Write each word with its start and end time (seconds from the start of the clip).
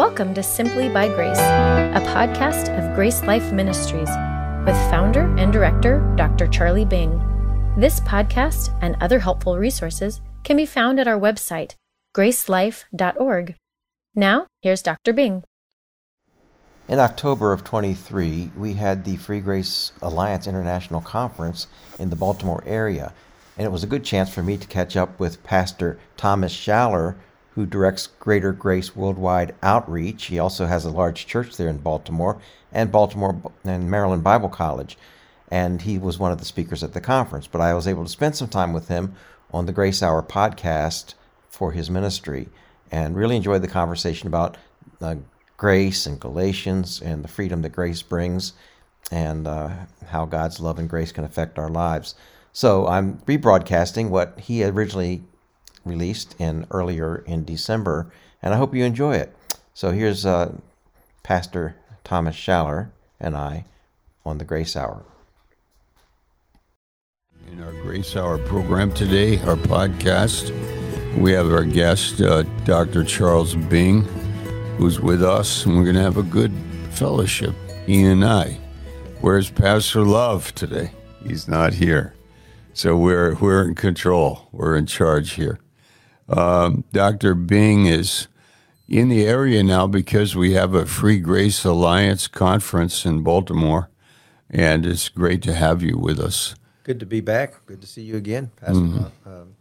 Welcome 0.00 0.32
to 0.32 0.42
Simply 0.42 0.88
by 0.88 1.08
Grace, 1.08 1.38
a 1.38 2.02
podcast 2.06 2.74
of 2.74 2.94
Grace 2.94 3.22
Life 3.22 3.52
Ministries 3.52 4.08
with 4.64 4.74
founder 4.90 5.26
and 5.36 5.52
director 5.52 6.00
Dr. 6.16 6.46
Charlie 6.46 6.86
Bing. 6.86 7.20
This 7.76 8.00
podcast 8.00 8.74
and 8.80 8.96
other 9.02 9.18
helpful 9.18 9.58
resources 9.58 10.22
can 10.42 10.56
be 10.56 10.64
found 10.64 10.98
at 10.98 11.06
our 11.06 11.20
website, 11.20 11.74
gracelife.org. 12.16 13.56
Now, 14.14 14.46
here's 14.62 14.80
Dr. 14.80 15.12
Bing. 15.12 15.44
In 16.88 16.98
October 16.98 17.52
of 17.52 17.62
23, 17.62 18.52
we 18.56 18.72
had 18.72 19.04
the 19.04 19.16
Free 19.16 19.40
Grace 19.40 19.92
Alliance 20.00 20.46
International 20.46 21.02
Conference 21.02 21.66
in 21.98 22.08
the 22.08 22.16
Baltimore 22.16 22.64
area, 22.64 23.12
and 23.58 23.66
it 23.66 23.70
was 23.70 23.84
a 23.84 23.86
good 23.86 24.04
chance 24.04 24.32
for 24.32 24.42
me 24.42 24.56
to 24.56 24.66
catch 24.66 24.96
up 24.96 25.20
with 25.20 25.44
Pastor 25.44 25.98
Thomas 26.16 26.54
Schaller 26.56 27.16
who 27.54 27.66
directs 27.66 28.06
Greater 28.06 28.52
Grace 28.52 28.94
Worldwide 28.94 29.54
Outreach. 29.62 30.26
He 30.26 30.38
also 30.38 30.66
has 30.66 30.84
a 30.84 30.90
large 30.90 31.26
church 31.26 31.56
there 31.56 31.68
in 31.68 31.78
Baltimore 31.78 32.40
and 32.72 32.92
Baltimore 32.92 33.40
and 33.64 33.90
Maryland 33.90 34.22
Bible 34.22 34.48
College. 34.48 34.96
And 35.50 35.82
he 35.82 35.98
was 35.98 36.18
one 36.18 36.30
of 36.30 36.38
the 36.38 36.44
speakers 36.44 36.84
at 36.84 36.92
the 36.92 37.00
conference. 37.00 37.46
But 37.46 37.60
I 37.60 37.74
was 37.74 37.88
able 37.88 38.04
to 38.04 38.10
spend 38.10 38.36
some 38.36 38.48
time 38.48 38.72
with 38.72 38.88
him 38.88 39.14
on 39.52 39.66
the 39.66 39.72
Grace 39.72 40.02
Hour 40.02 40.22
podcast 40.22 41.14
for 41.48 41.72
his 41.72 41.90
ministry 41.90 42.48
and 42.90 43.16
really 43.16 43.36
enjoyed 43.36 43.62
the 43.62 43.68
conversation 43.68 44.28
about 44.28 44.56
uh, 45.00 45.16
grace 45.56 46.06
and 46.06 46.20
Galatians 46.20 47.02
and 47.02 47.24
the 47.24 47.28
freedom 47.28 47.62
that 47.62 47.70
grace 47.70 48.02
brings 48.02 48.52
and 49.10 49.46
uh, 49.46 49.70
how 50.06 50.24
God's 50.24 50.60
love 50.60 50.78
and 50.78 50.88
grace 50.88 51.12
can 51.12 51.24
affect 51.24 51.58
our 51.58 51.68
lives. 51.68 52.14
So 52.52 52.86
I'm 52.86 53.18
rebroadcasting 53.18 54.08
what 54.08 54.38
he 54.40 54.64
originally 54.64 55.22
released 55.84 56.34
in 56.38 56.66
earlier 56.70 57.24
in 57.26 57.44
December, 57.44 58.12
and 58.42 58.54
I 58.54 58.56
hope 58.56 58.74
you 58.74 58.84
enjoy 58.84 59.16
it. 59.16 59.34
So 59.74 59.92
here's 59.92 60.26
uh, 60.26 60.56
Pastor 61.22 61.76
Thomas 62.04 62.36
Schaller 62.36 62.90
and 63.18 63.36
I 63.36 63.64
on 64.24 64.38
the 64.38 64.44
Grace 64.44 64.76
Hour. 64.76 65.02
In 67.50 67.62
our 67.62 67.72
Grace 67.72 68.16
Hour 68.16 68.38
program 68.38 68.92
today, 68.92 69.38
our 69.40 69.56
podcast, 69.56 70.50
we 71.18 71.32
have 71.32 71.50
our 71.50 71.64
guest, 71.64 72.20
uh, 72.20 72.42
Dr. 72.64 73.04
Charles 73.04 73.54
Bing, 73.54 74.02
who's 74.76 75.00
with 75.00 75.22
us, 75.22 75.66
and 75.66 75.76
we're 75.76 75.84
going 75.84 75.96
to 75.96 76.02
have 76.02 76.16
a 76.16 76.22
good 76.22 76.52
fellowship, 76.90 77.54
he 77.86 78.04
and 78.04 78.24
I. 78.24 78.58
Where's 79.20 79.50
Pastor 79.50 80.02
Love 80.02 80.54
today? 80.54 80.92
He's 81.22 81.48
not 81.48 81.74
here. 81.74 82.14
So 82.72 82.96
we're, 82.96 83.34
we're 83.34 83.68
in 83.68 83.74
control, 83.74 84.48
we're 84.52 84.76
in 84.76 84.86
charge 84.86 85.32
here. 85.32 85.58
Um, 86.30 86.84
Dr. 86.92 87.34
Bing 87.34 87.86
is 87.86 88.28
in 88.88 89.08
the 89.08 89.26
area 89.26 89.62
now 89.62 89.86
because 89.86 90.36
we 90.36 90.52
have 90.52 90.74
a 90.74 90.86
Free 90.86 91.18
Grace 91.18 91.64
Alliance 91.64 92.28
conference 92.28 93.04
in 93.04 93.22
Baltimore, 93.22 93.90
and 94.48 94.86
it's 94.86 95.08
great 95.08 95.42
to 95.42 95.54
have 95.54 95.82
you 95.82 95.98
with 95.98 96.20
us. 96.20 96.54
Good 96.84 97.00
to 97.00 97.06
be 97.06 97.20
back. 97.20 97.54
Good 97.66 97.80
to 97.80 97.86
see 97.86 98.02
you 98.02 98.16
again, 98.16 98.50
Pastor. 98.56 98.80
Mm-hmm. 98.80 99.28
Um, 99.28 99.54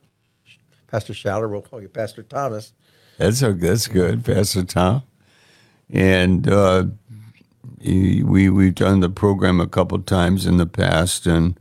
Pastor 0.87 1.13
Schaller. 1.13 1.49
We'll 1.49 1.61
call 1.61 1.81
you 1.81 1.89
Pastor 1.89 2.23
Thomas. 2.23 2.73
That's 3.17 3.41
a, 3.41 3.53
that's 3.53 3.87
good, 3.87 4.23
Pastor 4.23 4.63
Tom. 4.63 5.03
And 5.91 6.47
uh, 6.47 6.85
we 7.83 8.49
we've 8.49 8.75
done 8.75 8.99
the 8.99 9.09
program 9.09 9.59
a 9.59 9.67
couple 9.67 9.99
times 9.99 10.45
in 10.45 10.57
the 10.57 10.65
past, 10.65 11.27
and 11.27 11.59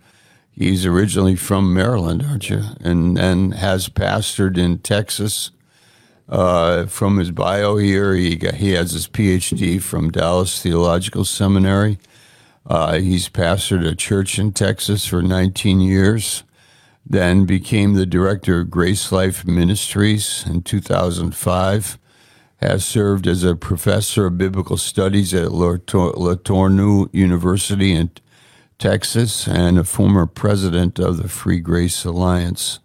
He's 0.58 0.84
originally 0.84 1.36
from 1.36 1.72
Maryland, 1.72 2.24
aren't 2.28 2.50
you? 2.50 2.64
And 2.80 3.16
and 3.16 3.54
has 3.54 3.88
pastored 3.88 4.58
in 4.58 4.78
Texas. 4.78 5.52
Uh, 6.28 6.86
from 6.86 7.18
his 7.18 7.30
bio 7.30 7.76
here, 7.76 8.12
he 8.14 8.34
got, 8.34 8.54
he 8.54 8.72
has 8.72 8.90
his 8.90 9.06
PhD 9.06 9.80
from 9.80 10.10
Dallas 10.10 10.60
Theological 10.60 11.24
Seminary. 11.24 11.98
Uh, 12.66 12.98
he's 12.98 13.28
pastored 13.28 13.86
a 13.86 13.94
church 13.94 14.36
in 14.38 14.52
Texas 14.52 15.06
for 15.06 15.22
19 15.22 15.80
years. 15.80 16.42
Then 17.06 17.46
became 17.46 17.94
the 17.94 18.04
director 18.04 18.60
of 18.60 18.70
Grace 18.70 19.12
Life 19.12 19.46
Ministries 19.46 20.44
in 20.44 20.62
2005. 20.62 21.98
Has 22.56 22.84
served 22.84 23.28
as 23.28 23.44
a 23.44 23.54
professor 23.54 24.26
of 24.26 24.36
biblical 24.36 24.76
studies 24.76 25.32
at 25.32 25.50
LeTourneau 25.50 27.08
University 27.12 27.92
in 27.92 28.10
Texas, 28.78 29.46
and 29.48 29.78
a 29.78 29.84
former 29.84 30.26
president 30.26 30.98
of 30.98 31.16
the 31.16 31.28
Free 31.28 31.58
Grace 31.58 32.04
Alliance. 32.04 32.78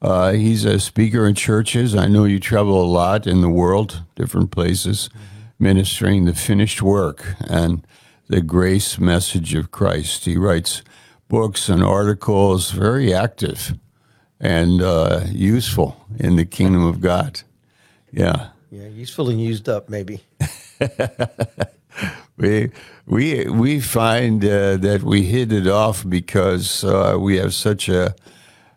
Uh, 0.00 0.32
he's 0.32 0.64
a 0.64 0.78
speaker 0.78 1.26
in 1.26 1.34
churches. 1.34 1.94
I 1.94 2.06
know 2.06 2.24
you 2.24 2.38
travel 2.38 2.82
a 2.82 2.86
lot 2.86 3.26
in 3.26 3.40
the 3.40 3.48
world, 3.48 4.04
different 4.14 4.50
places, 4.50 5.08
ministering 5.58 6.24
the 6.24 6.34
finished 6.34 6.82
work 6.82 7.34
and 7.48 7.86
the 8.28 8.42
grace 8.42 8.98
message 8.98 9.54
of 9.54 9.70
Christ. 9.70 10.26
He 10.26 10.36
writes 10.36 10.82
books 11.28 11.68
and 11.68 11.82
articles, 11.82 12.70
very 12.70 13.12
active 13.12 13.74
and 14.40 14.80
uh, 14.82 15.22
useful 15.30 16.04
in 16.18 16.36
the 16.36 16.44
kingdom 16.44 16.84
of 16.84 17.00
God. 17.00 17.42
Yeah. 18.12 18.50
Yeah, 18.70 18.88
useful 18.88 19.30
and 19.30 19.40
used 19.40 19.68
up, 19.68 19.88
maybe. 19.88 20.20
we 22.36 22.70
we 23.08 23.46
we 23.46 23.80
find 23.80 24.44
uh, 24.44 24.76
that 24.76 25.02
we 25.02 25.24
hit 25.24 25.50
it 25.50 25.66
off 25.66 26.08
because 26.08 26.84
uh, 26.84 27.16
we 27.18 27.38
have 27.38 27.54
such 27.54 27.88
a 27.88 28.14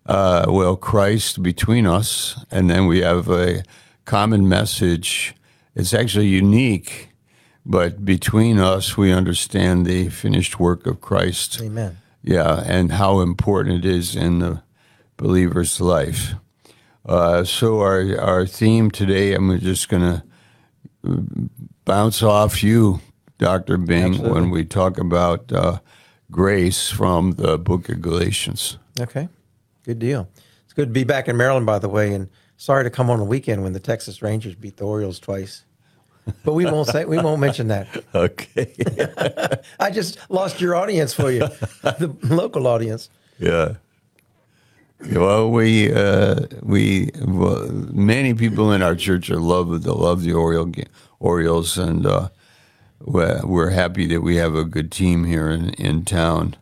uh, 0.06 0.46
well 0.47 0.78
Christ 0.78 1.44
between 1.44 1.86
us, 1.86 2.44
and 2.50 2.69
then 2.69 2.88
we 2.88 3.02
have 3.02 3.30
a 3.30 3.64
common 4.06 4.47
message. 4.47 5.36
It's 5.75 5.94
actually 5.94 6.28
unique, 6.28 7.09
but 7.66 8.06
between 8.06 8.58
us, 8.58 8.97
we 8.97 9.12
understand 9.12 9.86
the 9.86 10.09
finished 10.09 10.59
work 10.59 10.88
of 10.88 11.02
Christ. 11.02 11.62
Amen. 11.62 11.98
Yeah, 12.24 12.63
and 12.66 12.94
how 12.94 13.19
important 13.19 13.86
it 13.86 13.90
is 13.90 14.16
in 14.16 14.40
the 14.40 14.63
believer's 15.18 15.81
life. 15.81 16.36
Uh, 17.06 17.44
so 17.44 17.81
our 17.81 18.18
our 18.18 18.46
theme 18.46 18.92
today, 18.92 19.34
I'm 19.34 19.59
just 19.59 19.90
going 19.90 20.03
to 20.03 20.24
bounce 21.84 22.24
off 22.24 22.63
you 22.63 23.02
Dr. 23.41 23.78
Bing, 23.78 24.13
Absolutely. 24.13 24.31
when 24.40 24.52
we 24.52 24.63
talk 24.63 25.00
about 25.00 25.52
uh, 25.52 25.79
grace 26.29 26.91
from 26.91 27.31
the 27.31 27.57
book 27.57 27.90
of 27.90 28.00
Galatians. 28.00 28.78
Okay, 29.00 29.28
good 29.84 29.97
deal. 29.97 30.29
It's 30.63 30.74
good 30.74 30.90
to 30.90 30.94
be 30.94 31.03
back 31.03 31.28
in 31.28 31.35
Maryland, 31.38 31.66
by 31.66 31.80
the 31.80 31.90
way, 31.90 32.13
and 32.13 32.30
sorry 32.56 32.84
to 32.84 32.91
come 32.91 33.09
on 33.09 33.18
the 33.18 33.25
weekend 33.25 33.63
when 33.63 33.74
the 33.74 33.80
Texas 33.80 34.22
Rangers 34.22 34.53
beat 34.53 34.78
the 34.78 34.85
Orioles 34.85 35.19
twice. 35.19 35.63
But 36.46 36.53
we 36.53 36.66
won't 36.66 36.88
say 36.88 37.03
we 37.06 37.18
won't 37.18 37.41
mention 37.41 37.68
that. 37.69 37.88
Okay. 38.13 38.75
I 39.80 39.90
just 39.90 40.19
lost 40.30 40.62
your 40.62 40.75
audience 40.75 41.12
for 41.12 41.31
you, 41.31 41.40
the 41.81 42.16
local 42.22 42.68
audience. 42.68 43.09
Yeah. 43.40 43.78
Well, 45.13 45.50
we 45.50 45.91
uh, 45.91 46.41
we 46.62 47.09
well, 47.25 47.68
many 47.72 48.35
people 48.35 48.72
in 48.72 48.84
our 48.84 48.96
church 48.96 49.31
are 49.31 49.40
love 49.40 49.81
the 49.81 49.96
love 49.96 50.22
the 50.22 50.34
Oriole, 50.34 50.72
Orioles, 51.19 51.80
and 51.80 52.06
uh, 52.06 52.30
we're 53.06 53.69
happy 53.69 54.06
that 54.07 54.22
we 54.22 54.35
have 54.38 54.56
a 54.56 54.66
good 54.66 54.91
team 54.91 55.25
here 55.25 55.50
in, 55.50 55.72
in 55.72 56.06
town. 56.06 56.56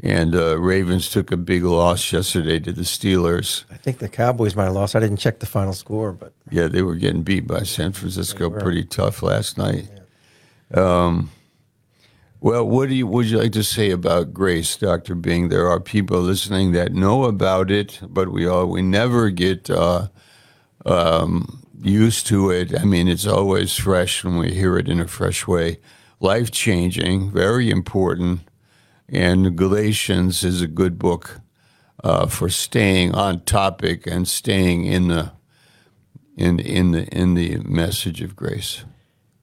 And 0.00 0.34
uh, 0.34 0.58
Ravens 0.58 1.08
took 1.08 1.30
a 1.30 1.36
big 1.36 1.62
loss 1.62 2.12
yesterday 2.12 2.58
to 2.60 2.72
the 2.72 2.82
Steelers. 2.82 3.64
I 3.70 3.76
think 3.76 3.98
the 3.98 4.08
Cowboys 4.08 4.56
might 4.56 4.64
have 4.64 4.74
lost. 4.74 4.96
I 4.96 5.00
didn't 5.00 5.18
check 5.18 5.38
the 5.38 5.46
final 5.46 5.72
score, 5.72 6.12
but 6.12 6.32
yeah, 6.50 6.66
they 6.66 6.82
were 6.82 6.96
getting 6.96 7.22
beat 7.22 7.46
by 7.46 7.62
San 7.62 7.92
Francisco 7.92 8.50
pretty 8.50 8.84
tough 8.84 9.22
last 9.22 9.56
night. 9.56 9.88
Yeah. 10.74 11.04
Um, 11.04 11.30
well, 12.40 12.68
what 12.68 12.90
do 12.90 12.94
you 12.94 13.06
would 13.06 13.24
you 13.26 13.38
like 13.38 13.52
to 13.52 13.64
say 13.64 13.90
about 13.90 14.34
grace, 14.34 14.76
Doctor 14.76 15.14
Bing? 15.14 15.48
There 15.48 15.70
are 15.70 15.80
people 15.80 16.20
listening 16.20 16.72
that 16.72 16.92
know 16.92 17.24
about 17.24 17.70
it, 17.70 18.00
but 18.06 18.30
we 18.30 18.46
all 18.46 18.66
we 18.66 18.82
never 18.82 19.30
get 19.30 19.70
uh, 19.70 20.08
um, 20.84 21.63
used 21.84 22.26
to 22.28 22.50
it. 22.50 22.78
I 22.78 22.84
mean, 22.84 23.08
it's 23.08 23.26
always 23.26 23.76
fresh 23.76 24.24
when 24.24 24.38
we 24.38 24.54
hear 24.54 24.76
it 24.78 24.88
in 24.88 25.00
a 25.00 25.06
fresh 25.06 25.46
way. 25.46 25.78
Life 26.20 26.50
changing, 26.50 27.30
very 27.30 27.70
important. 27.70 28.40
And 29.08 29.56
Galatians 29.56 30.42
is 30.42 30.62
a 30.62 30.66
good 30.66 30.98
book 30.98 31.40
uh, 32.02 32.26
for 32.26 32.48
staying 32.48 33.14
on 33.14 33.40
topic 33.40 34.06
and 34.06 34.26
staying 34.26 34.86
in 34.86 35.08
the 35.08 35.32
in 36.36 36.58
in 36.58 36.90
the 36.92 37.04
in 37.08 37.34
the 37.34 37.58
message 37.58 38.22
of 38.22 38.34
grace. 38.34 38.84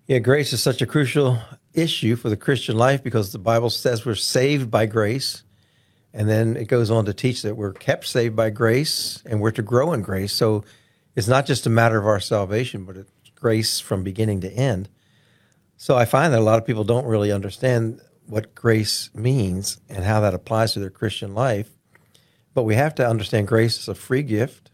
Yeah, 0.07 0.19
grace 0.19 0.51
is 0.51 0.61
such 0.61 0.81
a 0.81 0.85
crucial 0.85 1.39
issue 1.73 2.15
for 2.15 2.29
the 2.29 2.37
Christian 2.37 2.77
life 2.77 3.03
because 3.03 3.31
the 3.31 3.39
Bible 3.39 3.69
says 3.69 4.05
we're 4.05 4.15
saved 4.15 4.69
by 4.69 4.85
grace. 4.85 5.43
And 6.13 6.27
then 6.27 6.57
it 6.57 6.65
goes 6.65 6.91
on 6.91 7.05
to 7.05 7.13
teach 7.13 7.41
that 7.43 7.55
we're 7.55 7.71
kept 7.71 8.05
saved 8.05 8.35
by 8.35 8.49
grace 8.49 9.23
and 9.25 9.39
we're 9.39 9.51
to 9.51 9.61
grow 9.61 9.93
in 9.93 10.01
grace. 10.01 10.33
So 10.33 10.65
it's 11.15 11.27
not 11.27 11.45
just 11.45 11.65
a 11.65 11.69
matter 11.69 11.97
of 11.97 12.07
our 12.07 12.19
salvation, 12.19 12.85
but 12.85 12.97
it's 12.97 13.11
grace 13.35 13.79
from 13.79 14.03
beginning 14.03 14.41
to 14.41 14.51
end. 14.51 14.89
So 15.77 15.97
I 15.97 16.05
find 16.05 16.31
that 16.33 16.39
a 16.39 16.43
lot 16.43 16.59
of 16.59 16.65
people 16.65 16.83
don't 16.83 17.05
really 17.05 17.31
understand 17.31 18.01
what 18.27 18.53
grace 18.53 19.09
means 19.13 19.81
and 19.89 20.03
how 20.05 20.21
that 20.21 20.33
applies 20.33 20.73
to 20.73 20.79
their 20.79 20.89
Christian 20.89 21.33
life. 21.33 21.69
But 22.53 22.63
we 22.63 22.75
have 22.75 22.95
to 22.95 23.07
understand 23.07 23.47
grace 23.47 23.79
is 23.79 23.87
a 23.87 23.95
free 23.95 24.23
gift, 24.23 24.69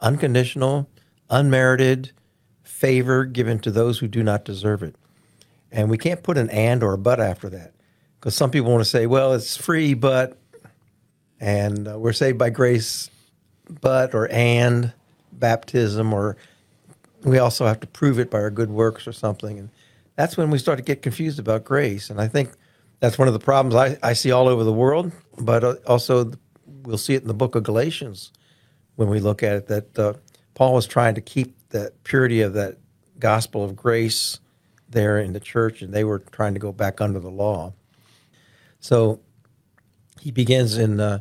unconditional, 0.00 0.88
unmerited 1.30 2.12
favor 2.62 3.24
given 3.24 3.58
to 3.60 3.70
those 3.70 3.98
who 3.98 4.08
do 4.08 4.22
not 4.22 4.44
deserve 4.44 4.82
it. 4.82 4.96
And 5.72 5.90
we 5.90 5.98
can't 5.98 6.22
put 6.22 6.38
an 6.38 6.50
and 6.50 6.82
or 6.82 6.94
a 6.94 6.98
but 6.98 7.20
after 7.20 7.48
that 7.50 7.72
because 8.18 8.34
some 8.34 8.50
people 8.50 8.70
want 8.70 8.82
to 8.82 8.90
say, 8.90 9.06
well, 9.06 9.32
it's 9.32 9.56
free, 9.56 9.94
but, 9.94 10.36
and 11.40 11.88
uh, 11.88 11.98
we're 11.98 12.12
saved 12.12 12.36
by 12.36 12.50
grace, 12.50 13.08
but, 13.68 14.14
or 14.14 14.28
and 14.28 14.92
baptism, 15.40 16.12
or 16.12 16.36
we 17.24 17.38
also 17.38 17.66
have 17.66 17.80
to 17.80 17.86
prove 17.86 18.18
it 18.18 18.30
by 18.30 18.38
our 18.38 18.50
good 18.50 18.70
works 18.70 19.06
or 19.06 19.12
something. 19.12 19.58
And 19.58 19.70
that's 20.16 20.36
when 20.36 20.50
we 20.50 20.58
start 20.58 20.78
to 20.78 20.84
get 20.84 21.02
confused 21.02 21.38
about 21.38 21.64
grace. 21.64 22.10
And 22.10 22.20
I 22.20 22.28
think 22.28 22.50
that's 23.00 23.18
one 23.18 23.28
of 23.28 23.34
the 23.34 23.40
problems 23.40 23.74
I, 23.74 23.98
I 24.08 24.12
see 24.12 24.30
all 24.30 24.48
over 24.48 24.64
the 24.64 24.72
world, 24.72 25.10
but 25.38 25.64
uh, 25.64 25.74
also 25.86 26.32
we'll 26.82 26.98
see 26.98 27.14
it 27.14 27.22
in 27.22 27.28
the 27.28 27.34
book 27.34 27.54
of 27.54 27.62
Galatians 27.62 28.32
when 28.96 29.08
we 29.08 29.20
look 29.20 29.42
at 29.42 29.56
it 29.56 29.66
that 29.66 29.98
uh, 29.98 30.12
Paul 30.54 30.74
was 30.74 30.86
trying 30.86 31.14
to 31.14 31.20
keep 31.20 31.56
that 31.70 32.04
purity 32.04 32.42
of 32.42 32.52
that 32.54 32.76
gospel 33.18 33.64
of 33.64 33.74
grace 33.74 34.38
there 34.88 35.18
in 35.18 35.32
the 35.32 35.40
church, 35.40 35.82
and 35.82 35.92
they 35.92 36.04
were 36.04 36.18
trying 36.18 36.52
to 36.54 36.60
go 36.60 36.72
back 36.72 37.00
under 37.00 37.20
the 37.20 37.30
law. 37.30 37.72
So 38.80 39.20
he 40.20 40.30
begins 40.30 40.76
in 40.76 41.00
uh, 41.00 41.20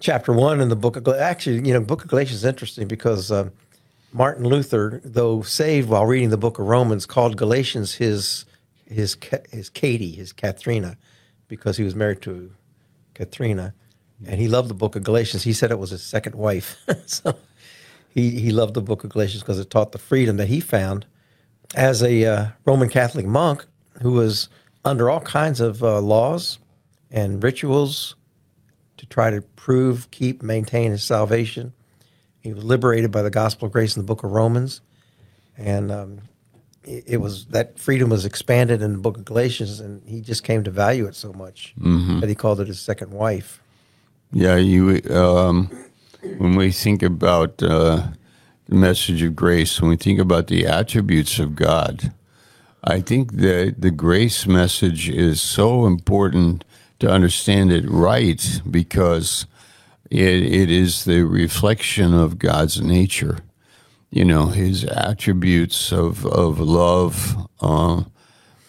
chapter 0.00 0.32
one 0.32 0.60
in 0.60 0.68
the 0.68 0.76
book 0.76 0.96
of 0.96 1.06
actually, 1.08 1.66
you 1.66 1.74
know, 1.74 1.80
book 1.80 2.02
of 2.02 2.08
Galatians 2.08 2.38
is 2.38 2.44
interesting 2.44 2.88
because 2.88 3.30
uh, 3.30 3.50
Martin 4.12 4.44
Luther, 4.44 5.00
though 5.04 5.42
saved 5.42 5.88
while 5.88 6.06
reading 6.06 6.30
the 6.30 6.36
book 6.36 6.58
of 6.58 6.66
Romans, 6.66 7.06
called 7.06 7.36
Galatians 7.36 7.94
his 7.94 8.46
his 8.86 9.16
his 9.50 9.68
Katie, 9.68 10.12
his 10.12 10.32
Katharina, 10.32 10.96
because 11.46 11.76
he 11.76 11.84
was 11.84 11.94
married 11.94 12.22
to 12.22 12.50
Katharina, 13.14 13.74
and 14.26 14.40
he 14.40 14.48
loved 14.48 14.68
the 14.68 14.74
book 14.74 14.96
of 14.96 15.04
Galatians. 15.04 15.44
He 15.44 15.52
said 15.52 15.70
it 15.70 15.78
was 15.78 15.90
his 15.90 16.02
second 16.02 16.34
wife. 16.34 16.76
so 17.06 17.36
he 18.08 18.40
he 18.40 18.50
loved 18.50 18.74
the 18.74 18.82
book 18.82 19.04
of 19.04 19.10
Galatians 19.10 19.42
because 19.42 19.58
it 19.58 19.70
taught 19.70 19.92
the 19.92 19.98
freedom 19.98 20.38
that 20.38 20.48
he 20.48 20.60
found 20.60 21.06
as 21.76 22.02
a 22.02 22.24
uh, 22.24 22.46
Roman 22.64 22.88
Catholic 22.88 23.26
monk 23.26 23.66
who 24.02 24.12
was 24.12 24.48
under 24.84 25.10
all 25.10 25.20
kinds 25.20 25.60
of 25.60 25.84
uh, 25.84 26.00
laws 26.00 26.58
and 27.10 27.42
rituals 27.42 28.16
to 29.00 29.06
try 29.06 29.30
to 29.30 29.40
prove, 29.40 30.10
keep, 30.10 30.42
maintain 30.42 30.90
his 30.90 31.02
salvation. 31.02 31.72
He 32.40 32.52
was 32.52 32.62
liberated 32.62 33.10
by 33.10 33.22
the 33.22 33.30
gospel 33.30 33.66
of 33.66 33.72
grace 33.72 33.96
in 33.96 34.02
the 34.02 34.06
book 34.06 34.22
of 34.24 34.30
Romans, 34.30 34.82
and 35.56 35.90
um, 35.90 36.20
it, 36.84 37.18
was 37.18 37.46
that 37.46 37.78
freedom 37.78 38.10
was 38.10 38.26
expanded 38.26 38.82
in 38.82 38.92
the 38.92 38.98
book 38.98 39.16
of 39.16 39.24
Galatians, 39.24 39.80
and 39.80 40.02
he 40.06 40.20
just 40.20 40.44
came 40.44 40.64
to 40.64 40.70
value 40.70 41.06
it 41.06 41.14
so 41.14 41.32
much 41.32 41.74
mm-hmm. 41.80 42.20
that 42.20 42.28
he 42.28 42.34
called 42.34 42.60
it 42.60 42.68
his 42.68 42.78
second 42.78 43.10
wife. 43.10 43.62
Yeah, 44.32 44.56
you. 44.56 45.00
Um, 45.10 45.70
when 46.36 46.56
we 46.56 46.72
think 46.72 47.02
about 47.02 47.62
uh, 47.62 48.08
the 48.66 48.74
message 48.74 49.22
of 49.22 49.34
grace, 49.34 49.80
when 49.80 49.90
we 49.90 49.96
think 49.96 50.20
about 50.20 50.48
the 50.48 50.66
attributes 50.66 51.38
of 51.38 51.56
God, 51.56 52.12
I 52.84 53.00
think 53.00 53.32
that 53.36 53.76
the 53.78 53.90
grace 53.90 54.46
message 54.46 55.08
is 55.08 55.40
so 55.40 55.86
important 55.86 56.64
to 57.00 57.10
understand 57.10 57.72
it 57.72 57.84
right 57.88 58.62
because 58.70 59.46
it, 60.10 60.20
it 60.20 60.70
is 60.70 61.04
the 61.04 61.22
reflection 61.22 62.14
of 62.14 62.38
God's 62.38 62.80
nature 62.80 63.38
you 64.10 64.24
know 64.24 64.46
his 64.46 64.84
attributes 64.84 65.92
of 65.92 66.26
of 66.26 66.58
love, 66.58 67.48
uh, 67.60 68.02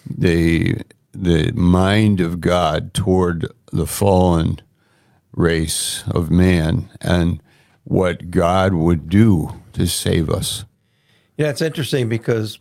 the 0.09 0.77
the 1.13 1.51
mind 1.53 2.21
of 2.21 2.39
God 2.39 2.93
toward 2.93 3.51
the 3.71 3.87
fallen 3.87 4.61
race 5.33 6.03
of 6.07 6.29
man, 6.29 6.89
and 7.01 7.41
what 7.83 8.29
God 8.29 8.73
would 8.73 9.09
do 9.09 9.59
to 9.73 9.87
save 9.87 10.29
us. 10.29 10.63
Yeah, 11.37 11.49
it's 11.49 11.61
interesting 11.61 12.07
because 12.07 12.59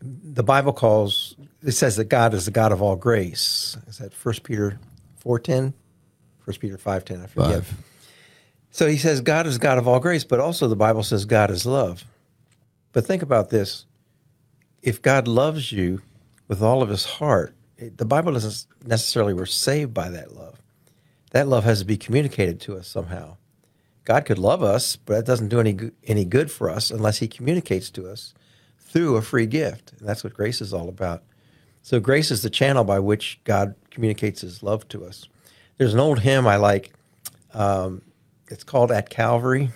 the 0.00 0.42
Bible 0.42 0.72
calls 0.72 1.36
it 1.62 1.72
says 1.72 1.96
that 1.96 2.04
God 2.04 2.32
is 2.32 2.46
the 2.46 2.50
God 2.50 2.72
of 2.72 2.80
all 2.80 2.96
grace. 2.96 3.76
Is 3.86 3.98
that 3.98 4.14
First 4.14 4.42
Peter 4.42 4.78
four 5.22 5.38
ten? 5.38 5.72
First 6.40 6.60
Peter 6.60 6.76
five 6.76 7.04
ten. 7.04 7.22
I 7.22 7.26
forget. 7.26 7.64
Five. 7.64 7.74
So 8.72 8.88
he 8.88 8.96
says 8.96 9.20
God 9.20 9.46
is 9.46 9.58
God 9.58 9.78
of 9.78 9.86
all 9.86 10.00
grace, 10.00 10.24
but 10.24 10.40
also 10.40 10.66
the 10.66 10.74
Bible 10.76 11.04
says 11.04 11.24
God 11.24 11.50
is 11.50 11.64
love. 11.64 12.04
But 12.92 13.06
think 13.06 13.22
about 13.22 13.50
this 13.50 13.86
if 14.82 15.00
God 15.00 15.28
loves 15.28 15.70
you 15.70 16.02
with 16.48 16.60
all 16.60 16.82
of 16.82 16.88
his 16.88 17.04
heart, 17.04 17.54
the 17.78 18.04
Bible 18.04 18.32
doesn't 18.32 18.66
necessarily 18.84 19.32
we're 19.32 19.46
saved 19.46 19.94
by 19.94 20.08
that 20.10 20.34
love. 20.34 20.60
That 21.30 21.46
love 21.46 21.64
has 21.64 21.78
to 21.78 21.84
be 21.84 21.96
communicated 21.96 22.60
to 22.62 22.76
us 22.76 22.88
somehow. 22.88 23.36
God 24.04 24.24
could 24.24 24.38
love 24.38 24.62
us, 24.62 24.96
but 24.96 25.14
that 25.14 25.26
doesn't 25.26 25.48
do 25.48 25.60
any 25.60 25.78
any 26.04 26.24
good 26.24 26.50
for 26.50 26.68
us 26.68 26.90
unless 26.90 27.18
He 27.18 27.28
communicates 27.28 27.90
to 27.90 28.08
us 28.08 28.34
through 28.80 29.16
a 29.16 29.22
free 29.22 29.46
gift. 29.46 29.92
And 29.98 30.08
that's 30.08 30.24
what 30.24 30.34
grace 30.34 30.60
is 30.60 30.74
all 30.74 30.88
about. 30.88 31.22
So 31.82 32.00
grace 32.00 32.30
is 32.30 32.42
the 32.42 32.50
channel 32.50 32.84
by 32.84 32.98
which 32.98 33.40
God 33.44 33.74
communicates 33.90 34.40
His 34.40 34.62
love 34.62 34.88
to 34.88 35.04
us. 35.04 35.28
There's 35.78 35.94
an 35.94 36.00
old 36.00 36.20
hymn 36.20 36.46
I 36.46 36.56
like. 36.56 36.92
Um, 37.52 38.02
it's 38.48 38.64
called 38.64 38.90
"At 38.90 39.10
Calvary." 39.10 39.70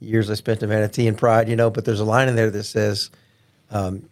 years 0.00 0.30
I 0.30 0.34
spent 0.34 0.62
in 0.62 0.68
vanity 0.68 1.06
and 1.06 1.16
pride, 1.16 1.48
you 1.48 1.56
know, 1.56 1.70
but 1.70 1.84
there's 1.84 2.00
a 2.00 2.04
line 2.04 2.28
in 2.28 2.34
there 2.34 2.50
that 2.50 2.64
says, 2.64 3.10
um, 3.70 4.08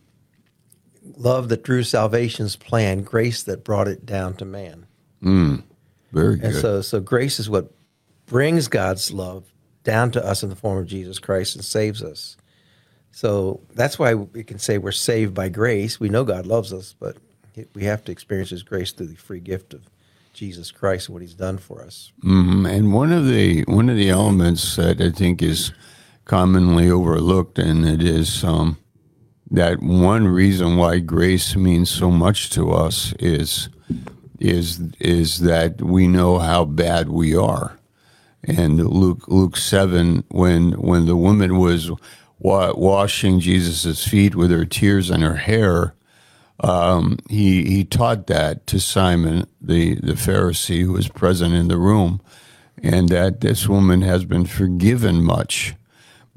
love 1.16 1.48
that 1.48 1.64
drew 1.64 1.82
salvation's 1.82 2.56
plan, 2.56 3.02
grace 3.02 3.42
that 3.44 3.64
brought 3.64 3.88
it 3.88 4.06
down 4.06 4.34
to 4.34 4.44
man. 4.44 4.86
Mm, 5.22 5.64
very 6.12 6.36
good. 6.36 6.44
And 6.44 6.54
so, 6.54 6.82
so 6.82 7.00
grace 7.00 7.40
is 7.40 7.50
what 7.50 7.72
brings 8.26 8.68
God's 8.68 9.10
love 9.10 9.44
down 9.82 10.10
to 10.12 10.24
us 10.24 10.42
in 10.42 10.50
the 10.50 10.56
form 10.56 10.78
of 10.78 10.86
Jesus 10.86 11.18
Christ 11.18 11.56
and 11.56 11.64
saves 11.64 12.02
us. 12.02 12.36
So 13.10 13.60
that's 13.74 13.98
why 13.98 14.14
we 14.14 14.44
can 14.44 14.58
say 14.58 14.78
we're 14.78 14.92
saved 14.92 15.34
by 15.34 15.48
grace. 15.48 15.98
We 15.98 16.08
know 16.08 16.24
God 16.24 16.46
loves 16.46 16.72
us, 16.72 16.94
but 16.98 17.16
we 17.74 17.84
have 17.84 18.04
to 18.04 18.12
experience 18.12 18.50
His 18.50 18.62
grace 18.62 18.92
through 18.92 19.08
the 19.08 19.16
free 19.16 19.40
gift 19.40 19.74
of 19.74 19.82
Jesus 20.32 20.70
Christ 20.70 21.08
and 21.08 21.14
what 21.14 21.22
He's 21.22 21.34
done 21.34 21.58
for 21.58 21.82
us. 21.82 22.12
Mm-hmm. 22.24 22.66
And 22.66 22.92
one 22.92 23.12
of 23.12 23.26
the 23.26 23.62
one 23.62 23.88
of 23.88 23.96
the 23.96 24.10
elements 24.10 24.76
that 24.76 25.00
I 25.00 25.10
think 25.10 25.42
is 25.42 25.72
commonly 26.24 26.90
overlooked, 26.90 27.58
and 27.58 27.84
it 27.84 28.02
is 28.02 28.44
um, 28.44 28.76
that 29.50 29.82
one 29.82 30.28
reason 30.28 30.76
why 30.76 30.98
grace 31.00 31.56
means 31.56 31.90
so 31.90 32.10
much 32.10 32.50
to 32.50 32.70
us 32.70 33.14
is 33.18 33.68
is 34.38 34.80
is 35.00 35.40
that 35.40 35.82
we 35.82 36.06
know 36.06 36.38
how 36.38 36.64
bad 36.64 37.08
we 37.08 37.34
are. 37.34 37.78
And 38.44 38.78
Luke 38.78 39.26
Luke 39.26 39.56
seven, 39.56 40.22
when 40.28 40.72
when 40.72 41.06
the 41.06 41.16
woman 41.16 41.58
was 41.58 41.90
wa- 41.90 41.98
washing 42.38 43.40
Jesus' 43.40 44.06
feet 44.06 44.34
with 44.34 44.50
her 44.50 44.64
tears 44.64 45.10
and 45.10 45.22
her 45.22 45.36
hair, 45.36 45.94
um, 46.60 47.18
he 47.28 47.64
he 47.64 47.84
taught 47.84 48.26
that 48.26 48.66
to 48.68 48.80
Simon 48.80 49.46
the 49.60 49.94
the 49.96 50.14
Pharisee 50.14 50.82
who 50.82 50.92
was 50.92 51.08
present 51.08 51.54
in 51.54 51.68
the 51.68 51.76
room, 51.76 52.20
and 52.82 53.08
that 53.08 53.40
this 53.40 53.68
woman 53.68 54.02
has 54.02 54.24
been 54.24 54.44
forgiven 54.44 55.22
much. 55.22 55.74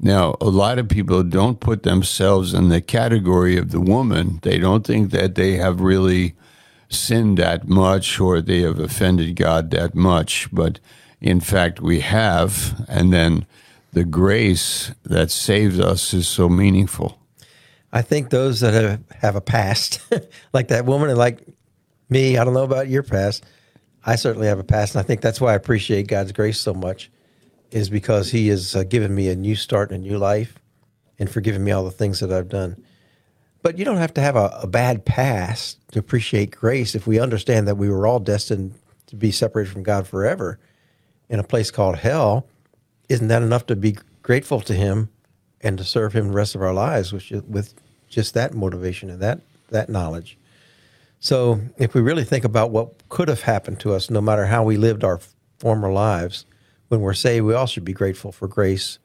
Now, 0.04 0.36
a 0.40 0.48
lot 0.48 0.80
of 0.80 0.88
people 0.88 1.22
don't 1.22 1.60
put 1.60 1.84
themselves 1.84 2.54
in 2.54 2.68
the 2.68 2.80
category 2.80 3.56
of 3.56 3.70
the 3.70 3.80
woman. 3.80 4.40
They 4.42 4.58
don't 4.58 4.84
think 4.84 5.12
that 5.12 5.36
they 5.36 5.52
have 5.52 5.80
really 5.80 6.34
sinned 6.88 7.38
that 7.38 7.68
much 7.68 8.18
or 8.18 8.40
they 8.40 8.62
have 8.62 8.80
offended 8.80 9.36
God 9.36 9.70
that 9.70 9.94
much, 9.94 10.48
but 10.52 10.80
in 11.20 11.38
fact, 11.38 11.80
we 11.80 12.00
have. 12.00 12.84
And 12.88 13.12
then 13.12 13.46
the 13.92 14.04
grace 14.04 14.92
that 15.04 15.30
saves 15.30 15.78
us 15.78 16.14
is 16.14 16.26
so 16.26 16.48
meaningful. 16.48 17.18
I 17.92 18.02
think 18.02 18.30
those 18.30 18.60
that 18.60 18.72
have, 18.72 19.02
have 19.20 19.36
a 19.36 19.40
past, 19.40 20.00
like 20.52 20.68
that 20.68 20.86
woman 20.86 21.10
and 21.10 21.18
like 21.18 21.46
me, 22.08 22.38
I 22.38 22.44
don't 22.44 22.54
know 22.54 22.64
about 22.64 22.88
your 22.88 23.02
past. 23.02 23.44
I 24.04 24.16
certainly 24.16 24.46
have 24.48 24.58
a 24.58 24.64
past. 24.64 24.94
And 24.94 25.00
I 25.00 25.06
think 25.06 25.20
that's 25.20 25.40
why 25.40 25.52
I 25.52 25.56
appreciate 25.56 26.08
God's 26.08 26.32
grace 26.32 26.58
so 26.58 26.72
much, 26.72 27.10
is 27.70 27.90
because 27.90 28.30
He 28.30 28.48
has 28.48 28.74
uh, 28.74 28.84
given 28.84 29.14
me 29.14 29.28
a 29.28 29.36
new 29.36 29.54
start 29.54 29.90
and 29.90 30.04
a 30.04 30.08
new 30.08 30.18
life 30.18 30.58
and 31.18 31.30
forgiven 31.30 31.62
me 31.62 31.70
all 31.70 31.84
the 31.84 31.90
things 31.90 32.20
that 32.20 32.32
I've 32.32 32.48
done. 32.48 32.82
But 33.62 33.78
you 33.78 33.84
don't 33.84 33.98
have 33.98 34.14
to 34.14 34.20
have 34.20 34.36
a, 34.36 34.58
a 34.62 34.66
bad 34.66 35.04
past 35.04 35.78
to 35.92 35.98
appreciate 35.98 36.50
grace 36.50 36.94
if 36.94 37.06
we 37.06 37.20
understand 37.20 37.68
that 37.68 37.76
we 37.76 37.88
were 37.88 38.06
all 38.06 38.18
destined 38.18 38.74
to 39.06 39.16
be 39.16 39.30
separated 39.30 39.70
from 39.70 39.82
God 39.82 40.06
forever 40.06 40.58
in 41.28 41.38
a 41.38 41.44
place 41.44 41.70
called 41.70 41.96
hell. 41.96 42.46
Isn't 43.12 43.28
that 43.28 43.42
enough 43.42 43.66
to 43.66 43.76
be 43.76 43.98
grateful 44.22 44.60
to 44.62 44.74
Him 44.74 45.10
and 45.60 45.76
to 45.78 45.84
serve 45.84 46.14
Him 46.14 46.28
the 46.28 46.34
rest 46.34 46.54
of 46.54 46.62
our 46.62 46.72
lives 46.72 47.12
with, 47.12 47.30
with 47.46 47.74
just 48.08 48.34
that 48.34 48.54
motivation 48.54 49.10
and 49.10 49.20
that 49.20 49.40
that 49.68 49.88
knowledge. 49.88 50.38
So, 51.18 51.60
if 51.76 51.94
we 51.94 52.00
really 52.00 52.24
think 52.24 52.44
about 52.44 52.70
what 52.70 53.08
could 53.08 53.28
have 53.28 53.42
happened 53.42 53.80
to 53.80 53.92
us, 53.92 54.10
no 54.10 54.20
matter 54.20 54.46
how 54.46 54.62
we 54.62 54.76
lived 54.76 55.04
our 55.04 55.20
former 55.58 55.90
lives, 55.92 56.46
when 56.88 57.00
we're 57.00 57.14
saved, 57.14 57.46
we 57.46 57.54
all 57.54 57.66
should 57.66 57.84
be 57.84 57.92
grateful 57.92 58.32
for 58.32 58.48
grace 58.48 58.98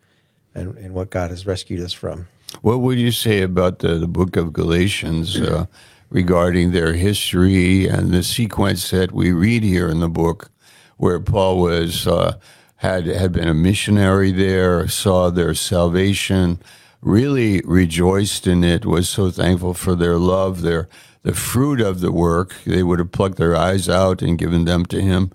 and, 0.55 0.77
and 0.77 0.93
what 0.93 1.09
God 1.09 1.29
has 1.29 1.45
rescued 1.45 1.81
us 1.81 1.93
from. 1.93 2.27
What 2.61 2.79
would 2.79 2.97
you 2.97 3.11
say 3.11 3.41
about 3.41 3.79
the, 3.79 3.95
the 3.95 4.07
book 4.07 4.35
of 4.35 4.51
Galatians 4.51 5.39
uh, 5.39 5.65
regarding 6.09 6.71
their 6.71 6.93
history 6.93 7.87
and 7.87 8.11
the 8.11 8.23
sequence 8.23 8.89
that 8.91 9.11
we 9.11 9.31
read 9.31 9.63
here 9.63 9.89
in 9.89 9.99
the 9.99 10.09
book, 10.09 10.49
where 10.97 11.19
Paul 11.19 11.59
was 11.59 12.07
uh, 12.07 12.37
had 12.77 13.05
had 13.07 13.31
been 13.31 13.47
a 13.47 13.53
missionary 13.53 14.31
there, 14.31 14.87
saw 14.87 15.29
their 15.29 15.53
salvation, 15.53 16.61
really 17.01 17.61
rejoiced 17.61 18.47
in 18.47 18.63
it, 18.63 18.85
was 18.85 19.09
so 19.09 19.31
thankful 19.31 19.73
for 19.73 19.95
their 19.95 20.17
love, 20.17 20.61
their 20.61 20.87
the 21.23 21.33
fruit 21.33 21.81
of 21.81 21.99
the 21.99 22.11
work. 22.11 22.55
They 22.65 22.83
would 22.83 22.99
have 22.99 23.11
plucked 23.11 23.37
their 23.37 23.55
eyes 23.55 23.89
out 23.89 24.21
and 24.21 24.37
given 24.37 24.65
them 24.65 24.85
to 24.87 25.01
him 25.01 25.31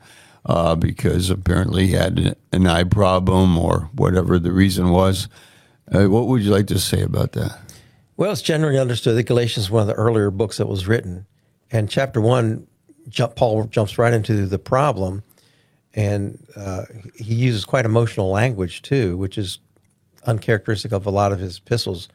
uh, 0.46 0.74
because 0.74 1.30
apparently 1.30 1.88
he 1.88 1.92
had 1.92 2.36
an 2.52 2.66
eye 2.66 2.84
problem 2.84 3.58
or 3.58 3.90
whatever 3.92 4.38
the 4.38 4.52
reason 4.52 4.90
was. 4.90 5.28
Uh, 5.92 6.08
what 6.08 6.26
would 6.28 6.42
you 6.42 6.50
like 6.50 6.68
to 6.68 6.78
say 6.78 7.02
about 7.02 7.32
that? 7.32 7.58
Well, 8.16 8.32
it's 8.32 8.42
generally 8.42 8.78
understood 8.78 9.16
that 9.16 9.24
Galatians 9.24 9.66
is 9.66 9.70
one 9.70 9.82
of 9.82 9.88
the 9.88 9.94
earlier 9.94 10.30
books 10.30 10.58
that 10.58 10.66
was 10.66 10.86
written. 10.86 11.26
And 11.70 11.90
chapter 11.90 12.20
one, 12.20 12.66
Paul 13.34 13.64
jumps 13.64 13.98
right 13.98 14.12
into 14.12 14.46
the 14.46 14.58
problem. 14.58 15.22
And 15.94 16.44
uh, 16.56 16.84
he 17.16 17.34
uses 17.34 17.64
quite 17.64 17.84
emotional 17.84 18.30
language 18.30 18.82
too, 18.82 19.16
which 19.16 19.36
is 19.36 19.58
uncharacteristic 20.24 20.92
of 20.92 21.06
a 21.06 21.10
lot 21.10 21.32
of 21.32 21.38
his 21.38 21.58
epistles. 21.58 22.08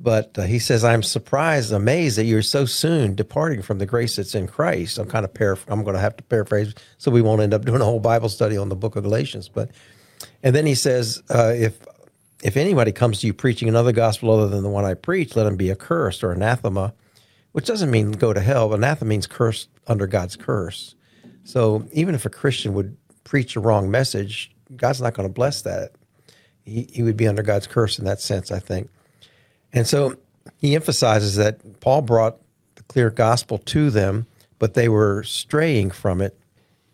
But 0.00 0.38
uh, 0.38 0.42
he 0.42 0.60
says, 0.60 0.84
"I'm 0.84 1.02
surprised, 1.02 1.72
amazed 1.72 2.18
that 2.18 2.24
you're 2.24 2.42
so 2.42 2.66
soon 2.66 3.16
departing 3.16 3.62
from 3.62 3.78
the 3.78 3.86
grace 3.86 4.16
that's 4.16 4.34
in 4.34 4.46
Christ." 4.46 4.98
I'm 4.98 5.08
kind 5.08 5.24
of 5.24 5.34
paraphr- 5.34 5.64
I'm 5.68 5.82
going 5.82 5.96
to 5.96 6.00
have 6.00 6.16
to 6.18 6.22
paraphrase, 6.24 6.74
so 6.98 7.10
we 7.10 7.20
won't 7.22 7.42
end 7.42 7.52
up 7.52 7.64
doing 7.64 7.80
a 7.80 7.84
whole 7.84 7.98
Bible 7.98 8.28
study 8.28 8.56
on 8.56 8.68
the 8.68 8.76
Book 8.76 8.94
of 8.94 9.02
Galatians. 9.02 9.48
But 9.48 9.70
and 10.42 10.54
then 10.54 10.66
he 10.66 10.76
says, 10.76 11.20
uh, 11.30 11.52
"If 11.56 11.80
if 12.44 12.56
anybody 12.56 12.92
comes 12.92 13.20
to 13.20 13.26
you 13.26 13.34
preaching 13.34 13.68
another 13.68 13.90
gospel 13.90 14.30
other 14.30 14.48
than 14.48 14.62
the 14.62 14.68
one 14.68 14.84
I 14.84 14.94
preach, 14.94 15.34
let 15.34 15.46
him 15.46 15.56
be 15.56 15.70
accursed 15.70 16.22
or 16.22 16.30
anathema," 16.30 16.94
which 17.50 17.66
doesn't 17.66 17.90
mean 17.90 18.12
go 18.12 18.32
to 18.32 18.40
hell. 18.40 18.72
Anathema 18.72 19.08
means 19.08 19.26
cursed 19.26 19.68
under 19.88 20.06
God's 20.06 20.36
curse. 20.36 20.94
So 21.48 21.88
even 21.92 22.14
if 22.14 22.26
a 22.26 22.28
Christian 22.28 22.74
would 22.74 22.94
preach 23.24 23.56
a 23.56 23.60
wrong 23.60 23.90
message, 23.90 24.54
God's 24.76 25.00
not 25.00 25.14
going 25.14 25.26
to 25.26 25.32
bless 25.32 25.62
that. 25.62 25.92
He, 26.66 26.86
he 26.92 27.02
would 27.02 27.16
be 27.16 27.26
under 27.26 27.42
God's 27.42 27.66
curse 27.66 27.98
in 27.98 28.04
that 28.04 28.20
sense, 28.20 28.52
I 28.52 28.58
think. 28.58 28.90
And 29.72 29.86
so 29.86 30.16
he 30.58 30.74
emphasizes 30.74 31.36
that 31.36 31.80
Paul 31.80 32.02
brought 32.02 32.36
the 32.74 32.82
clear 32.82 33.08
gospel 33.08 33.56
to 33.56 33.88
them, 33.88 34.26
but 34.58 34.74
they 34.74 34.90
were 34.90 35.22
straying 35.22 35.92
from 35.92 36.20
it, 36.20 36.38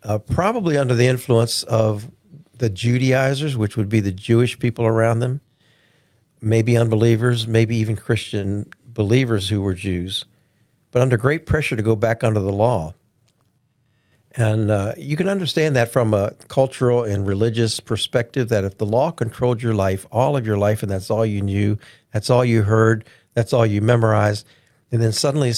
uh, 0.03 0.19
probably 0.19 0.77
under 0.77 0.93
the 0.93 1.07
influence 1.07 1.63
of 1.63 2.09
the 2.57 2.69
Judaizers, 2.69 3.57
which 3.57 3.75
would 3.75 3.89
be 3.89 3.99
the 3.99 4.13
Jewish 4.13 4.57
people 4.57 4.85
around 4.85 5.19
them, 5.19 5.41
maybe 6.39 6.77
unbelievers, 6.77 7.45
maybe 7.45 7.75
even 7.75 7.97
Christian 7.97 8.71
believers 8.85 9.49
who 9.49 9.61
were 9.61 9.73
Jews, 9.73 10.23
but 10.91 11.01
under 11.01 11.17
great 11.17 11.45
pressure 11.45 11.75
to 11.75 11.83
go 11.83 11.97
back 11.97 12.23
under 12.23 12.39
the 12.39 12.53
law. 12.53 12.93
And 14.37 14.69
uh, 14.69 14.93
you 14.97 15.15
can 15.15 15.29
understand 15.29 15.75
that 15.77 15.91
from 15.91 16.13
a 16.13 16.31
cultural 16.49 17.03
and 17.03 17.25
religious 17.25 17.79
perspective 17.79 18.49
that 18.49 18.65
if 18.65 18.77
the 18.77 18.85
law 18.85 19.11
controlled 19.11 19.61
your 19.61 19.73
life, 19.73 20.05
all 20.11 20.35
of 20.35 20.45
your 20.45 20.57
life, 20.57 20.83
and 20.83 20.91
that's 20.91 21.09
all 21.09 21.25
you 21.25 21.41
knew, 21.41 21.77
that's 22.11 22.29
all 22.29 22.43
you 22.43 22.63
heard, 22.63 23.05
that's 23.33 23.53
all 23.53 23.65
you 23.65 23.81
memorized, 23.81 24.45
and 24.91 25.01
then 25.01 25.13
suddenly 25.13 25.53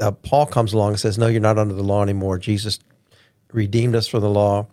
uh, 0.00 0.12
Paul 0.12 0.46
comes 0.46 0.72
along 0.72 0.90
and 0.92 1.00
says, 1.00 1.18
No, 1.18 1.26
you're 1.26 1.40
not 1.40 1.58
under 1.58 1.74
the 1.74 1.82
law 1.82 2.02
anymore. 2.02 2.38
Jesus 2.38 2.78
redeemed 3.52 3.94
us 3.94 4.08
from 4.08 4.20
the 4.22 4.30
law. 4.30 4.66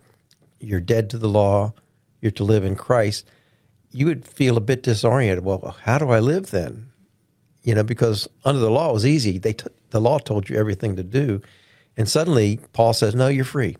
You're 0.59 0.79
dead 0.79 1.09
to 1.11 1.17
the 1.17 1.29
law. 1.29 1.73
You're 2.21 2.31
to 2.31 2.43
live 2.43 2.63
in 2.63 2.75
Christ. 2.75 3.27
You 3.91 4.05
would 4.07 4.25
feel 4.25 4.57
a 4.57 4.61
bit 4.61 4.83
disoriented. 4.83 5.43
Well, 5.43 5.75
how 5.83 5.97
do 5.97 6.09
I 6.09 6.19
live 6.19 6.51
then? 6.51 6.89
You 7.63 7.75
know, 7.75 7.83
because 7.83 8.27
under 8.45 8.59
the 8.59 8.71
law 8.71 8.89
it 8.89 8.93
was 8.93 9.05
easy. 9.05 9.37
They 9.37 9.53
t- 9.53 9.67
the 9.91 10.01
law 10.01 10.17
told 10.17 10.49
you 10.49 10.55
everything 10.55 10.95
to 10.95 11.03
do 11.03 11.41
and 11.97 12.09
suddenly 12.09 12.59
Paul 12.73 12.93
says, 12.93 13.15
No, 13.15 13.27
you're 13.27 13.45
free. 13.45 13.77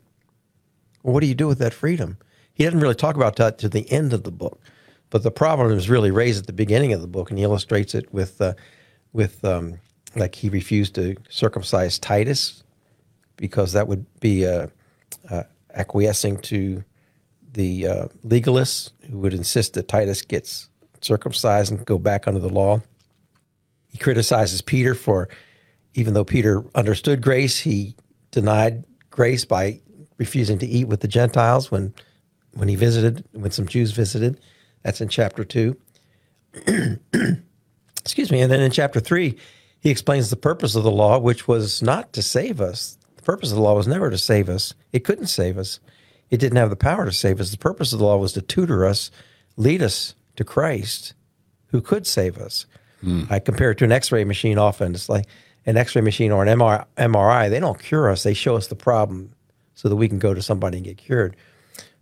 Well, 1.03 1.13
what 1.13 1.21
do 1.21 1.27
you 1.27 1.35
do 1.35 1.47
with 1.47 1.59
that 1.59 1.73
freedom? 1.73 2.17
He 2.53 2.63
doesn't 2.63 2.79
really 2.79 2.95
talk 2.95 3.15
about 3.15 3.35
that 3.37 3.57
to 3.59 3.69
the 3.69 3.89
end 3.91 4.13
of 4.13 4.23
the 4.23 4.31
book, 4.31 4.61
but 5.09 5.23
the 5.23 5.31
problem 5.31 5.71
is 5.71 5.89
really 5.89 6.11
raised 6.11 6.41
at 6.41 6.47
the 6.47 6.53
beginning 6.53 6.93
of 6.93 7.01
the 7.01 7.07
book, 7.07 7.29
and 7.29 7.37
he 7.37 7.43
illustrates 7.43 7.95
it 7.95 8.13
with, 8.13 8.39
uh, 8.39 8.53
with 9.11 9.43
um, 9.43 9.79
like 10.15 10.35
he 10.35 10.49
refused 10.49 10.95
to 10.95 11.15
circumcise 11.29 11.97
Titus 11.97 12.63
because 13.37 13.73
that 13.73 13.87
would 13.87 14.05
be 14.19 14.45
uh, 14.45 14.67
uh, 15.29 15.43
acquiescing 15.73 16.37
to 16.37 16.83
the 17.53 17.87
uh, 17.87 18.07
legalists 18.25 18.91
who 19.09 19.19
would 19.19 19.33
insist 19.33 19.73
that 19.73 19.87
Titus 19.87 20.21
gets 20.21 20.69
circumcised 21.01 21.71
and 21.71 21.85
go 21.85 21.97
back 21.97 22.27
under 22.27 22.39
the 22.39 22.49
law. 22.49 22.81
He 23.89 23.97
criticizes 23.97 24.61
Peter 24.61 24.95
for, 24.95 25.29
even 25.93 26.13
though 26.13 26.23
Peter 26.23 26.63
understood 26.75 27.21
grace, 27.21 27.59
he 27.59 27.95
denied 28.33 28.83
grace 29.09 29.45
by 29.45 29.79
refusing 30.17 30.59
to 30.59 30.65
eat 30.65 30.87
with 30.87 30.99
the 30.99 31.07
Gentiles 31.07 31.71
when 31.71 31.93
when 32.53 32.67
he 32.67 32.75
visited, 32.75 33.25
when 33.31 33.51
some 33.51 33.67
Jews 33.67 33.91
visited. 33.91 34.39
That's 34.83 35.01
in 35.01 35.09
chapter 35.09 35.43
two. 35.43 35.77
Excuse 38.01 38.31
me. 38.31 38.41
And 38.41 38.51
then 38.51 38.59
in 38.59 38.71
chapter 38.71 38.99
three, 38.99 39.37
he 39.79 39.89
explains 39.89 40.29
the 40.29 40.35
purpose 40.35 40.75
of 40.75 40.83
the 40.83 40.91
law, 40.91 41.17
which 41.17 41.47
was 41.47 41.81
not 41.81 42.13
to 42.13 42.21
save 42.21 42.61
us. 42.61 42.97
The 43.15 43.23
purpose 43.23 43.49
of 43.49 43.55
the 43.55 43.61
law 43.63 43.75
was 43.75 43.87
never 43.87 44.09
to 44.09 44.17
save 44.17 44.49
us. 44.49 44.75
It 44.91 45.03
couldn't 45.03 45.27
save 45.27 45.57
us. 45.57 45.79
It 46.29 46.37
didn't 46.37 46.57
have 46.57 46.69
the 46.69 46.75
power 46.75 47.05
to 47.05 47.11
save 47.11 47.39
us. 47.39 47.51
The 47.51 47.57
purpose 47.57 47.93
of 47.93 47.99
the 47.99 48.05
law 48.05 48.17
was 48.17 48.33
to 48.33 48.41
tutor 48.41 48.85
us, 48.85 49.09
lead 49.55 49.81
us 49.81 50.15
to 50.35 50.43
Christ, 50.43 51.13
who 51.67 51.81
could 51.81 52.05
save 52.05 52.37
us. 52.37 52.65
Mm. 53.03 53.29
I 53.31 53.39
compare 53.39 53.71
it 53.71 53.77
to 53.79 53.85
an 53.85 53.91
X-ray 53.91 54.23
machine 54.23 54.57
often. 54.57 54.93
It's 54.93 55.09
like 55.09 55.25
an 55.65 55.77
X-ray 55.77 56.01
machine 56.01 56.31
or 56.31 56.43
an 56.43 56.57
MRI, 56.57 57.49
they 57.49 57.59
don't 57.59 57.81
cure 57.81 58.09
us. 58.09 58.23
They 58.23 58.33
show 58.33 58.55
us 58.55 58.67
the 58.67 58.75
problem 58.75 59.31
so 59.75 59.89
that 59.89 59.95
we 59.95 60.07
can 60.07 60.19
go 60.19 60.33
to 60.33 60.41
somebody 60.41 60.77
and 60.77 60.85
get 60.85 60.97
cured. 60.97 61.35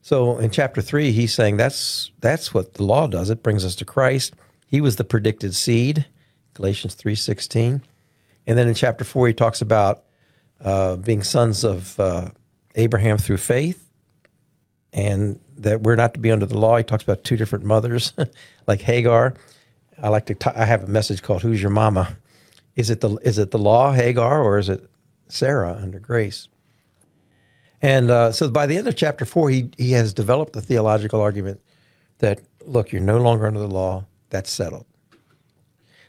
So 0.02 0.38
in 0.40 0.50
chapter 0.50 0.82
three, 0.82 1.12
he's 1.12 1.34
saying 1.34 1.58
that's 1.58 2.12
that's 2.22 2.54
what 2.54 2.74
the 2.76 2.84
law 2.84 3.08
does. 3.08 3.30
It 3.30 3.44
brings 3.44 3.64
us 3.64 3.76
to 3.76 3.86
Christ. 3.86 4.34
He 4.66 4.82
was 4.82 4.96
the 4.96 5.04
predicted 5.04 5.54
seed, 5.54 6.06
Galatians 6.56 6.96
three 6.96 7.16
sixteen, 7.16 7.84
and 8.48 8.58
then 8.58 8.68
in 8.68 8.74
chapter 8.74 9.04
four, 9.04 9.28
he 9.28 9.34
talks 9.34 9.62
about 9.62 10.04
uh, 10.64 10.96
being 10.96 11.22
sons 11.22 11.64
of 11.64 12.00
uh, 12.00 12.30
Abraham 12.76 13.20
through 13.20 13.38
faith, 13.38 13.92
and 14.92 15.40
that 15.58 15.82
we're 15.82 15.96
not 15.96 16.16
to 16.16 16.20
be 16.20 16.32
under 16.32 16.48
the 16.48 16.58
law. 16.58 16.78
He 16.78 16.84
talks 16.84 17.04
about 17.04 17.24
two 17.24 17.38
different 17.38 17.64
mothers, 17.64 18.14
like 18.68 18.82
Hagar. 18.82 19.36
I 20.02 20.10
like 20.10 20.26
to. 20.28 20.34
T- 20.34 20.50
I 20.56 20.66
have 20.66 20.84
a 20.84 20.88
message 20.88 21.22
called 21.22 21.44
"Who's 21.44 21.62
Your 21.62 21.70
Mama," 21.70 22.18
Is 22.76 22.90
it 22.90 23.02
the 23.02 23.16
is 23.18 23.38
it 23.38 23.52
the 23.52 23.60
law 23.60 23.92
Hagar 23.92 24.42
or 24.42 24.58
is 24.58 24.70
it 24.70 24.90
Sarah 25.28 25.78
under 25.82 26.00
grace? 26.00 26.48
And 27.82 28.12
uh, 28.12 28.32
so 28.32 28.50
by 28.50 28.68
the 28.68 28.78
end 28.78 28.88
of 28.88 28.96
chapter 28.96 29.26
four, 29.26 29.50
he 29.50 29.70
he 29.78 29.92
has 29.92 30.14
developed 30.14 30.54
the 30.54 30.62
theological 30.62 31.20
argument 31.20 31.62
that 32.20 32.40
look, 32.66 32.92
you're 32.92 33.02
no 33.02 33.18
longer 33.18 33.48
under 33.48 33.60
the 33.60 33.68
law. 33.68 34.06
That's 34.30 34.50
settled. 34.50 34.86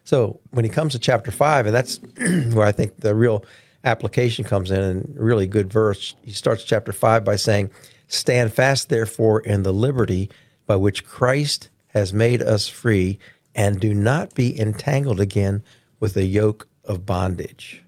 So 0.05 0.41
when 0.51 0.65
he 0.65 0.71
comes 0.71 0.93
to 0.93 0.99
chapter 0.99 1.31
five, 1.31 1.67
and 1.67 1.75
that's 1.75 1.97
where 2.53 2.67
I 2.67 2.73
think 2.73 3.01
the 3.01 3.15
real 3.15 3.45
application 3.85 4.45
comes 4.45 4.71
in, 4.71 4.81
and 4.81 5.15
really 5.17 5.47
good 5.47 5.73
verse. 5.73 6.15
He 6.23 6.33
starts 6.33 6.65
chapter 6.65 6.93
five 6.93 7.25
by 7.25 7.37
saying, 7.37 7.71
"Stand 8.07 8.53
fast, 8.53 8.89
therefore, 8.89 9.41
in 9.41 9.63
the 9.63 9.73
liberty 9.73 10.31
by 10.67 10.77
which 10.77 11.05
Christ 11.05 11.69
has 11.89 12.13
made 12.13 12.43
us 12.43 12.69
free, 12.69 13.19
and 13.55 13.81
do 13.81 13.93
not 13.93 14.35
be 14.35 14.59
entangled 14.59 15.21
again 15.21 15.63
with 16.03 16.17
a 16.17 16.25
yoke 16.25 16.67
of 16.85 17.07
bondage. 17.07 17.81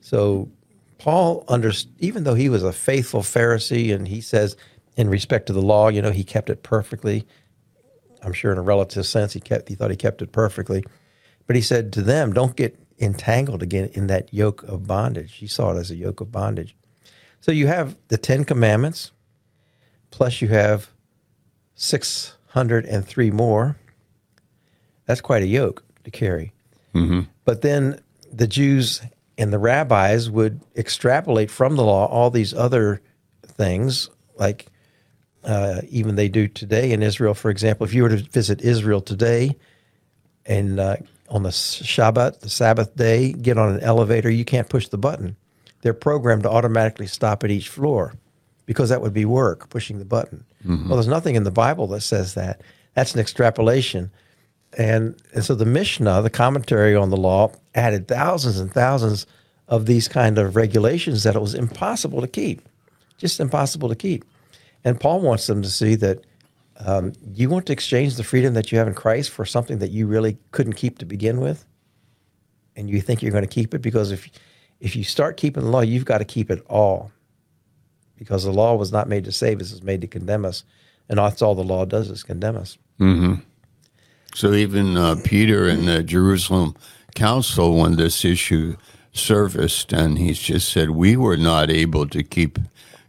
So 0.00 0.50
Paul 0.98 1.44
under 1.46 1.70
even 2.00 2.24
though 2.24 2.34
he 2.34 2.48
was 2.48 2.64
a 2.64 2.72
faithful 2.72 3.20
Pharisee 3.20 3.94
and 3.94 4.08
he 4.08 4.20
says 4.20 4.56
in 4.96 5.08
respect 5.08 5.46
to 5.46 5.52
the 5.52 5.62
law, 5.62 5.90
you 5.90 6.02
know, 6.02 6.10
he 6.10 6.24
kept 6.24 6.50
it 6.50 6.64
perfectly. 6.64 7.24
I'm 8.24 8.32
sure 8.32 8.50
in 8.50 8.58
a 8.58 8.62
relative 8.62 9.06
sense 9.06 9.32
he 9.32 9.38
kept 9.38 9.68
he 9.68 9.76
thought 9.76 9.92
he 9.92 9.96
kept 9.96 10.22
it 10.22 10.32
perfectly. 10.32 10.82
But 11.46 11.54
he 11.54 11.62
said 11.62 11.92
to 11.92 12.02
them, 12.02 12.32
don't 12.32 12.56
get 12.56 12.76
entangled 12.98 13.62
again 13.62 13.90
in 13.92 14.08
that 14.08 14.34
yoke 14.34 14.64
of 14.64 14.88
bondage. 14.88 15.34
He 15.34 15.46
saw 15.46 15.70
it 15.70 15.78
as 15.78 15.92
a 15.92 15.96
yoke 15.96 16.20
of 16.20 16.32
bondage. 16.32 16.74
So 17.40 17.52
you 17.52 17.68
have 17.68 17.96
the 18.08 18.18
10 18.18 18.44
commandments 18.44 19.12
plus 20.10 20.42
you 20.42 20.48
have 20.48 20.90
603 21.76 23.30
more. 23.30 23.76
That's 25.06 25.20
quite 25.20 25.44
a 25.44 25.46
yoke 25.46 25.84
to 26.02 26.10
carry. 26.10 26.53
Mm-hmm. 26.94 27.20
But 27.44 27.62
then 27.62 28.00
the 28.32 28.46
Jews 28.46 29.02
and 29.36 29.52
the 29.52 29.58
rabbis 29.58 30.30
would 30.30 30.60
extrapolate 30.76 31.50
from 31.50 31.76
the 31.76 31.84
law 31.84 32.06
all 32.06 32.30
these 32.30 32.54
other 32.54 33.00
things, 33.42 34.10
like 34.36 34.66
uh, 35.44 35.82
even 35.88 36.14
they 36.14 36.28
do 36.28 36.48
today 36.48 36.92
in 36.92 37.02
Israel. 37.02 37.34
For 37.34 37.50
example, 37.50 37.84
if 37.84 37.94
you 37.94 38.02
were 38.02 38.08
to 38.10 38.16
visit 38.16 38.62
Israel 38.62 39.00
today 39.00 39.56
and 40.46 40.78
uh, 40.78 40.96
on 41.28 41.42
the 41.42 41.50
Shabbat, 41.50 42.40
the 42.40 42.50
Sabbath 42.50 42.94
day, 42.96 43.32
get 43.32 43.58
on 43.58 43.74
an 43.74 43.80
elevator, 43.80 44.30
you 44.30 44.44
can't 44.44 44.68
push 44.68 44.88
the 44.88 44.98
button. 44.98 45.36
They're 45.82 45.94
programmed 45.94 46.44
to 46.44 46.50
automatically 46.50 47.06
stop 47.06 47.44
at 47.44 47.50
each 47.50 47.68
floor 47.68 48.14
because 48.66 48.88
that 48.88 49.02
would 49.02 49.12
be 49.12 49.24
work, 49.24 49.68
pushing 49.68 49.98
the 49.98 50.04
button. 50.04 50.44
Mm-hmm. 50.64 50.88
Well, 50.88 50.96
there's 50.96 51.08
nothing 51.08 51.34
in 51.34 51.44
the 51.44 51.50
Bible 51.50 51.86
that 51.88 52.00
says 52.00 52.34
that. 52.34 52.62
That's 52.94 53.14
an 53.14 53.20
extrapolation 53.20 54.10
and, 54.78 55.20
and 55.32 55.44
so 55.44 55.54
the 55.54 55.64
Mishnah, 55.64 56.22
the 56.22 56.30
commentary 56.30 56.94
on 56.94 57.10
the 57.10 57.16
law, 57.16 57.52
added 57.74 58.08
thousands 58.08 58.58
and 58.58 58.72
thousands 58.72 59.26
of 59.68 59.86
these 59.86 60.08
kind 60.08 60.38
of 60.38 60.56
regulations 60.56 61.22
that 61.22 61.36
it 61.36 61.40
was 61.40 61.54
impossible 61.54 62.20
to 62.20 62.28
keep, 62.28 62.62
just 63.18 63.40
impossible 63.40 63.88
to 63.88 63.96
keep. 63.96 64.24
And 64.84 65.00
Paul 65.00 65.20
wants 65.20 65.46
them 65.46 65.62
to 65.62 65.70
see 65.70 65.96
that 65.96 66.24
Um, 66.86 67.12
you 67.34 67.48
want 67.48 67.66
to 67.66 67.72
exchange 67.72 68.16
the 68.16 68.24
freedom 68.24 68.54
that 68.54 68.72
you 68.72 68.78
have 68.78 68.88
in 68.88 68.94
Christ 68.94 69.30
for 69.30 69.46
something 69.46 69.78
that 69.78 69.92
you 69.92 70.08
really 70.08 70.36
couldn't 70.50 70.76
keep 70.76 70.98
to 70.98 71.06
begin 71.06 71.38
with? 71.40 71.64
And 72.76 72.90
you 72.90 73.00
think 73.00 73.22
you're 73.22 73.36
going 73.38 73.48
to 73.48 73.60
keep 73.60 73.74
it? 73.74 73.80
Because 73.80 74.10
if, 74.10 74.28
if 74.80 74.96
you 74.96 75.04
start 75.04 75.36
keeping 75.36 75.62
the 75.62 75.70
law, 75.70 75.82
you've 75.82 76.04
got 76.04 76.18
to 76.18 76.24
keep 76.24 76.50
it 76.50 76.60
all. 76.68 77.12
Because 78.18 78.42
the 78.42 78.52
law 78.52 78.74
was 78.76 78.90
not 78.90 79.08
made 79.08 79.24
to 79.24 79.30
save 79.32 79.60
us, 79.60 79.72
it's 79.72 79.84
made 79.84 80.00
to 80.00 80.08
condemn 80.08 80.44
us. 80.44 80.64
And 81.08 81.18
that's 81.18 81.42
all 81.42 81.54
the 81.54 81.62
law 81.74 81.86
does 81.86 82.10
is 82.10 82.24
condemn 82.24 82.56
us. 82.56 82.76
Mm-hmm. 82.98 83.34
So 84.34 84.52
even 84.52 84.96
uh, 84.96 85.16
Peter 85.24 85.68
in 85.68 85.86
the 85.86 86.02
Jerusalem 86.02 86.74
council, 87.14 87.76
when 87.78 87.96
this 87.96 88.24
issue 88.24 88.76
surfaced, 89.12 89.92
and 89.92 90.18
he 90.18 90.32
just 90.32 90.70
said, 90.70 90.90
We 90.90 91.16
were 91.16 91.36
not 91.36 91.70
able 91.70 92.08
to 92.08 92.22
keep 92.22 92.58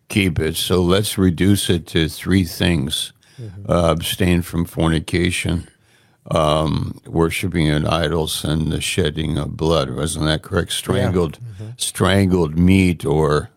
keep 0.07 0.39
it. 0.39 0.55
So 0.55 0.81
let's 0.81 1.17
reduce 1.17 1.69
it 1.69 1.87
to 1.87 2.07
three 2.07 2.45
things 2.45 3.11
mm-hmm. 3.41 3.69
uh, 3.69 3.91
abstain 3.91 4.43
from 4.43 4.65
fornication, 4.65 5.67
um, 6.29 7.01
worshiping 7.07 7.65
in 7.65 7.87
idols, 7.87 8.43
and 8.45 8.71
the 8.71 8.79
shedding 8.79 9.37
of 9.39 9.57
blood. 9.57 9.89
Wasn't 9.89 10.25
that 10.25 10.43
correct? 10.43 10.71
Strangled, 10.71 11.39
yeah. 11.41 11.65
mm-hmm. 11.65 11.71
strangled 11.77 12.57
meat, 12.57 13.03
or 13.03 13.49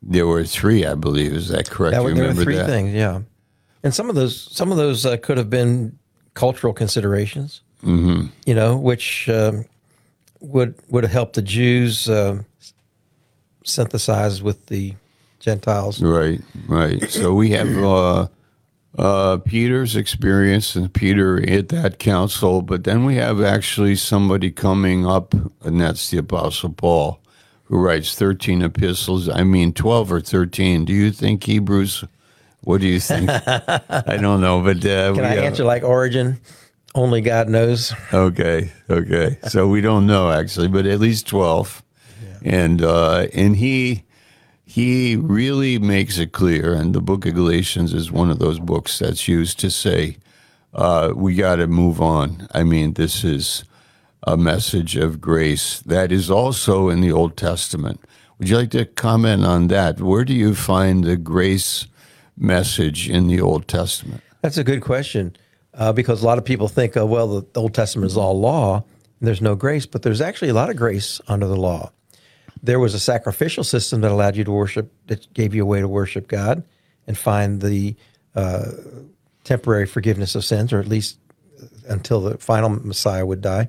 there 0.00 0.26
were 0.26 0.44
three, 0.44 0.86
I 0.86 0.94
believe. 0.94 1.32
Is 1.32 1.48
that 1.50 1.68
correct? 1.68 1.96
That, 1.96 2.02
you 2.02 2.14
there 2.14 2.28
were 2.28 2.42
three 2.42 2.56
that? 2.56 2.66
things, 2.66 2.94
yeah. 2.94 3.20
And 3.84 3.92
some 3.92 4.08
of 4.08 4.14
those, 4.14 4.40
some 4.40 4.70
of 4.70 4.78
those 4.78 5.04
uh, 5.04 5.16
could 5.16 5.38
have 5.38 5.50
been 5.50 5.98
cultural 6.34 6.72
considerations. 6.72 7.60
Mm-hmm. 7.82 8.26
You 8.46 8.54
know, 8.54 8.76
which 8.76 9.28
um, 9.28 9.64
would 10.40 10.74
would 10.88 11.04
have 11.04 11.12
helped 11.12 11.34
the 11.34 11.42
Jews 11.42 12.08
uh, 12.08 12.42
synthesize 13.64 14.42
with 14.42 14.66
the 14.66 14.94
Gentiles. 15.40 16.00
Right, 16.00 16.40
right. 16.68 17.10
So 17.10 17.34
we 17.34 17.50
have 17.50 17.76
uh, 17.78 18.28
uh, 18.96 19.38
Peter's 19.38 19.96
experience 19.96 20.76
and 20.76 20.92
Peter 20.92 21.48
at 21.50 21.68
that 21.70 21.98
council, 21.98 22.62
but 22.62 22.84
then 22.84 23.04
we 23.04 23.16
have 23.16 23.42
actually 23.42 23.96
somebody 23.96 24.50
coming 24.50 25.04
up, 25.04 25.34
and 25.64 25.80
that's 25.80 26.10
the 26.10 26.18
Apostle 26.18 26.70
Paul, 26.70 27.20
who 27.64 27.78
writes 27.78 28.14
13 28.14 28.62
epistles. 28.62 29.28
I 29.28 29.42
mean, 29.42 29.72
12 29.72 30.12
or 30.12 30.20
13. 30.20 30.84
Do 30.84 30.92
you 30.92 31.10
think 31.10 31.44
Hebrews? 31.44 32.04
What 32.62 32.80
do 32.80 32.86
you 32.86 33.00
think? 33.00 33.28
I 33.28 34.18
don't 34.20 34.40
know, 34.40 34.62
but 34.62 34.78
uh, 34.84 35.12
can 35.14 35.24
I 35.24 35.36
answer 35.36 35.64
like 35.64 35.82
Origen? 35.82 36.40
Only 36.94 37.20
God 37.20 37.48
knows. 37.48 37.92
Okay, 38.12 38.70
okay. 38.88 39.38
So 39.48 39.66
we 39.66 39.80
don't 39.80 40.06
know 40.06 40.30
actually, 40.30 40.68
but 40.68 40.86
at 40.86 41.00
least 41.00 41.26
12. 41.26 41.82
Yeah. 42.22 42.38
And 42.44 42.82
uh, 42.82 43.26
and 43.32 43.56
he 43.56 44.04
he 44.64 45.16
really 45.16 45.78
makes 45.78 46.18
it 46.18 46.32
clear, 46.32 46.72
and 46.72 46.94
the 46.94 47.00
book 47.00 47.26
of 47.26 47.34
Galatians 47.34 47.92
is 47.92 48.12
one 48.12 48.30
of 48.30 48.38
those 48.38 48.58
books 48.58 48.98
that's 48.98 49.28
used 49.28 49.58
to 49.60 49.70
say, 49.70 50.16
uh, 50.72 51.12
we 51.14 51.34
got 51.34 51.56
to 51.56 51.66
move 51.66 52.00
on. 52.00 52.48
I 52.52 52.62
mean, 52.62 52.94
this 52.94 53.24
is 53.24 53.64
a 54.22 54.36
message 54.36 54.96
of 54.96 55.20
grace 55.20 55.80
that 55.80 56.12
is 56.12 56.30
also 56.30 56.88
in 56.88 57.00
the 57.00 57.12
Old 57.12 57.36
Testament. 57.36 58.00
Would 58.38 58.48
you 58.48 58.56
like 58.56 58.70
to 58.70 58.86
comment 58.86 59.44
on 59.44 59.68
that? 59.68 60.00
Where 60.00 60.24
do 60.24 60.32
you 60.32 60.54
find 60.54 61.04
the 61.04 61.16
grace 61.16 61.86
message 62.36 63.08
in 63.08 63.26
the 63.26 63.40
Old 63.40 63.68
Testament? 63.68 64.22
That's 64.40 64.58
a 64.58 64.64
good 64.64 64.82
question 64.82 65.36
uh, 65.74 65.92
because 65.92 66.22
a 66.22 66.26
lot 66.26 66.38
of 66.38 66.44
people 66.44 66.68
think, 66.68 66.96
oh, 66.96 67.06
well, 67.06 67.40
the 67.40 67.60
Old 67.60 67.74
Testament 67.74 68.10
is 68.10 68.16
all 68.16 68.38
law 68.38 68.84
and 69.20 69.28
there's 69.28 69.42
no 69.42 69.54
grace, 69.54 69.86
but 69.86 70.02
there's 70.02 70.20
actually 70.20 70.48
a 70.48 70.54
lot 70.54 70.70
of 70.70 70.76
grace 70.76 71.20
under 71.28 71.46
the 71.46 71.56
law 71.56 71.92
there 72.62 72.78
was 72.78 72.94
a 72.94 73.00
sacrificial 73.00 73.64
system 73.64 74.00
that 74.02 74.10
allowed 74.10 74.36
you 74.36 74.44
to 74.44 74.52
worship, 74.52 74.92
that 75.06 75.32
gave 75.34 75.54
you 75.54 75.62
a 75.62 75.66
way 75.66 75.80
to 75.80 75.88
worship 75.88 76.28
God 76.28 76.62
and 77.06 77.18
find 77.18 77.60
the 77.60 77.96
uh, 78.34 78.70
temporary 79.44 79.86
forgiveness 79.86 80.34
of 80.34 80.44
sins, 80.44 80.72
or 80.72 80.78
at 80.78 80.86
least 80.86 81.18
until 81.88 82.20
the 82.20 82.38
final 82.38 82.70
Messiah 82.70 83.26
would 83.26 83.40
die. 83.40 83.68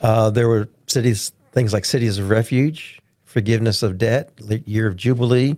Uh, 0.00 0.30
there 0.30 0.48
were 0.48 0.68
cities, 0.86 1.32
things 1.52 1.72
like 1.72 1.84
cities 1.84 2.18
of 2.18 2.28
refuge, 2.28 3.00
forgiveness 3.24 3.82
of 3.82 3.96
debt, 3.96 4.30
year 4.66 4.86
of 4.86 4.96
jubilee, 4.96 5.56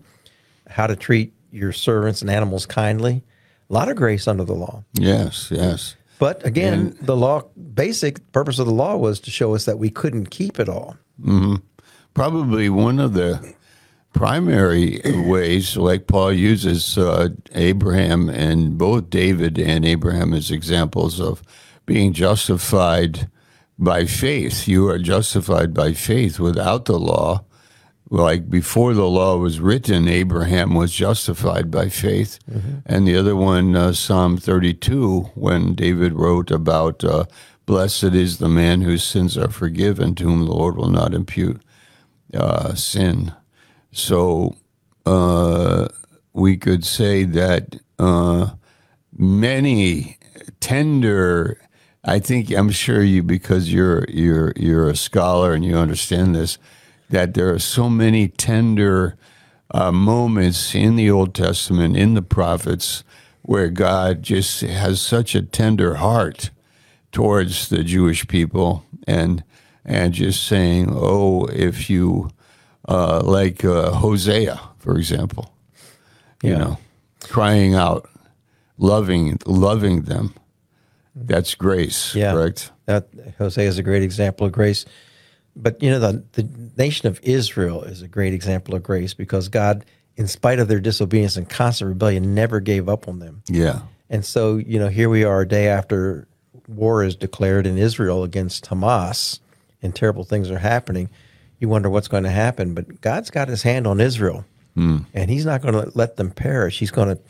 how 0.68 0.86
to 0.86 0.94
treat 0.94 1.32
your 1.52 1.72
servants 1.72 2.22
and 2.22 2.30
animals 2.30 2.66
kindly. 2.66 3.22
A 3.70 3.72
lot 3.72 3.88
of 3.88 3.96
grace 3.96 4.26
under 4.26 4.44
the 4.44 4.54
law. 4.54 4.84
Yes, 4.94 5.48
yes. 5.50 5.96
But 6.18 6.44
again, 6.44 6.74
and, 6.74 6.98
the 6.98 7.16
law, 7.16 7.42
basic 7.74 8.32
purpose 8.32 8.58
of 8.58 8.66
the 8.66 8.72
law 8.72 8.96
was 8.96 9.20
to 9.20 9.30
show 9.30 9.54
us 9.54 9.64
that 9.64 9.78
we 9.78 9.90
couldn't 9.90 10.26
keep 10.26 10.58
it 10.60 10.68
all. 10.68 10.96
Mm-hmm 11.20 11.56
probably 12.14 12.68
one 12.68 12.98
of 12.98 13.14
the 13.14 13.54
primary 14.12 15.00
ways, 15.04 15.76
like 15.76 16.06
Paul 16.06 16.32
uses 16.32 16.98
uh, 16.98 17.30
Abraham 17.54 18.28
and 18.28 18.76
both 18.76 19.10
David 19.10 19.58
and 19.58 19.84
Abraham 19.84 20.34
as 20.34 20.50
examples 20.50 21.20
of 21.20 21.42
being 21.86 22.12
justified 22.12 23.30
by 23.78 24.04
faith. 24.04 24.68
You 24.68 24.88
are 24.88 24.98
justified 24.98 25.72
by 25.72 25.94
faith 25.94 26.38
without 26.38 26.84
the 26.84 26.98
law. 26.98 27.44
Like 28.12 28.50
before 28.50 28.92
the 28.92 29.08
law 29.08 29.38
was 29.38 29.58
written, 29.58 30.06
Abraham 30.06 30.74
was 30.74 30.92
justified 30.92 31.70
by 31.70 31.88
faith. 31.88 32.38
Mm-hmm. 32.50 32.80
And 32.84 33.08
the 33.08 33.16
other 33.16 33.34
one, 33.34 33.74
uh, 33.74 33.94
Psalm 33.94 34.36
32, 34.36 35.30
when 35.34 35.74
David 35.74 36.12
wrote 36.12 36.50
about, 36.50 37.02
uh, 37.04 37.24
Blessed 37.64 38.12
is 38.12 38.36
the 38.36 38.50
man 38.50 38.82
whose 38.82 39.02
sins 39.02 39.38
are 39.38 39.48
forgiven, 39.48 40.14
to 40.16 40.24
whom 40.24 40.44
the 40.44 40.52
Lord 40.52 40.76
will 40.76 40.90
not 40.90 41.14
impute 41.14 41.62
uh, 42.34 42.74
sin. 42.74 43.32
So 43.92 44.56
uh, 45.06 45.88
we 46.34 46.58
could 46.58 46.84
say 46.84 47.24
that 47.24 47.80
uh, 47.98 48.50
many 49.16 50.18
tender. 50.60 51.58
I 52.04 52.18
think 52.18 52.50
I'm 52.50 52.70
sure 52.70 53.02
you 53.02 53.22
because 53.22 53.72
you're 53.72 54.04
you're 54.10 54.52
you're 54.56 54.90
a 54.90 54.96
scholar 54.96 55.54
and 55.54 55.64
you 55.64 55.78
understand 55.78 56.34
this 56.34 56.58
that 57.12 57.34
there 57.34 57.50
are 57.50 57.58
so 57.58 57.90
many 57.90 58.26
tender 58.26 59.16
uh, 59.70 59.92
moments 59.92 60.74
in 60.74 60.96
the 60.96 61.10
Old 61.10 61.34
Testament 61.34 61.94
in 61.94 62.14
the 62.14 62.22
prophets 62.22 63.04
where 63.42 63.68
God 63.68 64.22
just 64.22 64.62
has 64.62 65.00
such 65.00 65.34
a 65.34 65.42
tender 65.42 65.96
heart 65.96 66.50
towards 67.12 67.68
the 67.68 67.84
Jewish 67.84 68.26
people 68.28 68.84
and 69.06 69.44
and 69.84 70.14
just 70.14 70.46
saying, 70.46 70.88
oh, 70.90 71.44
if 71.46 71.90
you, 71.90 72.30
uh, 72.88 73.20
like 73.20 73.64
uh, 73.64 73.90
Hosea, 73.90 74.60
for 74.78 74.96
example, 74.96 75.52
you 76.42 76.52
yeah. 76.52 76.58
know, 76.58 76.78
crying 77.24 77.74
out, 77.74 78.08
loving, 78.78 79.38
loving 79.44 80.02
them. 80.02 80.34
That's 81.16 81.54
grace, 81.56 82.14
yeah. 82.14 82.32
correct? 82.32 82.70
That 82.86 83.08
Hosea 83.36 83.68
is 83.68 83.76
a 83.76 83.82
great 83.82 84.02
example 84.02 84.46
of 84.46 84.52
grace. 84.52 84.86
But 85.54 85.82
you 85.82 85.90
know, 85.90 85.98
the 85.98 86.24
the 86.32 86.61
nation 86.76 87.08
of 87.08 87.20
Israel 87.22 87.82
is 87.82 88.02
a 88.02 88.08
great 88.08 88.34
example 88.34 88.74
of 88.74 88.82
grace 88.82 89.14
because 89.14 89.48
God, 89.48 89.84
in 90.16 90.26
spite 90.26 90.58
of 90.58 90.68
their 90.68 90.80
disobedience 90.80 91.36
and 91.36 91.48
constant 91.48 91.88
rebellion, 91.88 92.34
never 92.34 92.60
gave 92.60 92.88
up 92.88 93.08
on 93.08 93.18
them. 93.18 93.42
Yeah. 93.48 93.80
And 94.10 94.24
so, 94.24 94.56
you 94.56 94.78
know, 94.78 94.88
here 94.88 95.08
we 95.08 95.24
are 95.24 95.40
a 95.40 95.48
day 95.48 95.68
after 95.68 96.28
war 96.68 97.02
is 97.02 97.16
declared 97.16 97.66
in 97.66 97.78
Israel 97.78 98.22
against 98.22 98.66
Hamas 98.66 99.40
and 99.82 99.94
terrible 99.94 100.24
things 100.24 100.50
are 100.50 100.58
happening, 100.58 101.10
you 101.58 101.68
wonder 101.68 101.90
what's 101.90 102.08
going 102.08 102.24
to 102.24 102.30
happen. 102.30 102.74
But 102.74 103.00
God's 103.00 103.30
got 103.30 103.48
his 103.48 103.62
hand 103.62 103.86
on 103.86 104.00
Israel, 104.00 104.44
mm. 104.76 105.04
and 105.12 105.30
he's 105.30 105.46
not 105.46 105.62
going 105.62 105.74
to 105.74 105.90
let 105.96 106.16
them 106.16 106.30
perish. 106.30 106.78
He's 106.78 106.90
going 106.90 107.08
to 107.08 107.20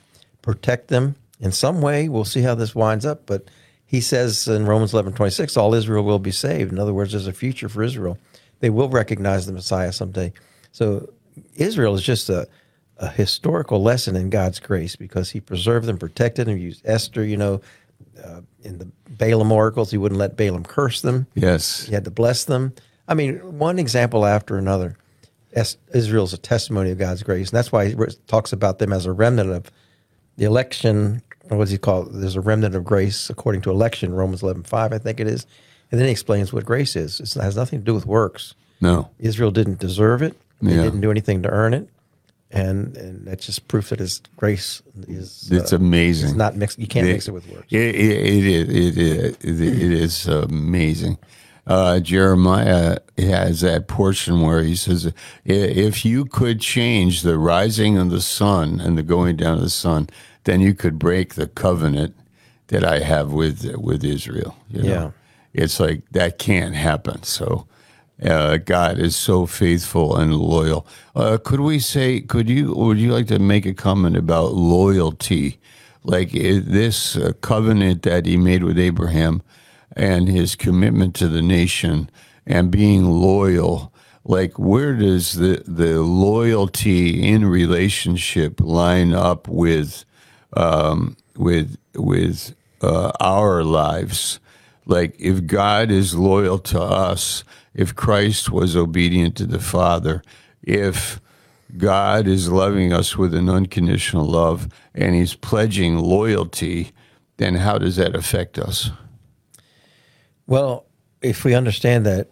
protect 0.43 0.89
them 0.89 1.17
in 1.41 1.53
some 1.53 1.81
way. 1.81 2.09
We'll 2.09 2.25
see 2.25 2.43
how 2.43 2.55
this 2.55 2.75
winds 2.75 3.07
up. 3.07 3.27
But 3.27 3.49
he 3.85 4.01
says 4.01 4.47
in 4.49 4.67
Romans 4.67 4.93
11 4.93 5.15
26, 5.15 5.57
all 5.57 5.75
Israel 5.75 6.05
will 6.05 6.19
be 6.19 6.31
saved. 6.31 6.73
In 6.73 6.79
other 6.79 6.95
words, 6.95 7.13
there's 7.13 7.27
a 7.27 7.33
future 7.33 7.69
for 7.69 7.83
Israel. 7.83 8.19
They 8.63 8.71
will 8.71 8.89
recognize 8.89 9.45
the 9.45 9.53
Messiah 9.53 9.93
someday. 9.93 10.33
So 10.71 11.13
Israel 11.57 11.97
is 11.97 12.03
just 12.03 12.31
a, 12.31 12.47
a 12.97 13.09
historical 13.09 13.83
lesson 13.83 14.15
in 14.15 14.31
God's 14.31 14.61
grace 14.61 14.95
because 14.95 15.31
he 15.31 15.41
preserved 15.41 15.87
them, 15.87 15.99
protected 15.99 16.47
them, 16.47 16.57
used 16.57 16.81
Esther, 16.85 17.25
you 17.25 17.37
know, 17.37 17.61
uh, 18.25 18.43
in 18.63 18.79
the 18.79 18.89
Balaam 19.11 19.51
oracles. 19.51 19.91
He 19.91 19.99
wouldn't 19.99 20.21
let 20.21 20.37
Balaam 20.37 20.63
curse 20.63 21.01
them. 21.01 21.27
Yes. 21.35 21.87
He 21.87 21.93
had 21.93 22.05
to 22.05 22.13
bless 22.13 22.45
them. 22.45 22.73
I 23.09 23.15
mean, 23.15 23.39
one 23.59 23.81
example 23.81 24.25
after 24.25 24.57
another. 24.57 24.97
Israel 25.93 26.23
is 26.23 26.33
a 26.33 26.39
testimony 26.39 26.93
of 26.93 26.99
God's 26.99 27.25
grace. 27.25 27.51
And 27.51 27.57
that's 27.57 27.73
why 27.73 27.89
he 27.89 27.97
talks 28.29 28.53
about 28.53 28.79
them 28.79 28.93
as 28.93 29.07
a 29.07 29.13
remnant 29.13 29.51
of 29.51 29.73
the 30.37 30.45
election. 30.45 31.21
What 31.49 31.59
does 31.59 31.71
he 31.71 31.79
call 31.79 32.03
it? 32.03 32.13
There's 32.13 32.37
a 32.37 32.41
remnant 32.41 32.77
of 32.77 32.85
grace 32.85 33.29
according 33.29 33.63
to 33.63 33.71
election, 33.73 34.15
Romans 34.15 34.45
11 34.45 34.63
5, 34.63 34.93
I 34.93 34.99
think 34.99 35.19
it 35.19 35.27
is. 35.27 35.47
And 35.93 36.01
then 36.01 36.07
he 36.07 36.13
explains 36.13 36.53
what 36.53 36.65
grace 36.65 36.97
is. 36.97 37.21
It 37.21 37.41
has 37.41 37.55
nothing 37.55 37.79
to 37.79 37.85
do 37.85 37.95
with 37.95 38.07
works. 38.07 38.55
No. 38.81 39.11
Israel 39.21 39.53
didn't 39.53 39.79
deserve 39.79 40.23
it. 40.23 40.37
They 40.61 40.75
yeah. 40.75 40.83
didn't 40.83 41.03
do 41.03 41.11
anything 41.11 41.43
to 41.43 41.51
earn 41.51 41.75
it 41.75 41.89
and 42.53 42.97
and 42.97 43.27
that's 43.27 43.47
just 43.47 43.67
proof 43.69 43.89
that 43.89 43.99
His 43.99 44.21
grace 44.37 44.83
is. 45.09 45.49
It's 45.51 45.73
uh, 45.73 45.77
amazing. 45.77 46.31
It's 46.31 46.39
not 46.39 46.57
mixed. 46.57 46.79
You 46.79 46.87
can't 46.87 47.09
it, 47.09 47.13
mix 47.13 47.27
it 47.27 47.33
with 47.33 47.49
works. 47.49 47.67
It, 47.71 47.95
it, 47.95 47.97
it 47.97 48.47
is. 48.47 48.97
It 48.97 48.99
is. 48.99 49.61
It 49.61 49.93
is 49.93 50.27
amazing. 50.27 51.19
Uh, 51.67 52.01
Jeremiah 52.01 52.99
has 53.17 53.61
that 53.61 53.89
portion 53.89 54.43
where 54.43 54.63
he 54.63 54.77
says, 54.77 55.13
"If 55.45 56.05
you 56.05 56.25
could 56.27 56.61
change 56.61 57.23
the 57.23 57.39
rising 57.39 57.97
of 57.97 58.11
the 58.11 58.21
sun 58.21 58.81
and 58.81 58.99
the 58.99 59.03
going 59.03 59.37
down 59.37 59.55
of 59.55 59.63
the 59.63 59.71
sun, 59.71 60.11
then 60.45 60.61
you 60.61 60.75
could 60.75 60.99
break 60.99 61.35
the 61.35 61.47
covenant 61.47 62.15
that 62.69 62.85
I 62.85 62.99
have 62.99 63.33
with 63.33 63.65
with 63.77 64.05
Israel. 64.05 64.57
You 64.69 64.83
know? 64.83 64.89
Yeah. 64.89 65.11
It's 65.55 65.79
like 65.81 66.03
that 66.13 66.39
can't 66.39 66.75
happen. 66.75 67.23
So 67.23 67.67
uh, 68.25 68.59
God 68.59 68.99
is 68.99 69.17
so 69.17 69.47
faithful 69.47 70.17
and 70.17 70.35
loyal. 70.35 70.87
Uh, 71.15 71.39
could 71.43 71.61
we 71.61 71.79
say? 71.79 72.21
Could 72.21 72.49
you? 72.49 72.75
Would 72.75 72.99
you 72.99 73.13
like 73.13 73.27
to 73.29 73.39
make 73.39 73.67
a 73.67 73.75
comment 73.75 74.17
about 74.17 74.55
loyalty? 74.55 75.59
Like 76.05 76.33
this 76.33 77.17
uh, 77.17 77.33
covenant 77.41 78.03
that 78.03 78.27
He 78.27 78.37
made 78.37 78.65
with 78.65 78.79
Abraham, 78.79 79.43
and 79.95 80.29
His 80.29 80.57
commitment 80.57 81.15
to 81.17 81.29
the 81.29 81.43
nation, 81.43 82.11
and 82.47 82.71
being 82.71 83.05
loyal. 83.05 83.93
Like 84.25 84.59
where 84.59 84.95
does 84.95 85.35
the 85.35 85.63
the 85.67 86.01
loyalty 86.01 87.29
in 87.29 87.45
relationship 87.45 88.61
line 88.61 89.13
up 89.13 89.49
with 89.49 90.05
um, 90.55 91.17
with 91.37 91.77
with 91.95 92.55
uh, 92.83 93.13
our 93.21 93.65
lives. 93.65 94.39
Like 94.87 95.15
if 95.19 95.47
God 95.47 95.91
is 95.91 96.15
loyal 96.15 96.59
to 96.59 96.81
us, 96.81 97.45
if 97.75 97.95
Christ 97.95 98.51
was 98.51 98.77
obedient 98.77 99.37
to 99.37 99.47
the 99.47 99.61
Father, 99.61 100.23
if 100.63 101.21
God 101.77 102.27
is 102.27 102.51
loving 102.51 102.93
us 102.93 103.17
with 103.17 103.35
an 103.35 103.49
unconditional 103.49 104.27
love 104.27 104.69
and 104.95 105.15
He's 105.15 105.35
pledging 105.35 105.99
loyalty, 105.99 106.93
then 107.39 107.55
how 107.55 107.79
does 107.79 107.97
that 107.97 108.15
affect 108.15 108.59
us? 108.59 108.91
Well, 110.47 110.85
if 111.23 111.45
we 111.45 111.55
understand 111.55 112.05
that 112.07 112.29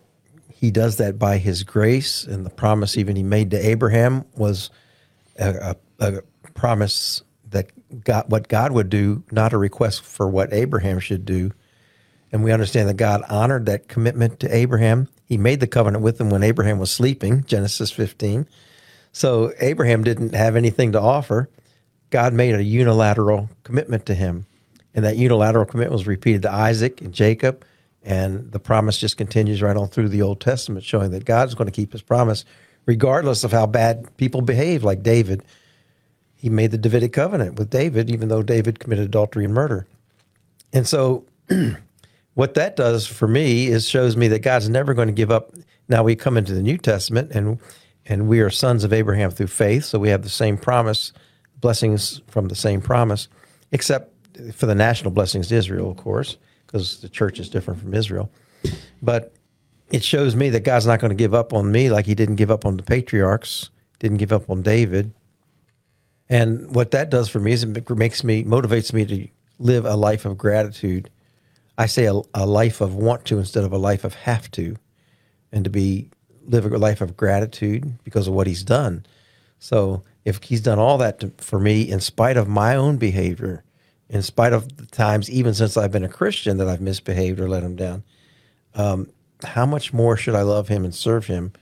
he 0.60 0.70
does 0.70 0.96
that 0.96 1.18
by 1.18 1.38
his 1.38 1.62
grace 1.62 2.24
and 2.24 2.44
the 2.44 2.50
promise 2.50 2.98
even 2.98 3.16
he 3.16 3.22
made 3.22 3.50
to 3.52 3.66
Abraham 3.66 4.26
was 4.36 4.68
a, 5.38 5.74
a, 6.00 6.16
a 6.18 6.22
promise 6.52 7.22
that 7.48 7.70
God, 8.04 8.26
what 8.28 8.48
God 8.48 8.72
would 8.72 8.90
do, 8.90 9.24
not 9.32 9.54
a 9.54 9.58
request 9.58 10.02
for 10.02 10.28
what 10.28 10.52
Abraham 10.52 11.00
should 11.00 11.24
do. 11.24 11.52
And 12.33 12.45
we 12.45 12.53
understand 12.53 12.88
that 12.88 12.97
God 12.97 13.23
honored 13.29 13.66
that 13.66 13.88
commitment 13.88 14.40
to 14.40 14.55
Abraham. 14.55 15.09
He 15.25 15.37
made 15.37 15.61
the 15.61 15.66
covenant 15.66 16.05
with 16.05 16.21
him 16.21 16.31
when 16.31 16.43
Abraham 16.43 16.79
was 16.79 16.90
sleeping, 16.90 17.45
Genesis 17.45 17.90
15. 17.90 18.47
So 19.12 19.53
Abraham 19.61 20.05
didn't 20.05 20.35
have 20.35 20.57
anything 20.57 20.93
to 20.93 21.01
offer. 21.01 21.49
God 22.11 22.33
made 22.33 22.55
a 22.55 22.62
unilateral 22.62 23.51
commitment 23.64 24.07
to 24.07 24.14
him. 24.14 24.47
And 24.95 25.05
that 25.05 25.16
unilateral 25.16 25.66
commitment 25.66 25.93
was 25.93 26.07
repeated 26.07 26.43
to 26.43 26.53
Isaac 26.53 27.01
and 27.01 27.12
Jacob. 27.12 27.64
And 28.03 28.51
the 28.51 28.59
promise 28.59 28.99
just 28.99 29.16
continues 29.16 29.62
right 29.62 29.77
on 29.77 29.88
through 29.88 30.09
the 30.09 30.23
Old 30.23 30.40
Testament, 30.40 30.85
showing 30.85 31.11
that 31.11 31.25
God's 31.25 31.55
going 31.55 31.66
to 31.66 31.73
keep 31.73 31.93
his 31.93 32.03
promise, 32.03 32.45
regardless 32.87 33.45
of 33.45 33.53
how 33.53 33.66
bad 33.66 34.16
people 34.16 34.40
behave, 34.40 34.83
like 34.83 35.03
David. 35.03 35.43
He 36.35 36.49
made 36.49 36.71
the 36.71 36.79
Davidic 36.79 37.12
covenant 37.12 37.57
with 37.57 37.71
David, 37.71 38.09
even 38.11 38.29
though 38.29 38.43
David 38.43 38.79
committed 38.79 39.05
adultery 39.05 39.45
and 39.45 39.53
murder. 39.53 39.87
And 40.73 40.88
so, 40.88 41.27
what 42.35 42.55
that 42.55 42.77
does 42.77 43.07
for 43.07 43.29
me 43.29 43.66
is 43.66 43.88
shows 43.88 44.16
me 44.16 44.29
that 44.29 44.40
God's 44.40 44.69
never 44.69 44.95
going 44.95 45.09
to 45.09 45.12
give 45.12 45.31
up. 45.31 45.53
Now 45.88 46.03
we 46.03 46.16
come 46.16 46.37
into 46.37 46.55
the 46.55 46.62
New 46.62 46.79
Testament, 46.79 47.33
and 47.33 47.59
and 48.07 48.29
we 48.29 48.40
are 48.40 48.51
sons 48.51 48.85
of 48.85 48.93
Abraham 48.93 49.31
through 49.31 49.49
faith, 49.49 49.85
so 49.85 49.99
we 49.99 50.09
have 50.09 50.23
the 50.23 50.29
same 50.29 50.57
promise, 50.57 51.12
blessings 51.61 52.21
from 52.29 52.49
the 52.49 52.55
same 52.55 52.81
promise, 52.81 53.29
except 53.73 54.12
for 54.55 54.66
the 54.66 54.75
national 54.75 55.11
blessings 55.11 55.49
to 55.49 55.55
Israel, 55.55 55.90
of 55.90 55.97
course, 55.97 56.37
because 56.66 57.01
the 57.01 57.09
church 57.09 57.38
is 57.38 57.49
different 57.49 57.81
from 57.81 57.95
Israel. 57.95 58.31
But 59.03 59.35
it 59.90 60.05
shows 60.05 60.37
me 60.37 60.51
that 60.51 60.64
God's 60.64 60.87
not 60.87 61.01
going 61.01 61.11
to 61.11 61.16
give 61.16 61.35
up 61.35 61.53
on 61.53 61.71
me 61.71 61.90
like 61.90 62.07
He 62.07 62.14
didn't 62.14 62.37
give 62.37 62.51
up 62.51 62.64
on 62.64 62.77
the 62.77 62.83
patriarchs, 62.83 63.71
didn't 63.99 64.19
give 64.19 64.33
up 64.33 64.49
on 64.49 64.62
David. 64.62 65.12
And 66.29 66.75
what 66.75 66.93
that 66.93 67.11
does 67.11 67.29
for 67.29 67.40
me 67.40 67.53
is 67.53 67.64
it 67.64 67.90
makes 67.90 68.23
me 68.23 68.45
motivates 68.45 68.93
me 68.93 69.05
to 69.07 69.29
live 69.59 69.85
a 69.85 69.97
life 69.97 70.25
of 70.25 70.38
gratitude. 70.38 71.11
I 71.81 71.87
say 71.87 72.05
a, 72.07 72.21
a 72.35 72.47
life 72.47 72.81
of 72.81 72.95
want 72.95 73.25
to 73.27 73.38
instead 73.38 73.64
of 73.64 73.73
a 73.73 73.79
life 73.79 74.05
of 74.05 74.14
have 74.14 74.51
to, 74.53 74.77
and 75.53 75.64
to 75.64 75.71
be 75.71 76.11
live 76.47 76.64
a 76.66 76.79
life 76.79 77.01
of 77.01 77.16
gratitude 77.16 77.99
because 78.05 78.27
of 78.29 78.35
what 78.35 78.47
He's 78.47 78.62
done. 78.62 79.05
So 79.59 80.03
if 80.25 80.43
He's 80.43 80.61
done 80.61 80.79
all 80.79 80.99
that 80.99 81.21
to, 81.21 81.33
for 81.38 81.59
me, 81.59 81.83
in 81.90 82.01
spite 82.01 82.37
of 82.37 82.49
my 82.49 82.77
own 82.77 82.97
behavior, 82.99 83.64
in 84.09 84.23
spite 84.23 84.53
of 84.53 84.77
the 84.77 84.87
times 84.87 85.31
even 85.31 85.55
since 85.55 85.77
I've 85.77 85.93
been 85.93 86.05
a 86.05 86.09
Christian 86.09 86.59
that 86.59 86.69
I've 86.69 86.81
misbehaved 86.81 87.40
or 87.40 87.49
let 87.49 87.62
Him 87.62 87.77
down, 87.77 88.03
um, 88.75 89.09
how 89.45 89.64
much 89.66 89.93
more 89.93 90.16
should 90.16 90.35
I 90.35 90.43
love 90.43 90.69
Him 90.69 90.85
and 90.85 90.95
serve 90.95 91.27
Him 91.27 91.53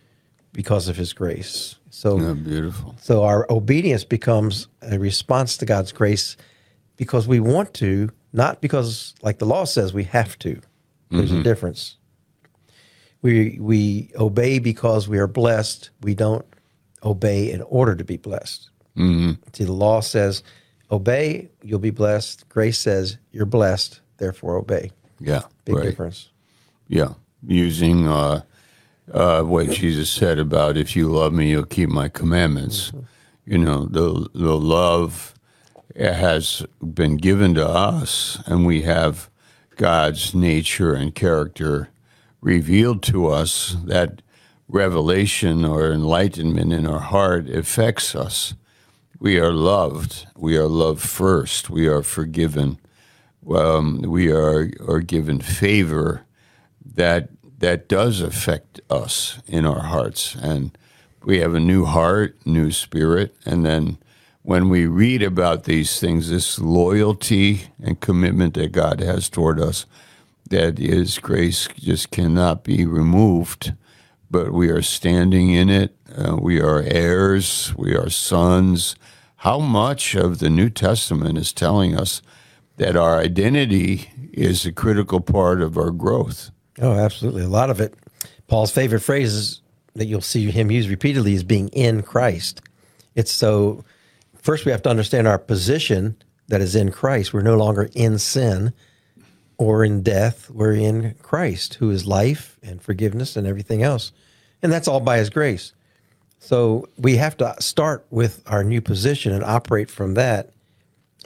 because 0.53 0.89
of 0.89 0.97
His 0.97 1.13
grace? 1.13 1.77
So 1.91 2.19
Oh, 2.21 2.35
beautiful. 2.35 2.95
so 3.01 3.23
our 3.25 3.47
obedience 3.51 4.05
becomes 4.05 4.69
a 4.83 4.99
response 4.99 5.57
to 5.59 5.67
God's 5.67 5.93
grace 5.93 6.37
because 6.97 7.29
we 7.29 7.41
want 7.41 7.73
to, 7.75 8.11
not 8.33 8.61
because, 8.61 9.15
like 9.23 9.39
the 9.39 9.47
law 9.47 9.65
says, 9.65 9.93
we 9.93 10.05
have 10.05 10.39
to. 10.41 10.61
There's 11.11 11.33
a 11.33 11.43
difference. 11.43 11.97
We 13.23 13.59
we 13.61 14.11
obey 14.17 14.59
because 14.59 15.09
we 15.09 15.19
are 15.19 15.27
blessed. 15.27 15.91
We 16.03 16.15
don't 16.15 16.45
obey 17.03 17.51
in 17.51 17.63
order 17.63 17.97
to 17.97 18.05
be 18.05 18.17
blessed. 18.17 18.71
Mm-hmm. 18.97 19.33
See, 19.53 19.65
the 19.65 19.73
law 19.73 20.01
says, 20.01 20.43
"Obey, 20.91 21.49
you'll 21.63 21.79
be 21.79 21.91
blessed." 21.91 22.49
Grace 22.49 22.79
says, 22.79 23.17
"You're 23.33 23.47
blessed, 23.47 24.01
therefore 24.19 24.57
obey." 24.57 24.93
Yeah. 25.19 25.43
Big 25.65 25.77
right. 25.77 25.85
difference. 25.85 26.29
Yeah, 26.89 27.15
using 27.47 28.07
uh, 28.07 28.43
uh, 29.13 29.43
what 29.43 29.71
Jesus 29.71 30.11
said 30.11 30.39
about 30.39 30.77
if 30.77 30.95
you 30.95 31.09
love 31.09 31.33
me, 31.33 31.51
you'll 31.51 31.65
keep 31.65 31.89
my 31.89 32.09
commandments. 32.09 32.93
You 33.45 33.59
know, 33.59 33.87
the 33.87 34.29
the 34.35 34.57
love 34.57 35.35
has 35.99 36.65
been 36.83 37.17
given 37.17 37.55
to 37.55 37.67
us, 37.67 38.41
and 38.47 38.67
we 38.67 38.83
have 38.83 39.29
God's 39.77 40.35
nature 40.35 40.95
and 40.95 41.15
character 41.15 41.91
revealed 42.41 43.03
to 43.05 43.27
us. 43.29 43.77
That 43.85 44.23
revelation 44.69 45.65
or 45.65 45.93
enlightenment 45.93 46.73
in 46.73 46.87
our 46.87 47.01
heart 47.01 47.49
affects 47.49 48.15
us. 48.15 48.55
We 49.19 49.39
are 49.39 49.53
loved. 49.53 50.27
We 50.37 50.57
are 50.57 50.69
loved 50.69 51.03
first. 51.03 51.71
We 51.71 51.89
are 51.89 52.03
forgiven. 52.03 52.79
Um, 53.51 54.03
we 54.03 54.31
are 54.31 54.71
are 54.87 55.01
given 55.01 55.41
favor 55.41 56.27
that 56.85 57.31
that 57.59 57.89
does 57.89 58.21
affect 58.21 58.81
us 58.91 59.41
in 59.47 59.67
our 59.67 59.81
hearts 59.83 60.35
and 60.37 60.77
we 61.25 61.39
have 61.39 61.55
a 61.55 61.61
new 61.61 61.85
heart 61.85 62.37
new 62.47 62.71
spirit 62.71 63.35
and 63.45 63.65
then 63.65 63.99
when 64.49 64.69
we 64.71 64.87
read 64.87 65.23
about 65.23 65.65
these 65.65 66.01
things 66.01 66.31
this 66.31 66.59
loyalty 66.59 67.63
and 67.83 68.01
commitment 68.01 68.55
that 68.55 68.73
god 68.73 69.01
has 69.01 69.29
toward 69.29 69.61
us 69.61 69.87
that 70.49 70.79
is 70.79 71.19
grace 71.19 71.69
just 71.77 72.11
cannot 72.11 72.65
be 72.65 72.87
removed 72.87 73.73
but 74.31 74.53
we 74.53 74.69
are 74.69 74.83
standing 74.83 75.51
in 75.51 75.69
it 75.69 75.95
uh, 76.17 76.37
we 76.41 76.61
are 76.61 76.83
heirs 76.83 77.75
we 77.77 77.95
are 77.95 78.09
sons 78.09 78.97
how 79.43 79.59
much 79.59 80.15
of 80.15 80.39
the 80.39 80.51
new 80.51 80.71
testament 80.71 81.37
is 81.37 81.53
telling 81.53 81.95
us 81.95 82.23
that 82.77 82.97
our 82.97 83.19
identity 83.19 84.11
is 84.33 84.65
a 84.65 84.73
critical 84.73 85.21
part 85.21 85.61
of 85.61 85.77
our 85.77 85.91
growth 85.91 86.51
Oh, 86.81 86.93
absolutely. 86.93 87.43
A 87.43 87.49
lot 87.49 87.71
of 87.71 87.81
it. 87.81 87.95
Paul's 88.47 88.71
favorite 88.71 89.01
phrases 89.01 89.61
that 89.95 90.07
you'll 90.07 90.21
see 90.21 90.51
him 90.51 90.71
use 90.71 90.89
repeatedly 90.89 91.35
is 91.35 91.45
being 91.45 91.69
in 91.71 92.03
Christ. 92.03 92.61
It's 93.15 93.33
so, 93.33 93.85
first 94.43 94.65
we 94.65 94.73
have 94.73 94.83
to 94.83 94.91
understand 94.91 95.27
our 95.27 95.39
position 95.39 96.17
that 96.49 96.61
is 96.61 96.75
in 96.75 96.91
Christ. 96.91 97.33
We're 97.33 97.43
no 97.43 97.57
longer 97.57 97.89
in 97.95 98.19
sin 98.19 98.73
or 99.59 99.85
in 99.85 100.03
death. 100.03 100.51
We're 100.51 100.75
in 100.75 101.15
Christ, 101.23 101.75
who 101.75 101.91
is 101.91 102.07
life 102.07 102.59
and 102.63 102.81
forgiveness 102.81 103.37
and 103.37 103.47
everything 103.47 103.83
else. 103.83 104.13
And 104.63 104.73
that's 104.73 104.89
all 104.89 105.01
by 105.01 105.19
his 105.19 105.31
grace. 105.31 105.73
So 106.39 106.89
we 106.97 107.17
have 107.17 107.37
to 107.39 107.55
start 107.61 108.07
with 108.11 108.43
our 108.47 108.65
new 108.65 108.81
position 108.81 109.33
and 109.33 109.45
operate 109.45 109.91
from 109.91 110.15
that. 110.15 110.53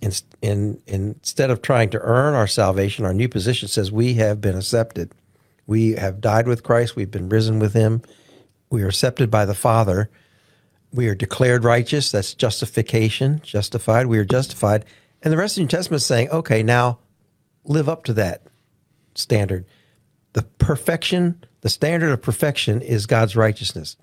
In, 0.01 0.11
in, 0.41 0.83
instead 0.87 1.51
of 1.51 1.63
trying 1.63 1.91
to 1.91 2.01
earn 2.01 2.35
our 2.35 2.49
salvation, 2.49 3.05
our 3.05 3.15
new 3.15 3.29
position 3.29 3.69
says 3.69 3.93
we 3.93 4.15
have 4.15 4.41
been 4.41 4.57
accepted. 4.57 5.13
We 5.67 5.93
have 5.93 6.21
died 6.21 6.49
with 6.49 6.65
Christ. 6.65 6.97
We've 6.97 7.11
been 7.11 7.29
risen 7.29 7.61
with 7.61 7.73
him. 7.73 8.03
We 8.69 8.83
are 8.83 8.89
accepted 8.89 9.31
by 9.31 9.45
the 9.45 9.55
Father. 9.55 10.11
We 10.93 11.09
are 11.09 11.15
declared 11.15 11.65
righteous. 11.65 12.11
That's 12.11 12.35
justification, 12.35 13.41
justified. 13.43 14.07
We 14.07 14.19
are 14.19 14.25
justified. 14.25 14.85
And 15.23 15.33
the 15.33 15.37
rest 15.37 15.53
of 15.53 15.57
the 15.57 15.63
New 15.63 15.69
Testament 15.69 16.03
is 16.03 16.07
saying, 16.07 16.31
okay, 16.31 16.63
now 16.63 16.99
live 17.65 17.89
up 17.89 18.05
to 18.05 18.13
that 18.15 18.43
standard. 19.15 19.65
The 20.33 20.43
perfection, 20.43 21.45
the 21.61 21.69
standard 21.69 22.11
of 22.11 22.23
perfection 22.23 22.83
is 22.83 23.07
God's 23.07 23.37
righteousness. 23.37 23.97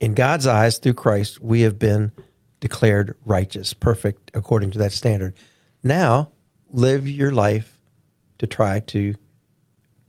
In 0.00 0.14
God's 0.14 0.46
eyes, 0.46 0.78
through 0.78 0.94
Christ, 0.94 1.40
we 1.40 1.62
have 1.62 1.78
been 1.78 2.12
declared 2.60 3.16
righteous, 3.24 3.72
perfect 3.74 4.30
according 4.34 4.70
to 4.72 4.78
that 4.78 4.92
standard. 4.92 5.34
Now, 5.82 6.30
live 6.70 7.08
your 7.08 7.30
life 7.30 7.78
to 8.38 8.46
try 8.46 8.80
to 8.80 9.14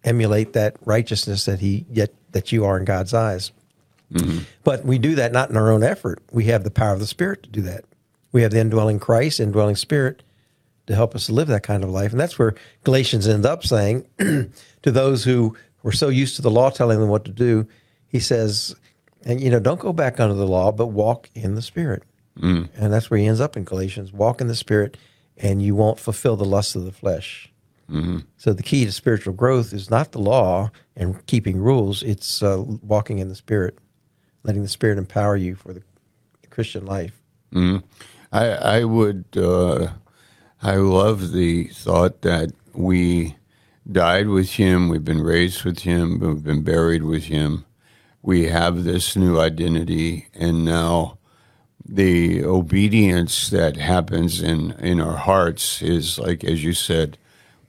emulate 0.04 0.54
that 0.54 0.76
righteousness 0.86 1.46
that 1.46 1.60
he 1.60 1.86
yet 1.90 2.14
that 2.32 2.52
you 2.52 2.66
are 2.66 2.78
in 2.78 2.86
God's 2.86 3.14
eyes. 3.14 3.52
But 4.64 4.86
we 4.86 4.98
do 4.98 5.16
that 5.16 5.32
not 5.32 5.50
in 5.50 5.58
our 5.58 5.72
own 5.72 5.84
effort. 5.84 6.22
We 6.32 6.46
have 6.46 6.64
the 6.64 6.72
power 6.72 6.94
of 6.94 7.00
the 7.00 7.08
Spirit 7.08 7.44
to 7.44 7.50
do 7.50 7.62
that. 7.62 7.86
We 8.32 8.42
have 8.42 8.52
the 8.52 8.60
indwelling 8.60 9.00
Christ, 9.00 9.40
indwelling 9.40 9.76
Spirit 9.76 10.24
to 10.88 10.96
help 10.96 11.16
us 11.16 11.30
live 11.30 11.48
that 11.48 11.64
kind 11.64 11.84
of 11.84 11.90
life. 11.92 12.12
And 12.12 12.20
that's 12.20 12.40
where 12.40 12.56
Galatians 12.84 13.28
ends 13.28 13.46
up 13.46 13.64
saying 13.64 14.06
to 14.18 14.92
those 14.92 15.24
who 15.24 15.56
were 15.84 15.92
so 15.92 16.10
used 16.10 16.36
to 16.36 16.42
the 16.42 16.52
law 16.52 16.70
telling 16.70 17.00
them 17.00 17.10
what 17.10 17.26
to 17.26 17.32
do, 17.32 17.68
he 18.08 18.20
says, 18.20 18.76
and 19.24 19.40
you 19.40 19.50
know, 19.50 19.60
don't 19.60 19.80
go 19.80 19.94
back 19.94 20.20
under 20.20 20.34
the 20.34 20.48
law, 20.48 20.72
but 20.72 20.88
walk 20.88 21.30
in 21.36 21.56
the 21.56 21.62
Spirit. 21.62 22.04
Mm. 22.40 22.70
And 22.76 22.94
that's 22.94 23.10
where 23.10 23.20
he 23.20 23.28
ends 23.28 23.42
up 23.42 23.58
in 23.58 23.64
Galatians 23.64 24.12
walk 24.14 24.42
in 24.42 24.48
the 24.48 24.56
Spirit, 24.56 24.98
and 25.38 25.62
you 25.62 25.76
won't 25.76 26.00
fulfill 26.00 26.36
the 26.36 26.46
lusts 26.46 26.76
of 26.76 26.86
the 26.86 26.92
flesh. 26.92 27.52
Mm-hmm. 27.90 28.20
So 28.38 28.54
the 28.54 28.64
key 28.64 28.86
to 28.86 28.92
spiritual 28.92 29.34
growth 29.34 29.74
is 29.74 29.90
not 29.90 30.12
the 30.12 30.20
law 30.20 30.72
and 30.96 31.26
keeping 31.26 31.60
rules, 31.60 32.04
it's 32.04 32.44
uh, 32.44 32.64
walking 32.82 33.20
in 33.20 33.30
the 33.30 33.36
Spirit, 33.36 33.78
letting 34.44 34.62
the 34.62 34.70
Spirit 34.70 34.98
empower 34.98 35.36
you 35.36 35.56
for 35.56 35.74
the 35.74 35.84
Christian 36.50 36.86
life. 36.86 37.22
Mm-hmm. 37.54 37.86
I, 38.32 38.48
I 38.50 38.84
would, 38.84 39.26
uh, 39.36 39.90
I 40.62 40.76
love 40.76 41.32
the 41.32 41.66
thought 41.66 42.22
that 42.22 42.52
we 42.74 43.36
died 43.92 44.28
with 44.28 44.52
him, 44.52 44.90
we've 44.90 45.06
been 45.06 45.24
raised 45.24 45.64
with 45.64 45.80
him, 45.80 46.20
we've 46.20 46.44
been 46.44 46.62
buried 46.62 47.04
with 47.04 47.26
him. 47.26 47.66
We 48.22 48.48
have 48.48 48.84
this 48.84 49.16
new 49.16 49.40
identity, 49.40 50.28
and 50.34 50.66
now 50.66 51.18
the 51.88 52.44
obedience 52.44 53.50
that 53.50 53.78
happens 53.78 54.42
in, 54.42 54.72
in 54.74 55.00
our 55.00 55.16
hearts 55.16 55.82
is 55.82 56.20
like, 56.20 56.44
as 56.44 56.64
you 56.64 56.74
said, 56.74 57.18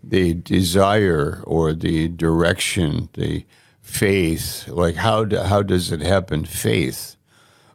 the 0.03 0.35
desire 0.35 1.43
or 1.45 1.73
the 1.73 2.09
direction, 2.09 3.09
the 3.15 3.47
faith. 3.91 4.69
Like, 4.69 4.97
how, 4.97 5.25
do, 5.25 5.39
how 5.39 5.63
does 5.63 5.91
it 5.93 6.01
happen? 6.01 6.45
Faith. 6.45 7.17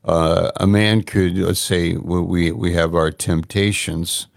Uh, 0.03 0.51
a 0.57 0.67
man 0.67 1.03
could, 1.03 1.37
let's 1.37 1.59
say, 1.59 1.93
we, 1.93 2.51
we 2.51 2.73
have 2.73 2.95
our 2.95 3.11
temptations, 3.11 4.27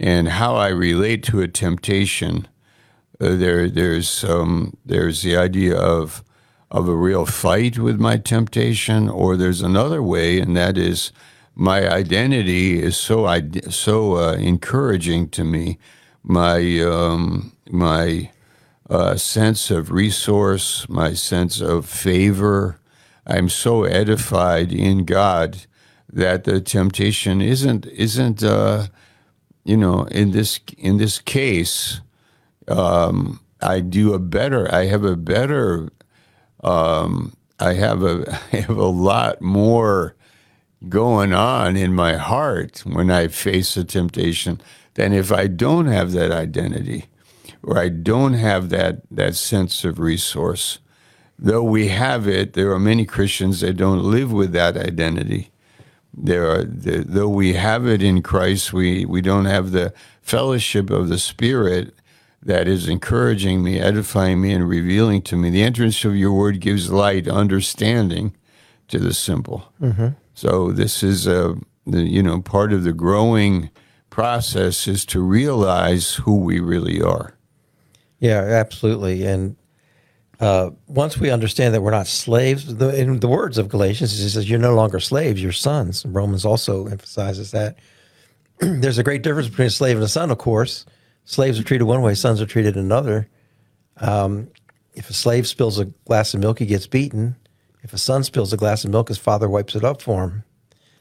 and 0.00 0.28
how 0.28 0.56
I 0.56 0.68
relate 0.68 1.22
to 1.24 1.40
a 1.40 1.48
temptation. 1.48 2.48
Uh, 3.20 3.36
there, 3.36 3.68
there's, 3.68 4.24
um, 4.24 4.76
there's 4.84 5.22
the 5.22 5.36
idea 5.36 5.76
of, 5.76 6.24
of 6.70 6.88
a 6.88 6.96
real 6.96 7.26
fight 7.26 7.78
with 7.78 8.00
my 8.00 8.16
temptation, 8.16 9.08
or 9.08 9.36
there's 9.36 9.60
another 9.60 10.02
way, 10.02 10.40
and 10.40 10.56
that 10.56 10.78
is 10.78 11.12
my 11.54 11.86
identity 11.88 12.82
is 12.82 12.96
so 12.96 13.28
so 13.68 14.16
uh, 14.16 14.32
encouraging 14.34 15.28
to 15.30 15.44
me. 15.44 15.78
My 16.22 16.80
um, 16.80 17.52
my 17.70 18.30
uh, 18.90 19.16
sense 19.16 19.70
of 19.70 19.90
resource, 19.90 20.88
my 20.88 21.14
sense 21.14 21.60
of 21.60 21.88
favor. 21.88 22.80
I'm 23.26 23.48
so 23.48 23.84
edified 23.84 24.72
in 24.72 25.04
God 25.04 25.66
that 26.12 26.44
the 26.44 26.60
temptation 26.60 27.40
isn't 27.40 27.86
isn't 27.86 28.42
uh, 28.42 28.88
you 29.64 29.76
know 29.76 30.04
in 30.04 30.32
this 30.32 30.60
in 30.76 30.98
this 30.98 31.18
case 31.18 32.00
um, 32.68 33.40
I 33.60 33.80
do 33.80 34.12
a 34.12 34.18
better 34.18 34.72
I 34.72 34.86
have 34.86 35.04
a 35.04 35.16
better 35.16 35.88
um, 36.62 37.34
I 37.58 37.74
have 37.74 38.02
a 38.02 38.38
I 38.52 38.56
have 38.56 38.76
a 38.76 38.86
lot 38.86 39.40
more 39.40 40.16
going 40.88 41.32
on 41.32 41.76
in 41.76 41.94
my 41.94 42.16
heart 42.16 42.80
when 42.84 43.10
I 43.10 43.28
face 43.28 43.76
a 43.76 43.84
temptation 43.84 44.60
than 44.94 45.12
if 45.12 45.32
I 45.32 45.46
don't 45.46 45.86
have 45.86 46.12
that 46.12 46.32
identity 46.32 47.06
or 47.62 47.78
I 47.78 47.88
don't 47.88 48.34
have 48.34 48.68
that, 48.70 49.02
that 49.10 49.34
sense 49.34 49.84
of 49.84 49.98
resource. 49.98 50.78
Though 51.38 51.62
we 51.62 51.88
have 51.88 52.28
it, 52.28 52.52
there 52.52 52.72
are 52.72 52.78
many 52.78 53.04
Christians 53.04 53.60
that 53.60 53.76
don't 53.76 54.02
live 54.02 54.32
with 54.32 54.52
that 54.52 54.76
identity. 54.76 55.50
There 56.14 56.50
are, 56.50 56.64
though 56.64 57.28
we 57.28 57.54
have 57.54 57.86
it 57.86 58.02
in 58.02 58.22
Christ, 58.22 58.72
we, 58.72 59.04
we 59.04 59.22
don't 59.22 59.46
have 59.46 59.70
the 59.70 59.94
fellowship 60.20 60.90
of 60.90 61.08
the 61.08 61.18
Spirit 61.18 61.94
that 62.42 62.68
is 62.68 62.88
encouraging 62.88 63.62
me, 63.62 63.78
edifying 63.78 64.40
me, 64.40 64.52
and 64.52 64.68
revealing 64.68 65.22
to 65.22 65.36
me. 65.36 65.48
The 65.50 65.62
entrance 65.62 66.04
of 66.04 66.16
your 66.16 66.32
word 66.32 66.60
gives 66.60 66.90
light, 66.90 67.28
understanding 67.28 68.36
to 68.88 68.98
the 68.98 69.14
simple. 69.14 69.72
Mm-hmm. 69.80 70.08
So 70.34 70.72
this 70.72 71.02
is 71.02 71.26
a 71.26 71.56
the, 71.86 72.02
you 72.02 72.22
know 72.22 72.40
part 72.40 72.72
of 72.72 72.84
the 72.84 72.92
growing 72.92 73.70
process 74.10 74.86
is 74.86 75.04
to 75.06 75.20
realize 75.20 76.14
who 76.14 76.36
we 76.36 76.60
really 76.60 77.00
are. 77.00 77.34
Yeah, 78.22 78.38
absolutely. 78.38 79.26
And 79.26 79.56
uh, 80.38 80.70
once 80.86 81.18
we 81.18 81.30
understand 81.30 81.74
that 81.74 81.82
we're 81.82 81.90
not 81.90 82.06
slaves, 82.06 82.72
the, 82.72 82.96
in 82.96 83.18
the 83.18 83.26
words 83.26 83.58
of 83.58 83.68
Galatians, 83.68 84.16
he 84.16 84.28
says 84.28 84.48
you're 84.48 84.60
no 84.60 84.76
longer 84.76 85.00
slaves, 85.00 85.42
you're 85.42 85.50
sons. 85.50 86.06
Romans 86.06 86.44
also 86.44 86.86
emphasizes 86.86 87.50
that. 87.50 87.78
There's 88.60 88.98
a 88.98 89.02
great 89.02 89.24
difference 89.24 89.48
between 89.48 89.66
a 89.66 89.70
slave 89.70 89.96
and 89.96 90.04
a 90.04 90.08
son, 90.08 90.30
of 90.30 90.38
course. 90.38 90.86
Slaves 91.24 91.58
are 91.58 91.64
treated 91.64 91.82
one 91.82 92.00
way, 92.00 92.14
sons 92.14 92.40
are 92.40 92.46
treated 92.46 92.76
another. 92.76 93.28
Um, 93.96 94.52
if 94.94 95.10
a 95.10 95.14
slave 95.14 95.48
spills 95.48 95.80
a 95.80 95.86
glass 95.86 96.32
of 96.32 96.38
milk, 96.38 96.60
he 96.60 96.66
gets 96.66 96.86
beaten. 96.86 97.34
If 97.82 97.92
a 97.92 97.98
son 97.98 98.22
spills 98.22 98.52
a 98.52 98.56
glass 98.56 98.84
of 98.84 98.92
milk, 98.92 99.08
his 99.08 99.18
father 99.18 99.48
wipes 99.48 99.74
it 99.74 99.82
up 99.82 100.00
for 100.00 100.22
him. 100.22 100.44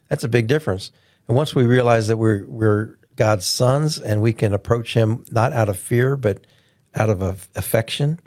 That's 0.09 0.23
a 0.23 0.29
big 0.29 0.47
difference. 0.47 0.91
And 1.27 1.37
once 1.37 1.53
we 1.53 1.65
realize 1.65 2.07
that 2.07 2.17
we're 2.17 2.45
we're 2.47 2.97
God's 3.15 3.45
sons 3.45 3.99
and 3.99 4.23
we 4.23 4.33
can 4.33 4.53
approach 4.53 4.95
Him 4.95 5.23
not 5.29 5.53
out 5.53 5.69
of 5.69 5.77
fear 5.77 6.17
but 6.17 6.47
out 6.95 7.09
of 7.09 7.21
affection, 7.55 8.19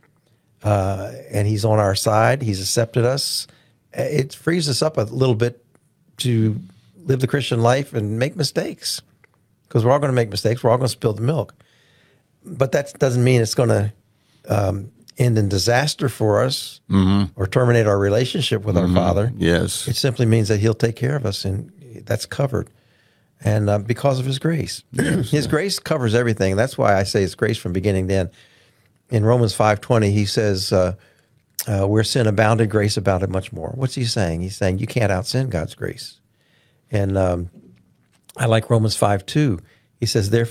uh, 0.62 1.12
and 1.30 1.46
He's 1.46 1.64
on 1.64 1.78
our 1.78 1.94
side, 1.94 2.42
He's 2.42 2.60
accepted 2.60 3.04
us. 3.04 3.46
It 3.92 4.34
frees 4.34 4.68
us 4.68 4.82
up 4.82 4.96
a 4.96 5.02
little 5.02 5.34
bit 5.34 5.64
to 6.18 6.58
live 7.04 7.20
the 7.20 7.26
Christian 7.26 7.62
life 7.62 7.92
and 7.92 8.18
make 8.18 8.36
mistakes 8.36 9.02
because 9.68 9.84
we're 9.84 9.92
all 9.92 9.98
going 9.98 10.10
to 10.10 10.16
make 10.16 10.30
mistakes. 10.30 10.62
We're 10.62 10.70
all 10.70 10.78
going 10.78 10.86
to 10.86 10.92
spill 10.92 11.12
the 11.12 11.22
milk, 11.22 11.54
but 12.44 12.72
that 12.72 12.98
doesn't 12.98 13.22
mean 13.22 13.40
it's 13.40 13.54
going 13.54 13.68
to 13.68 13.92
um, 14.48 14.90
end 15.18 15.38
in 15.38 15.48
disaster 15.48 16.08
for 16.08 16.42
us 16.42 16.80
mm-hmm. 16.90 17.30
or 17.40 17.46
terminate 17.46 17.86
our 17.86 17.98
relationship 17.98 18.64
with 18.64 18.76
mm-hmm. 18.76 18.96
our 18.96 19.04
Father. 19.04 19.32
Yes. 19.36 19.86
It 19.88 19.96
simply 19.96 20.26
means 20.26 20.48
that 20.48 20.58
He'll 20.58 20.74
take 20.74 20.96
care 20.96 21.16
of 21.16 21.26
us 21.26 21.44
and 21.44 21.70
that's 22.04 22.26
covered. 22.26 22.68
And 23.40 23.68
uh, 23.68 23.78
because 23.78 24.18
of 24.18 24.26
His 24.26 24.38
grace, 24.38 24.82
His 24.92 25.46
grace 25.46 25.78
covers 25.78 26.14
everything. 26.14 26.56
That's 26.56 26.78
why 26.78 26.98
I 26.98 27.02
say 27.02 27.22
it's 27.22 27.34
grace 27.34 27.58
from 27.58 27.72
beginning 27.72 28.08
to 28.08 28.14
end. 28.14 28.30
In 29.10 29.24
Romans 29.24 29.56
5.20, 29.56 30.12
He 30.12 30.24
says, 30.24 30.72
uh, 30.72 30.94
uh, 31.66 31.86
where 31.86 32.04
sin 32.04 32.26
abounded, 32.26 32.70
grace 32.70 32.96
abounded 32.96 33.30
much 33.30 33.52
more. 33.52 33.72
What's 33.74 33.94
He 33.94 34.04
saying? 34.04 34.40
He's 34.40 34.56
saying 34.56 34.78
you 34.78 34.86
can't 34.86 35.12
out 35.12 35.26
sin 35.26 35.50
God's 35.50 35.74
grace. 35.74 36.18
And 36.90 37.16
um, 37.16 37.50
I 38.36 38.46
like 38.46 38.70
Romans 38.70 38.96
5 38.96 39.26
2. 39.26 39.58
He 40.00 40.06
says, 40.06 40.30
there, 40.30 40.48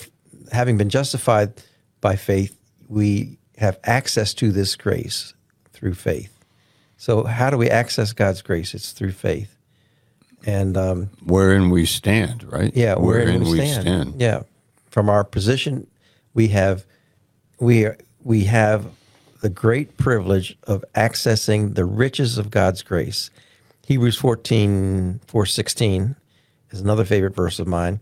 having 0.51 0.77
been 0.77 0.89
justified 0.89 1.53
by 2.01 2.15
faith, 2.15 2.57
we 2.87 3.37
have 3.57 3.79
access 3.83 4.33
to 4.35 4.51
this 4.51 4.75
grace 4.75 5.33
through 5.71 5.93
faith. 5.93 6.33
So, 6.97 7.23
how 7.23 7.49
do 7.49 7.57
we 7.57 7.69
access 7.69 8.13
God's 8.13 8.41
grace? 8.41 8.73
It's 8.73 8.91
through 8.91 9.11
faith. 9.11 9.57
And 10.45 10.77
um, 10.77 11.09
wherein 11.25 11.69
we 11.69 11.85
stand, 11.85 12.43
right? 12.51 12.71
Yeah, 12.75 12.95
wherein, 12.95 13.41
wherein 13.41 13.43
we, 13.43 13.57
stand. 13.57 13.81
stand. 13.81 14.21
Yeah, 14.21 14.43
from 14.89 15.09
our 15.09 15.23
position, 15.23 15.87
we 16.33 16.49
have 16.49 16.85
we 17.59 17.85
are, 17.85 17.97
we 18.23 18.45
have 18.45 18.87
the 19.41 19.49
great 19.49 19.97
privilege 19.97 20.57
of 20.63 20.83
accessing 20.95 21.75
the 21.75 21.85
riches 21.85 22.37
of 22.37 22.49
God's 22.49 22.81
grace. 22.81 23.29
Hebrews 23.85 24.17
14, 24.17 25.19
4, 25.27 25.45
16 25.45 26.15
is 26.71 26.81
another 26.81 27.03
favorite 27.05 27.35
verse 27.35 27.59
of 27.59 27.67
mine. 27.67 27.99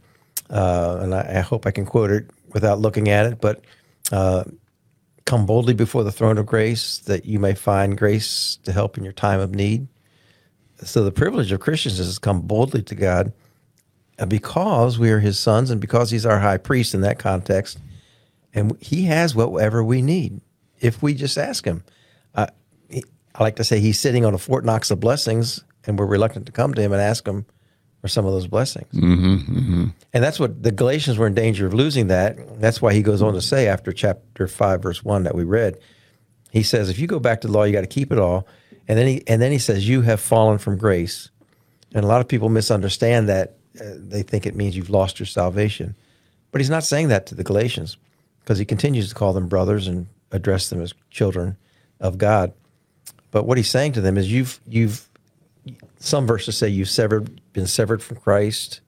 Uh, 0.50 1.00
and 1.02 1.16
I, 1.16 1.38
I, 1.38 1.40
hope 1.40 1.66
I 1.66 1.72
can 1.72 1.86
quote 1.86 2.12
it 2.12 2.30
without 2.50 2.80
looking 2.80 3.10
at 3.10 3.26
it, 3.26 3.40
but 3.40 3.64
uh, 4.12 4.44
Come 5.32 5.46
boldly 5.46 5.74
before 5.74 6.04
the 6.04 6.12
throne 6.12 6.38
of 6.38 6.46
grace 6.46 6.98
that 7.00 7.26
you 7.26 7.40
may 7.40 7.54
find 7.54 7.98
grace 7.98 8.58
to 8.64 8.72
help 8.74 8.98
in 8.98 9.06
your 9.06 9.14
time 9.14 9.40
of 9.40 9.56
need. 9.56 9.88
So, 10.84 11.06
the 11.06 11.12
privilege 11.12 11.54
of 11.54 11.60
Christians 11.60 12.00
is 12.00 12.16
to 12.16 12.20
come 12.20 12.42
boldly 12.42 12.82
to 12.84 12.96
God 12.96 13.32
because 14.28 15.00
we 15.00 15.10
are 15.10 15.20
his 15.20 15.40
sons 15.40 15.70
and 15.70 15.80
because 15.80 16.12
he's 16.12 16.26
our 16.26 16.40
high 16.40 16.58
priest 16.58 16.94
in 16.94 17.00
that 17.02 17.18
context. 17.18 17.80
And 18.54 18.78
he 18.82 19.04
has 19.04 19.34
whatever 19.34 19.84
we 19.84 20.02
need 20.02 20.42
if 20.80 21.02
we 21.02 21.14
just 21.14 21.38
ask 21.38 21.66
him. 21.66 21.84
Uh, 22.36 22.48
he, 22.90 23.04
I 23.36 23.44
like 23.44 23.56
to 23.58 23.64
say 23.64 23.80
he's 23.80 24.00
sitting 24.00 24.26
on 24.26 24.34
a 24.34 24.38
Fort 24.38 24.66
Knox 24.66 24.92
of 24.92 25.00
blessings, 25.00 25.64
and 25.86 25.98
we're 25.98 26.06
reluctant 26.06 26.46
to 26.48 26.52
come 26.52 26.74
to 26.74 26.82
him 26.82 26.92
and 26.92 27.02
ask 27.02 27.26
him 27.26 27.46
for 28.02 28.08
some 28.08 28.26
of 28.26 28.34
those 28.34 28.48
blessings. 28.48 28.92
Mm-hmm, 28.94 29.36
mm-hmm. 29.36 29.86
And 30.12 30.24
that's 30.24 30.40
what 30.40 30.64
the 30.64 30.72
Galatians 30.72 31.18
were 31.18 31.28
in 31.28 31.36
danger 31.36 31.68
of 31.68 31.74
losing 31.74 32.08
that. 32.08 32.60
That's 32.60 32.82
why 32.82 32.94
he 32.94 33.04
goes 33.04 33.22
on 33.22 33.34
to 33.34 33.42
say 33.42 33.68
after 33.68 33.92
chapter 33.92 34.48
5 34.48 34.82
verse 34.82 35.04
1 35.04 35.24
that 35.24 35.36
we 35.36 35.44
read, 35.44 35.80
he 36.50 36.64
says 36.64 36.90
if 36.90 37.00
you 37.00 37.08
go 37.08 37.20
back 37.20 37.42
to 37.42 37.48
the 37.48 37.54
law 37.54 37.64
you 37.64 37.72
got 37.72 37.82
to 37.82 37.88
keep 37.88 38.12
it 38.12 38.18
all. 38.18 38.48
And 38.88 38.98
then 38.98 39.08
he 39.08 39.24
and 39.28 39.42
then 39.42 39.52
he 39.52 39.60
says 39.60 39.88
you 39.88 40.02
have 40.02 40.20
fallen 40.20 40.58
from 40.58 40.78
grace. 40.78 41.30
And 41.94 42.04
a 42.04 42.08
lot 42.08 42.22
of 42.22 42.28
people 42.28 42.50
misunderstand 42.50 43.30
that 43.30 43.58
uh, 43.80 43.86
they 43.96 44.24
think 44.24 44.46
it 44.46 44.56
means 44.56 44.76
you've 44.76 44.90
lost 44.90 45.20
your 45.20 45.28
salvation. 45.28 45.96
But 46.52 46.60
he's 46.60 46.70
not 46.70 46.84
saying 46.84 47.10
that 47.10 47.28
to 47.28 47.36
the 47.36 47.44
Galatians 47.44 47.98
because 48.44 48.60
he 48.60 48.66
continues 48.66 49.10
to 49.10 49.16
call 49.16 49.34
them 49.34 49.48
brothers 49.48 49.88
and 49.88 50.08
address 50.32 50.70
them 50.70 50.82
as 50.82 50.94
children 51.10 51.58
of 52.00 52.18
God. 52.18 52.54
But 53.32 53.46
what 53.46 53.58
he's 53.58 53.70
saying 53.70 53.94
to 53.94 54.02
them 54.02 54.18
is 54.18 54.32
you've 54.32 54.60
you've 54.68 55.08
some 56.00 56.26
verses 56.26 56.58
say 56.58 56.68
you've 56.68 56.90
severed, 56.90 57.40
been 57.54 57.68
severed 57.68 58.02
from 58.02 58.18
Christ, 58.18 58.82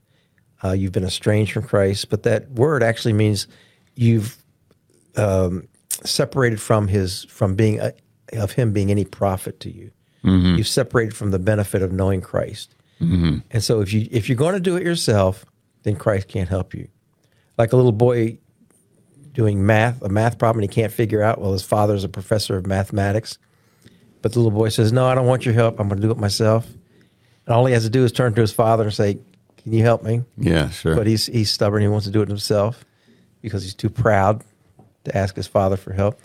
uh, 0.63 0.71
you've 0.71 0.91
been 0.91 1.03
estranged 1.05 1.51
from 1.51 1.63
Christ, 1.63 2.09
but 2.09 2.23
that 2.23 2.49
word 2.51 2.83
actually 2.83 3.13
means 3.13 3.47
you've 3.95 4.37
um, 5.15 5.67
separated 6.03 6.59
from 6.59 6.87
his 6.87 7.25
from 7.25 7.55
being 7.55 7.79
a, 7.79 7.93
of 8.33 8.51
him 8.51 8.73
being 8.73 8.89
any 8.89 9.05
profit 9.05 9.59
to 9.61 9.71
you. 9.71 9.91
Mm-hmm. 10.23 10.55
You've 10.55 10.67
separated 10.67 11.15
from 11.15 11.31
the 11.31 11.39
benefit 11.39 11.81
of 11.81 11.91
knowing 11.91 12.21
Christ. 12.21 12.75
Mm-hmm. 13.01 13.39
And 13.51 13.63
so 13.63 13.81
if 13.81 13.93
you 13.93 14.07
if 14.11 14.29
you're 14.29 14.37
going 14.37 14.53
to 14.53 14.59
do 14.59 14.75
it 14.75 14.83
yourself, 14.83 15.45
then 15.83 15.95
Christ 15.95 16.27
can't 16.27 16.49
help 16.49 16.73
you. 16.73 16.87
Like 17.57 17.73
a 17.73 17.75
little 17.75 17.91
boy 17.91 18.39
doing 19.33 19.65
math, 19.65 20.01
a 20.01 20.09
math 20.09 20.37
problem, 20.37 20.63
and 20.63 20.71
he 20.71 20.73
can't 20.73 20.91
figure 20.91 21.21
out. 21.21 21.41
Well, 21.41 21.53
his 21.53 21.63
father's 21.63 22.03
a 22.03 22.09
professor 22.09 22.55
of 22.55 22.67
mathematics, 22.67 23.37
but 24.21 24.33
the 24.33 24.39
little 24.39 24.57
boy 24.57 24.69
says, 24.69 24.91
"No, 24.91 25.05
I 25.05 25.15
don't 25.15 25.25
want 25.25 25.45
your 25.45 25.53
help. 25.53 25.79
I'm 25.79 25.89
going 25.89 25.99
to 26.01 26.07
do 26.07 26.11
it 26.11 26.17
myself." 26.17 26.67
And 27.45 27.53
all 27.53 27.65
he 27.65 27.73
has 27.73 27.83
to 27.83 27.89
do 27.89 28.03
is 28.05 28.11
turn 28.11 28.33
to 28.35 28.41
his 28.41 28.53
father 28.53 28.83
and 28.83 28.93
say, 28.93 29.17
"Can 29.57 29.73
you 29.73 29.83
help 29.83 30.03
me?" 30.03 30.23
Yeah, 30.37 30.69
sure. 30.69 30.95
But 30.95 31.07
he's 31.07 31.25
he's 31.25 31.51
stubborn. 31.51 31.81
He 31.81 31.87
wants 31.87 32.05
to 32.05 32.11
do 32.11 32.21
it 32.21 32.29
himself 32.29 32.85
because 33.41 33.63
he's 33.63 33.73
too 33.73 33.89
proud 33.89 34.43
to 35.05 35.17
ask 35.17 35.35
his 35.35 35.47
father 35.47 35.75
for 35.75 35.93
help. 35.93 36.19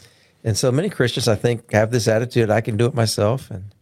And 0.44 0.56
so 0.56 0.70
many 0.70 0.88
Christians, 0.88 1.26
I 1.26 1.34
think, 1.34 1.72
have 1.72 1.90
this 1.90 2.06
attitude: 2.06 2.50
I 2.50 2.60
can 2.60 2.76
do 2.76 2.86
it 2.86 2.94
myself, 2.94 3.50
and 3.50 3.74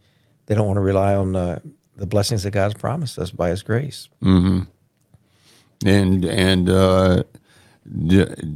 they 0.47 0.55
don't 0.55 0.65
want 0.65 0.77
to 0.77 0.81
rely 0.81 1.15
on 1.15 1.35
uh, 1.35 1.59
the 1.95 2.07
blessings 2.07 2.43
that 2.43 2.51
God's 2.51 2.73
promised 2.73 3.19
us 3.19 3.31
by 3.31 3.49
His 3.49 3.61
grace. 3.61 4.09
Mm-hmm. 4.23 4.61
And 5.85 6.25
and 6.25 6.69
uh, 6.69 7.23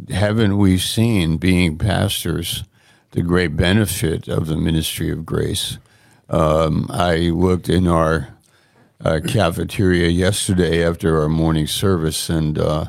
haven't 0.10 0.58
we 0.58 0.78
seen 0.78 1.38
being 1.38 1.78
pastors 1.78 2.63
the 3.12 3.22
great 3.22 3.56
benefit 3.56 4.28
of 4.28 4.48
the 4.48 4.58
ministry 4.58 5.10
of 5.12 5.26
grace? 5.26 5.78
Um, 6.30 6.88
I 6.89 7.17
looked 7.30 7.70
in 7.70 7.88
our 7.88 8.30
uh, 9.04 9.20
cafeteria 9.26 10.08
yesterday 10.10 10.86
after 10.86 11.22
our 11.22 11.30
morning 11.30 11.67
service, 11.67 12.30
and 12.30 12.58
uh, 12.58 12.86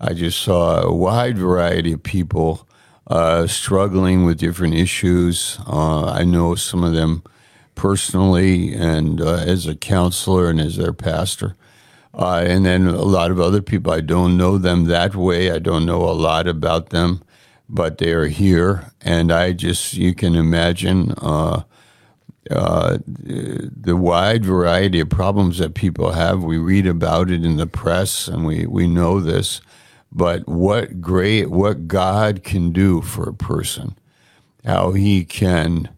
I 0.00 0.14
just 0.14 0.40
saw 0.40 0.82
a 0.82 0.92
wide 0.92 1.38
variety 1.38 1.92
of 1.92 2.02
people 2.02 2.66
uh, 3.06 3.46
struggling 3.46 4.24
with 4.24 4.38
different 4.38 4.74
issues. 4.74 5.58
Uh, 5.66 6.06
I 6.06 6.24
know 6.24 6.54
some 6.54 6.84
of 6.84 6.92
them 6.92 7.22
personally, 7.74 8.74
and 8.74 9.20
uh, 9.20 9.34
as 9.34 9.66
a 9.66 9.74
counselor 9.74 10.48
and 10.48 10.60
as 10.60 10.76
their 10.76 10.92
pastor. 10.92 11.56
Uh, 12.14 12.44
and 12.46 12.66
then 12.66 12.86
a 12.86 13.02
lot 13.02 13.30
of 13.30 13.40
other 13.40 13.62
people, 13.62 13.92
I 13.92 14.00
don't 14.00 14.36
know 14.36 14.58
them 14.58 14.84
that 14.84 15.14
way. 15.14 15.50
I 15.50 15.58
don't 15.58 15.86
know 15.86 16.02
a 16.02 16.12
lot 16.12 16.46
about 16.46 16.90
them, 16.90 17.22
but 17.68 17.98
they 17.98 18.12
are 18.12 18.26
here. 18.26 18.92
And 19.00 19.32
I 19.32 19.52
just, 19.52 19.94
you 19.94 20.14
can 20.14 20.34
imagine 20.34 21.12
uh, 21.18 21.62
uh, 22.50 22.98
the 23.06 23.96
wide 23.96 24.44
variety 24.44 25.00
of 25.00 25.08
problems 25.08 25.58
that 25.58 25.74
people 25.74 26.12
have. 26.12 26.44
We 26.44 26.58
read 26.58 26.86
about 26.86 27.30
it 27.30 27.44
in 27.44 27.56
the 27.56 27.66
press 27.66 28.28
and 28.28 28.44
we, 28.44 28.66
we 28.66 28.86
know 28.86 29.20
this. 29.20 29.62
But 30.14 30.46
what 30.46 31.00
great, 31.00 31.50
what 31.50 31.88
God 31.88 32.44
can 32.44 32.72
do 32.72 33.00
for 33.00 33.26
a 33.26 33.34
person, 33.34 33.96
how 34.66 34.92
he 34.92 35.24
can 35.24 35.88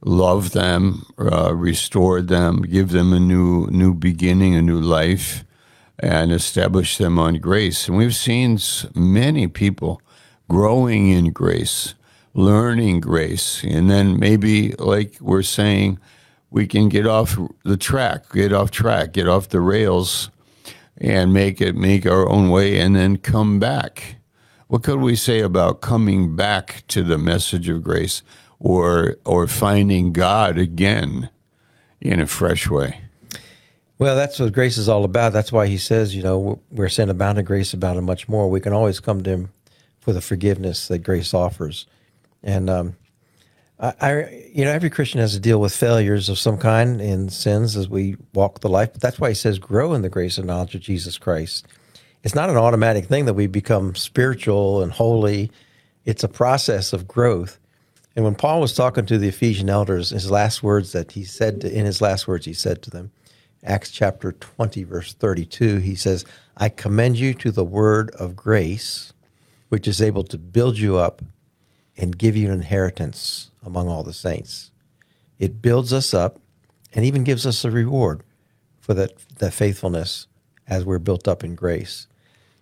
love 0.00 0.52
them, 0.52 1.04
uh, 1.18 1.52
restore 1.52 2.22
them, 2.22 2.62
give 2.62 2.90
them 2.90 3.12
a 3.12 3.18
new, 3.18 3.66
new 3.72 3.92
beginning, 3.92 4.54
a 4.54 4.62
new 4.62 4.80
life 4.80 5.42
and 5.98 6.32
establish 6.32 6.98
them 6.98 7.18
on 7.18 7.36
grace. 7.36 7.88
And 7.88 7.96
we've 7.96 8.14
seen 8.14 8.58
many 8.94 9.46
people 9.48 10.00
growing 10.48 11.08
in 11.08 11.32
grace, 11.32 11.94
learning 12.34 13.00
grace, 13.00 13.62
and 13.64 13.90
then 13.90 14.18
maybe, 14.18 14.72
like 14.72 15.16
we're 15.20 15.42
saying, 15.42 15.98
we 16.50 16.66
can 16.66 16.88
get 16.88 17.06
off 17.06 17.38
the 17.64 17.76
track, 17.76 18.32
get 18.32 18.52
off 18.52 18.70
track, 18.70 19.12
get 19.12 19.28
off 19.28 19.48
the 19.48 19.60
rails, 19.60 20.30
and 20.98 21.32
make 21.32 21.60
it 21.60 21.74
make 21.74 22.06
our 22.06 22.28
own 22.28 22.50
way, 22.50 22.78
and 22.78 22.94
then 22.94 23.16
come 23.16 23.58
back. 23.58 24.16
What 24.68 24.82
could 24.82 25.00
we 25.00 25.16
say 25.16 25.40
about 25.40 25.80
coming 25.80 26.36
back 26.36 26.84
to 26.88 27.02
the 27.02 27.18
message 27.18 27.68
of 27.68 27.82
grace, 27.82 28.22
or 28.58 29.16
or 29.24 29.46
finding 29.46 30.12
God 30.12 30.58
again 30.58 31.30
in 32.00 32.20
a 32.20 32.26
fresh 32.26 32.68
way? 32.68 33.05
Well, 33.98 34.14
that's 34.14 34.38
what 34.38 34.52
grace 34.52 34.76
is 34.76 34.88
all 34.88 35.04
about. 35.04 35.32
That's 35.32 35.52
why 35.52 35.66
he 35.66 35.78
says, 35.78 36.14
you 36.14 36.22
know, 36.22 36.60
we're 36.70 36.90
sent 36.90 37.10
abound 37.10 37.38
in 37.38 37.46
grace, 37.46 37.72
about 37.72 37.96
in 37.96 38.04
much 38.04 38.28
more. 38.28 38.50
We 38.50 38.60
can 38.60 38.74
always 38.74 39.00
come 39.00 39.22
to 39.22 39.30
him 39.30 39.52
for 40.00 40.12
the 40.12 40.20
forgiveness 40.20 40.88
that 40.88 40.98
grace 40.98 41.32
offers. 41.32 41.86
And 42.42 42.68
um, 42.68 42.96
I, 43.80 43.94
I, 44.00 44.50
you 44.52 44.64
know, 44.64 44.70
every 44.70 44.90
Christian 44.90 45.20
has 45.20 45.32
to 45.32 45.40
deal 45.40 45.60
with 45.60 45.74
failures 45.74 46.28
of 46.28 46.38
some 46.38 46.58
kind 46.58 47.00
and 47.00 47.32
sins 47.32 47.74
as 47.74 47.88
we 47.88 48.16
walk 48.34 48.60
the 48.60 48.68
life. 48.68 48.92
But 48.92 49.00
that's 49.00 49.18
why 49.18 49.30
he 49.30 49.34
says, 49.34 49.58
grow 49.58 49.94
in 49.94 50.02
the 50.02 50.10
grace 50.10 50.36
and 50.36 50.46
knowledge 50.46 50.74
of 50.74 50.82
Jesus 50.82 51.16
Christ. 51.16 51.66
It's 52.22 52.34
not 52.34 52.50
an 52.50 52.56
automatic 52.56 53.06
thing 53.06 53.24
that 53.24 53.34
we 53.34 53.46
become 53.46 53.94
spiritual 53.94 54.82
and 54.82 54.92
holy. 54.92 55.50
It's 56.04 56.24
a 56.24 56.28
process 56.28 56.92
of 56.92 57.08
growth. 57.08 57.58
And 58.14 58.24
when 58.24 58.34
Paul 58.34 58.60
was 58.60 58.74
talking 58.74 59.06
to 59.06 59.18
the 59.18 59.28
Ephesian 59.28 59.70
elders, 59.70 60.10
his 60.10 60.30
last 60.30 60.62
words 60.62 60.92
that 60.92 61.12
he 61.12 61.24
said 61.24 61.62
to, 61.62 61.72
in 61.72 61.86
his 61.86 62.00
last 62.00 62.28
words, 62.28 62.44
he 62.46 62.52
said 62.52 62.82
to 62.82 62.90
them, 62.90 63.10
Acts 63.64 63.90
chapter 63.90 64.32
20, 64.32 64.84
verse 64.84 65.12
32, 65.12 65.78
he 65.78 65.94
says, 65.94 66.24
I 66.56 66.68
commend 66.68 67.18
you 67.18 67.34
to 67.34 67.50
the 67.50 67.64
word 67.64 68.10
of 68.12 68.36
grace, 68.36 69.12
which 69.68 69.88
is 69.88 70.00
able 70.00 70.24
to 70.24 70.38
build 70.38 70.78
you 70.78 70.96
up 70.96 71.22
and 71.96 72.16
give 72.16 72.36
you 72.36 72.46
an 72.46 72.54
inheritance 72.54 73.50
among 73.64 73.88
all 73.88 74.02
the 74.02 74.12
saints. 74.12 74.70
It 75.38 75.60
builds 75.60 75.92
us 75.92 76.14
up 76.14 76.38
and 76.94 77.04
even 77.04 77.24
gives 77.24 77.46
us 77.46 77.64
a 77.64 77.70
reward 77.70 78.22
for 78.80 78.94
that, 78.94 79.12
that 79.38 79.52
faithfulness 79.52 80.26
as 80.68 80.84
we're 80.84 80.98
built 80.98 81.26
up 81.28 81.44
in 81.44 81.54
grace. 81.54 82.06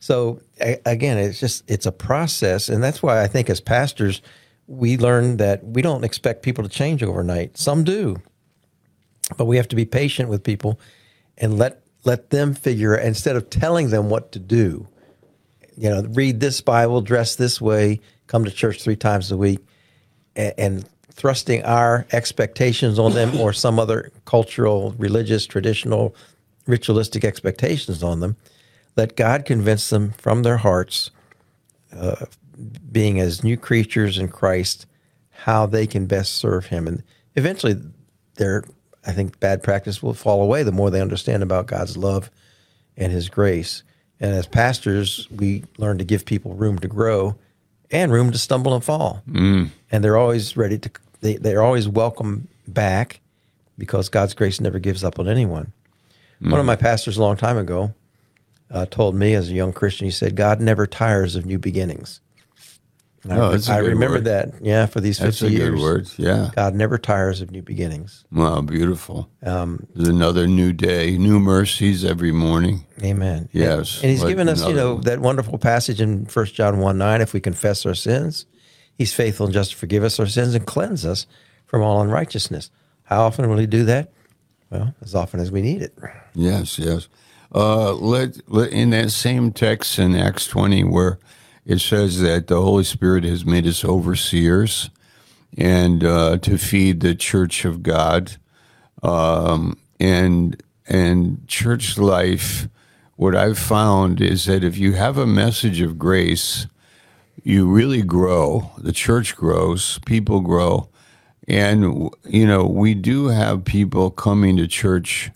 So 0.01 0.41
again, 0.59 1.17
it's 1.17 1.41
just 1.41 1.65
it's 1.67 1.87
a 1.87 1.93
process, 1.93 2.69
and 2.69 2.83
that's 2.83 3.03
why 3.03 3.23
I 3.23 3.27
think 3.27 3.49
as 3.49 3.61
pastors 3.61 4.21
we 4.67 4.97
learn 4.97 5.39
that 5.39 5.65
we 5.65 5.83
don't 5.83 6.05
expect 6.05 6.43
people 6.43 6.65
to 6.65 6.71
change 6.71 7.03
overnight. 7.03 7.57
Some 7.57 7.85
do, 7.85 8.17
but 9.37 9.47
we 9.47 9.57
have 9.57 9.69
to 9.69 9.77
be 9.77 9.85
patient 9.85 10.29
with 10.29 10.43
people 10.43 10.79
and 11.39 11.59
let 11.59 11.81
let 12.05 12.31
them 12.31 12.55
figure 12.55 12.95
instead 12.95 13.35
of 13.35 13.49
telling 13.49 13.89
them 13.89 14.11
what 14.11 14.31
to 14.33 14.39
do. 14.39 14.87
You 15.77 15.89
know, 15.89 16.03
read 16.11 16.39
this 16.39 16.61
Bible, 16.61 17.01
dress 17.01 17.35
this 17.35 17.61
way, 17.61 18.01
come 18.27 18.45
to 18.45 18.51
church 18.51 18.83
three 18.83 18.97
times 18.97 19.33
a 19.33 19.37
week, 19.37 19.61
and, 20.37 20.55
and 20.59 20.89
thrusting 21.11 21.63
our 21.65 22.07
expectations 22.13 22.99
on 22.99 23.15
them 23.15 23.41
or 23.41 23.53
some 23.53 23.79
other 23.79 24.13
cultural, 24.27 24.95
religious, 24.99 25.47
traditional, 25.47 26.15
ritualistic 26.67 27.25
expectations 27.25 28.03
on 28.03 28.21
them. 28.21 28.37
Let 28.97 29.17
God 29.17 29.45
convince 29.45 29.89
them 29.91 30.13
from 30.13 30.43
their 30.43 30.59
hearts, 30.59 31.11
uh, 31.93 32.27
being 32.93 33.19
as 33.19 33.43
new 33.43 33.57
creatures 33.57 34.19
in 34.19 34.29
Christ, 34.29 34.87
how 35.31 35.67
they 35.67 35.87
can 35.87 36.07
best 36.07 36.35
serve 36.35 36.67
Him, 36.67 36.87
and 36.87 37.03
eventually, 37.35 37.81
their 38.37 38.65
I 39.07 39.13
think 39.13 39.39
bad 39.41 39.63
practice 39.63 40.03
will 40.03 40.15
fall 40.15 40.43
away 40.43 40.63
the 40.63 40.73
more 40.73 40.91
they 40.91 41.01
understand 41.01 41.43
about 41.43 41.67
God's 41.67 41.97
love 41.97 42.31
and 42.97 43.13
His 43.13 43.29
grace. 43.29 43.83
And 44.21 44.33
as 44.35 44.47
pastors, 44.47 45.29
we 45.31 45.65
learn 45.77 45.99
to 45.99 46.05
give 46.05 46.25
people 46.25 46.55
room 46.55 46.79
to 46.79 46.89
grow 46.89 47.37
and 47.91 48.13
room 48.13 48.33
to 48.33 48.39
stumble 48.39 48.75
and 48.75 48.83
fall. 48.83 49.23
Mm. 49.29 49.71
And 49.91 50.05
they're 50.05 50.17
always 50.17 50.57
ready 50.57 50.79
to, 50.79 50.91
they, 51.21 51.37
they're 51.37 51.63
always 51.63 51.89
welcome 51.89 52.49
back 52.67 53.21
because 53.77 54.09
God's 54.09 54.35
grace 54.35 54.61
never 54.61 54.79
gives 54.79 55.05
up 55.05 55.19
on 55.19 55.29
anyone. 55.29 55.73
Mm. 56.41 56.51
One 56.51 56.61
of 56.61 56.67
my 56.67 56.77
pastors 56.77 57.17
a 57.17 57.23
long 57.23 57.37
time 57.37 57.59
ago 57.59 57.95
uh, 58.71 58.87
told 58.87 59.15
me 59.15 59.35
as 59.35 59.51
a 59.51 59.55
young 59.55 59.73
Christian, 59.73 60.07
he 60.07 60.11
said, 60.11 60.37
God 60.37 60.61
never 60.61 60.87
tires 60.87 61.37
of 61.37 61.45
new 61.45 61.59
beginnings. 61.59 62.21
And 63.25 63.33
oh, 63.33 63.59
I, 63.69 63.77
I 63.77 63.79
remember 63.79 64.17
word. 64.17 64.25
that. 64.25 64.53
Yeah, 64.61 64.85
for 64.87 65.01
these 65.01 65.19
50 65.19 65.27
that's 65.27 65.43
a 65.43 65.51
years. 65.51 65.71
Good 65.71 65.81
word. 65.81 66.09
Yeah. 66.19 66.51
God 66.55 66.75
never 66.75 66.99
tires 66.99 67.41
of 67.41 67.51
new 67.51 67.63
beginnings. 67.63 68.25
Wow, 68.31 68.61
beautiful. 68.61 69.31
Um, 69.43 69.87
There's 69.95 70.09
another 70.09 70.47
new 70.47 70.73
day, 70.73 71.17
new 71.17 71.41
mercies 71.41 72.05
every 72.05 72.33
morning. 72.33 72.85
Amen. 73.03 73.49
Yes. 73.53 73.97
And, 73.97 74.05
and 74.05 74.13
he's 74.13 74.25
given 74.25 74.49
us, 74.49 74.67
you 74.67 74.75
know, 74.75 74.99
that 75.01 75.21
wonderful 75.21 75.57
passage 75.59 76.03
in 76.03 76.27
1 76.27 76.47
John 76.47 76.79
1 76.79 76.99
9. 76.99 77.21
If 77.23 77.33
we 77.33 77.41
confess 77.41 77.87
our 77.87 77.95
sins, 77.95 78.45
he's 78.99 79.15
faithful 79.15 79.47
and 79.47 79.55
just 79.55 79.71
to 79.71 79.77
forgive 79.77 80.05
us 80.05 80.21
our 80.21 80.27
sins 80.27 80.55
and 80.55 80.67
cleanse 80.67 81.07
us 81.07 81.27
from 81.65 81.83
all 81.83 82.03
unrighteousness. 82.03 82.71
How 83.05 83.23
often 83.23 83.49
will 83.49 83.59
he 83.59 83.67
do 83.67 83.85
that? 83.85 84.13
Well, 84.71 84.95
as 85.01 85.15
often 85.15 85.41
as 85.41 85.51
we 85.51 85.63
need 85.63 85.81
it. 85.83 85.97
Yes, 86.35 86.79
yes. 86.79 87.09
Uh, 87.55 87.93
let, 87.95 88.37
let 88.51 88.71
in 88.71 88.91
that 88.91 89.13
same 89.13 89.53
text 89.53 89.99
in 89.99 90.15
Acts 90.15 90.47
20 90.47 90.85
where 90.85 91.19
it 91.67 91.81
says 91.81 92.21
that 92.21 92.47
the 92.47 92.61
Holy 92.61 92.85
Spirit 92.85 93.25
has 93.25 93.45
made 93.45 93.67
us 93.67 93.85
overseers 93.85 94.91
and 95.57 96.05
uh, 96.05 96.37
to 96.39 96.59
feed 96.59 97.01
the 97.01 97.15
church 97.15 97.65
of 97.65 97.83
God. 97.83 98.37
Um, 99.03 99.79
and 100.01 100.63
and 100.87 101.47
church 101.49 101.97
life, 101.97 102.69
what 103.17 103.35
I've 103.35 103.59
found 103.59 104.21
is 104.21 104.45
that 104.45 104.65
if 104.65 104.77
you 104.77 104.93
have 104.93 105.17
a 105.17 105.27
message 105.27 105.81
of 105.81 105.99
grace, 105.99 106.67
you 107.43 107.67
really 107.67 108.03
grow. 108.03 108.71
The 108.77 108.93
church 108.93 109.35
grows, 109.35 109.99
people 110.05 110.41
grow, 110.41 110.89
and 111.49 112.11
you 112.25 112.47
know 112.47 112.67
we 112.67 112.95
do 112.95 113.29
have 113.29 113.65
people 113.65 114.11
coming 114.11 114.57
to 114.59 114.67
church 114.67 115.31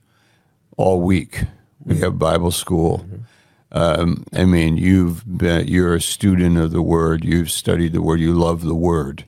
all 0.76 1.00
week. 1.00 1.44
We 1.84 1.98
have 2.00 2.18
Bible 2.18 2.50
school. 2.50 2.98
Mm-hmm 2.98 3.27
Um, 3.70 4.24
I 4.32 4.44
mean, 4.44 4.76
you've 4.76 5.24
been, 5.38 5.68
you're 5.68 5.94
a 5.94 6.00
student 6.00 6.56
of 6.56 6.70
the 6.70 6.82
Word. 6.82 7.24
You've 7.24 7.50
studied 7.50 7.92
the 7.92 8.02
Word. 8.02 8.20
You 8.20 8.32
love 8.32 8.62
the 8.62 8.74
Word, 8.74 9.26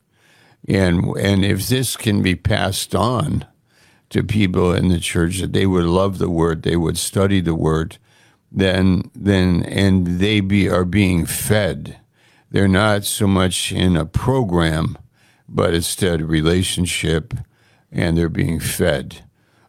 and 0.66 1.04
and 1.18 1.44
if 1.44 1.68
this 1.68 1.96
can 1.96 2.22
be 2.22 2.34
passed 2.34 2.94
on 2.94 3.44
to 4.08 4.22
people 4.22 4.72
in 4.72 4.88
the 4.88 4.98
church 4.98 5.40
that 5.40 5.52
they 5.52 5.66
would 5.66 5.84
love 5.84 6.18
the 6.18 6.30
Word, 6.30 6.62
they 6.62 6.76
would 6.76 6.96
study 6.96 7.40
the 7.40 7.54
Word, 7.54 7.98
then 8.50 9.10
then 9.14 9.62
and 9.64 10.18
they 10.20 10.40
be 10.40 10.68
are 10.68 10.86
being 10.86 11.26
fed. 11.26 11.98
They're 12.50 12.66
not 12.66 13.04
so 13.04 13.26
much 13.26 13.72
in 13.72 13.96
a 13.96 14.06
program, 14.06 14.98
but 15.48 15.74
instead 15.74 16.22
relationship, 16.22 17.34
and 17.92 18.16
they're 18.16 18.28
being 18.28 18.58
fed. 18.58 19.22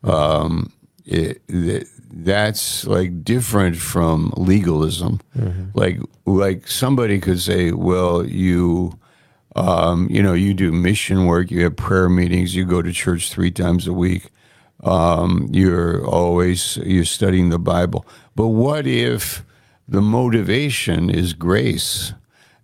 Um, 0.03 0.71
it, 1.05 1.41
that's 2.13 2.85
like 2.85 3.23
different 3.23 3.77
from 3.77 4.33
legalism. 4.37 5.19
Mm-hmm. 5.37 5.69
Like 5.73 5.99
like 6.25 6.67
somebody 6.67 7.19
could 7.19 7.39
say, 7.39 7.71
well, 7.71 8.25
you. 8.25 8.97
Um, 9.53 10.07
you 10.09 10.23
know, 10.23 10.31
you 10.31 10.53
do 10.53 10.71
mission 10.71 11.25
work, 11.25 11.51
you 11.51 11.63
have 11.63 11.75
prayer 11.75 12.07
meetings, 12.07 12.55
you 12.55 12.63
go 12.63 12.81
to 12.81 12.93
church 12.93 13.29
three 13.29 13.51
times 13.51 13.85
a 13.85 13.91
week. 13.91 14.29
Um, 14.81 15.49
you're 15.51 16.07
always 16.07 16.77
you're 16.77 17.03
studying 17.03 17.49
the 17.49 17.59
Bible. 17.59 18.05
But 18.33 18.47
what 18.47 18.87
if 18.87 19.43
the 19.89 20.01
motivation 20.01 21.09
is 21.09 21.33
grace? 21.33 22.13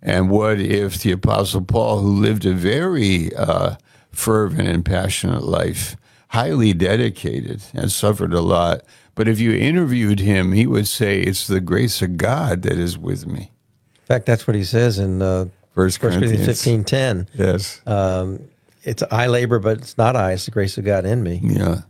And 0.00 0.30
what 0.30 0.60
if 0.60 1.02
the 1.02 1.12
Apostle 1.12 1.60
Paul, 1.60 2.00
who 2.00 2.08
lived 2.08 2.46
a 2.46 2.54
very 2.54 3.34
uh, 3.36 3.76
fervent 4.10 4.68
and 4.68 4.84
passionate 4.84 5.42
life, 5.42 5.96
highly 6.28 6.72
dedicated 6.72 7.62
and 7.74 7.92
suffered 7.92 8.32
a 8.32 8.40
lot, 8.40 8.82
but 9.18 9.26
if 9.26 9.40
you 9.40 9.52
interviewed 9.52 10.20
him, 10.20 10.52
he 10.52 10.64
would 10.64 10.86
say, 10.86 11.20
It's 11.20 11.48
the 11.48 11.60
grace 11.60 12.02
of 12.02 12.18
God 12.18 12.62
that 12.62 12.78
is 12.78 12.96
with 12.96 13.26
me. 13.26 13.50
In 13.96 14.06
fact, 14.06 14.26
that's 14.26 14.46
what 14.46 14.54
he 14.54 14.62
says 14.62 15.00
in 15.00 15.20
uh, 15.20 15.46
First 15.74 15.98
Corinthians 15.98 16.46
fifteen 16.46 16.84
ten. 16.84 17.28
Yes. 17.34 17.82
Um, 17.84 18.48
it's 18.84 19.02
I 19.10 19.26
labor, 19.26 19.58
but 19.58 19.78
it's 19.78 19.98
not 19.98 20.14
I, 20.14 20.34
it's 20.34 20.44
the 20.44 20.52
grace 20.52 20.78
of 20.78 20.84
God 20.84 21.04
in 21.04 21.24
me. 21.24 21.40
Yeah. 21.42 21.80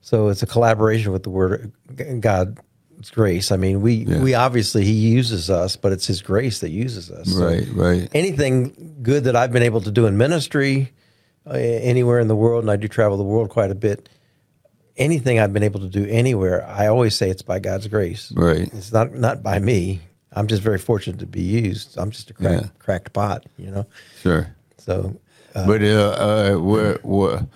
So 0.00 0.28
it's 0.28 0.42
a 0.42 0.46
collaboration 0.46 1.12
with 1.12 1.24
the 1.24 1.30
word 1.30 1.70
God's 2.20 2.56
grace. 3.10 3.52
I 3.52 3.58
mean, 3.58 3.82
we 3.82 3.92
yeah. 3.92 4.22
we 4.22 4.32
obviously 4.32 4.82
He 4.82 4.92
uses 4.92 5.50
us, 5.50 5.76
but 5.76 5.92
it's 5.92 6.06
His 6.06 6.22
grace 6.22 6.60
that 6.60 6.70
uses 6.70 7.10
us. 7.10 7.30
Right, 7.34 7.66
so 7.66 7.72
right. 7.74 8.08
Anything 8.14 8.96
good 9.02 9.24
that 9.24 9.36
I've 9.36 9.52
been 9.52 9.62
able 9.62 9.82
to 9.82 9.90
do 9.90 10.06
in 10.06 10.16
ministry, 10.16 10.90
uh, 11.46 11.50
anywhere 11.50 12.18
in 12.18 12.28
the 12.28 12.36
world, 12.36 12.64
and 12.64 12.70
I 12.70 12.76
do 12.76 12.88
travel 12.88 13.18
the 13.18 13.24
world 13.24 13.50
quite 13.50 13.70
a 13.70 13.74
bit 13.74 14.08
anything 14.98 15.38
I've 15.38 15.52
been 15.52 15.62
able 15.62 15.80
to 15.80 15.88
do 15.88 16.04
anywhere, 16.06 16.66
I 16.66 16.88
always 16.88 17.16
say 17.16 17.30
it's 17.30 17.42
by 17.42 17.58
God's 17.58 17.86
grace. 17.86 18.32
Right. 18.36 18.68
It's 18.72 18.92
not 18.92 19.14
not 19.14 19.42
by 19.42 19.58
me. 19.58 20.00
I'm 20.32 20.46
just 20.46 20.62
very 20.62 20.78
fortunate 20.78 21.18
to 21.20 21.26
be 21.26 21.42
used. 21.42 21.96
I'm 21.96 22.10
just 22.10 22.30
a 22.30 22.34
crack, 22.34 22.60
yeah. 22.60 22.68
cracked 22.78 23.12
pot, 23.12 23.46
you 23.56 23.70
know. 23.70 23.86
Sure. 24.20 24.54
So, 24.76 25.18
uh, 25.54 25.66
but 25.66 25.82
uh, 25.82 25.86
uh, 25.86 26.58
where, 26.58 26.98
where, 27.02 27.46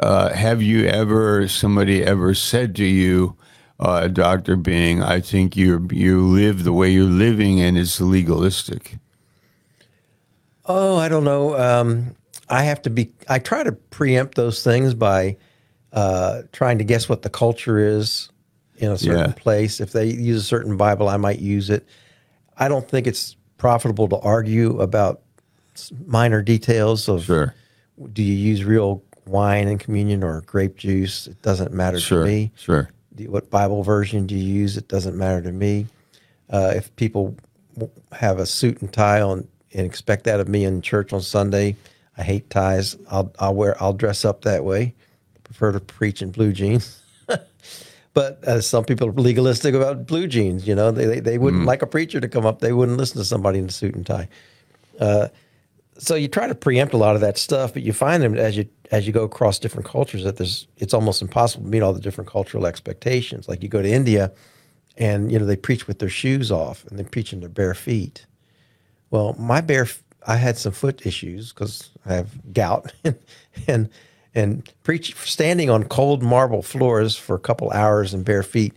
uh, 0.00 0.32
have 0.34 0.60
you 0.60 0.86
ever 0.86 1.48
somebody 1.48 2.04
ever 2.04 2.34
said 2.34 2.76
to 2.76 2.84
you, 2.84 3.36
uh, 3.80 4.08
Doctor 4.08 4.56
Bing, 4.56 5.02
I 5.02 5.20
think 5.20 5.56
you 5.56 5.88
you 5.90 6.26
live 6.26 6.64
the 6.64 6.72
way 6.72 6.90
you're 6.90 7.04
living 7.04 7.60
and 7.60 7.78
it's 7.78 8.00
legalistic? 8.00 8.98
Oh, 10.66 10.96
I 10.96 11.08
don't 11.08 11.24
know. 11.24 11.58
Um, 11.58 12.14
I 12.50 12.62
have 12.64 12.82
to 12.82 12.90
be. 12.90 13.10
I 13.28 13.38
try 13.38 13.62
to 13.62 13.72
preempt 13.72 14.34
those 14.34 14.62
things 14.62 14.94
by 14.94 15.36
uh, 15.92 16.42
trying 16.52 16.78
to 16.78 16.84
guess 16.84 17.08
what 17.08 17.22
the 17.22 17.30
culture 17.30 17.78
is 17.78 18.30
in 18.76 18.92
a 18.92 18.98
certain 18.98 19.30
yeah. 19.30 19.32
place. 19.36 19.80
If 19.80 19.92
they 19.92 20.06
use 20.06 20.42
a 20.42 20.44
certain 20.44 20.76
Bible, 20.76 21.08
I 21.08 21.16
might 21.16 21.38
use 21.38 21.70
it. 21.70 21.86
I 22.56 22.68
don't 22.68 22.88
think 22.88 23.06
it's 23.06 23.36
profitable 23.56 24.08
to 24.08 24.18
argue 24.18 24.80
about 24.80 25.22
minor 26.06 26.42
details 26.42 27.08
of 27.08 27.24
sure. 27.24 27.54
do 28.12 28.22
you 28.22 28.34
use 28.34 28.64
real 28.64 29.02
wine 29.26 29.68
in 29.68 29.78
communion 29.78 30.22
or 30.22 30.42
grape 30.42 30.76
juice? 30.76 31.26
It 31.26 31.40
doesn't 31.42 31.72
matter 31.72 32.00
sure, 32.00 32.24
to 32.24 32.28
me. 32.28 32.52
Sure. 32.56 32.90
What 33.26 33.50
Bible 33.50 33.82
version 33.82 34.26
do 34.26 34.34
you 34.34 34.54
use? 34.60 34.76
It 34.76 34.88
doesn't 34.88 35.16
matter 35.16 35.42
to 35.42 35.52
me. 35.52 35.86
Uh, 36.50 36.72
if 36.76 36.94
people 36.96 37.36
have 38.12 38.38
a 38.38 38.46
suit 38.46 38.80
and 38.80 38.92
tie 38.92 39.20
on 39.20 39.46
and 39.72 39.86
expect 39.86 40.24
that 40.24 40.40
of 40.40 40.48
me 40.48 40.64
in 40.64 40.82
church 40.82 41.12
on 41.12 41.20
Sunday, 41.20 41.76
I 42.16 42.22
hate 42.22 42.50
ties. 42.50 42.96
I'll 43.10 43.32
I'll 43.38 43.54
wear 43.54 43.80
I'll 43.82 43.92
dress 43.92 44.24
up 44.24 44.42
that 44.42 44.64
way 44.64 44.94
prefer 45.48 45.72
to 45.72 45.80
preach 45.80 46.22
in 46.22 46.30
blue 46.30 46.52
jeans. 46.52 47.02
but 48.14 48.44
uh, 48.44 48.60
some 48.60 48.84
people 48.84 49.08
are 49.08 49.12
legalistic 49.12 49.74
about 49.74 50.06
blue 50.06 50.28
jeans. 50.28 50.68
You 50.68 50.74
know, 50.74 50.90
they 50.92 51.06
they, 51.06 51.20
they 51.20 51.38
wouldn't 51.38 51.64
mm. 51.64 51.66
like 51.66 51.82
a 51.82 51.86
preacher 51.86 52.20
to 52.20 52.28
come 52.28 52.46
up. 52.46 52.60
They 52.60 52.72
wouldn't 52.72 52.98
listen 52.98 53.18
to 53.18 53.24
somebody 53.24 53.58
in 53.58 53.66
a 53.66 53.72
suit 53.72 53.94
and 53.94 54.06
tie. 54.06 54.28
Uh, 55.00 55.28
so 55.98 56.14
you 56.14 56.28
try 56.28 56.46
to 56.46 56.54
preempt 56.54 56.94
a 56.94 56.96
lot 56.96 57.16
of 57.16 57.20
that 57.22 57.36
stuff, 57.36 57.72
but 57.72 57.82
you 57.82 57.92
find 57.92 58.22
them 58.22 58.36
as 58.36 58.56
you 58.56 58.68
as 58.90 59.06
you 59.06 59.12
go 59.12 59.24
across 59.24 59.58
different 59.58 59.86
cultures 59.86 60.24
that 60.24 60.36
there's 60.36 60.68
it's 60.76 60.94
almost 60.94 61.20
impossible 61.20 61.64
to 61.64 61.70
meet 61.70 61.82
all 61.82 61.92
the 61.92 62.00
different 62.00 62.30
cultural 62.30 62.66
expectations. 62.66 63.48
Like 63.48 63.62
you 63.62 63.68
go 63.68 63.82
to 63.82 63.90
India, 63.90 64.32
and 64.96 65.32
you 65.32 65.38
know 65.38 65.46
they 65.46 65.56
preach 65.56 65.86
with 65.86 65.98
their 65.98 66.08
shoes 66.08 66.52
off 66.52 66.84
and 66.86 66.98
they 66.98 67.04
preach 67.04 67.32
in 67.32 67.40
their 67.40 67.48
bare 67.48 67.74
feet. 67.74 68.26
Well, 69.10 69.34
my 69.38 69.60
bare 69.60 69.88
I 70.26 70.36
had 70.36 70.56
some 70.58 70.72
foot 70.72 71.06
issues 71.06 71.52
because 71.52 71.90
I 72.06 72.14
have 72.14 72.52
gout, 72.52 72.92
and 73.04 73.18
and 73.66 73.88
preach 74.82 75.16
standing 75.16 75.70
on 75.70 75.84
cold 75.84 76.22
marble 76.22 76.62
floors 76.62 77.16
for 77.16 77.34
a 77.34 77.40
couple 77.40 77.70
hours 77.70 78.14
in 78.14 78.22
bare 78.22 78.42
feet 78.42 78.74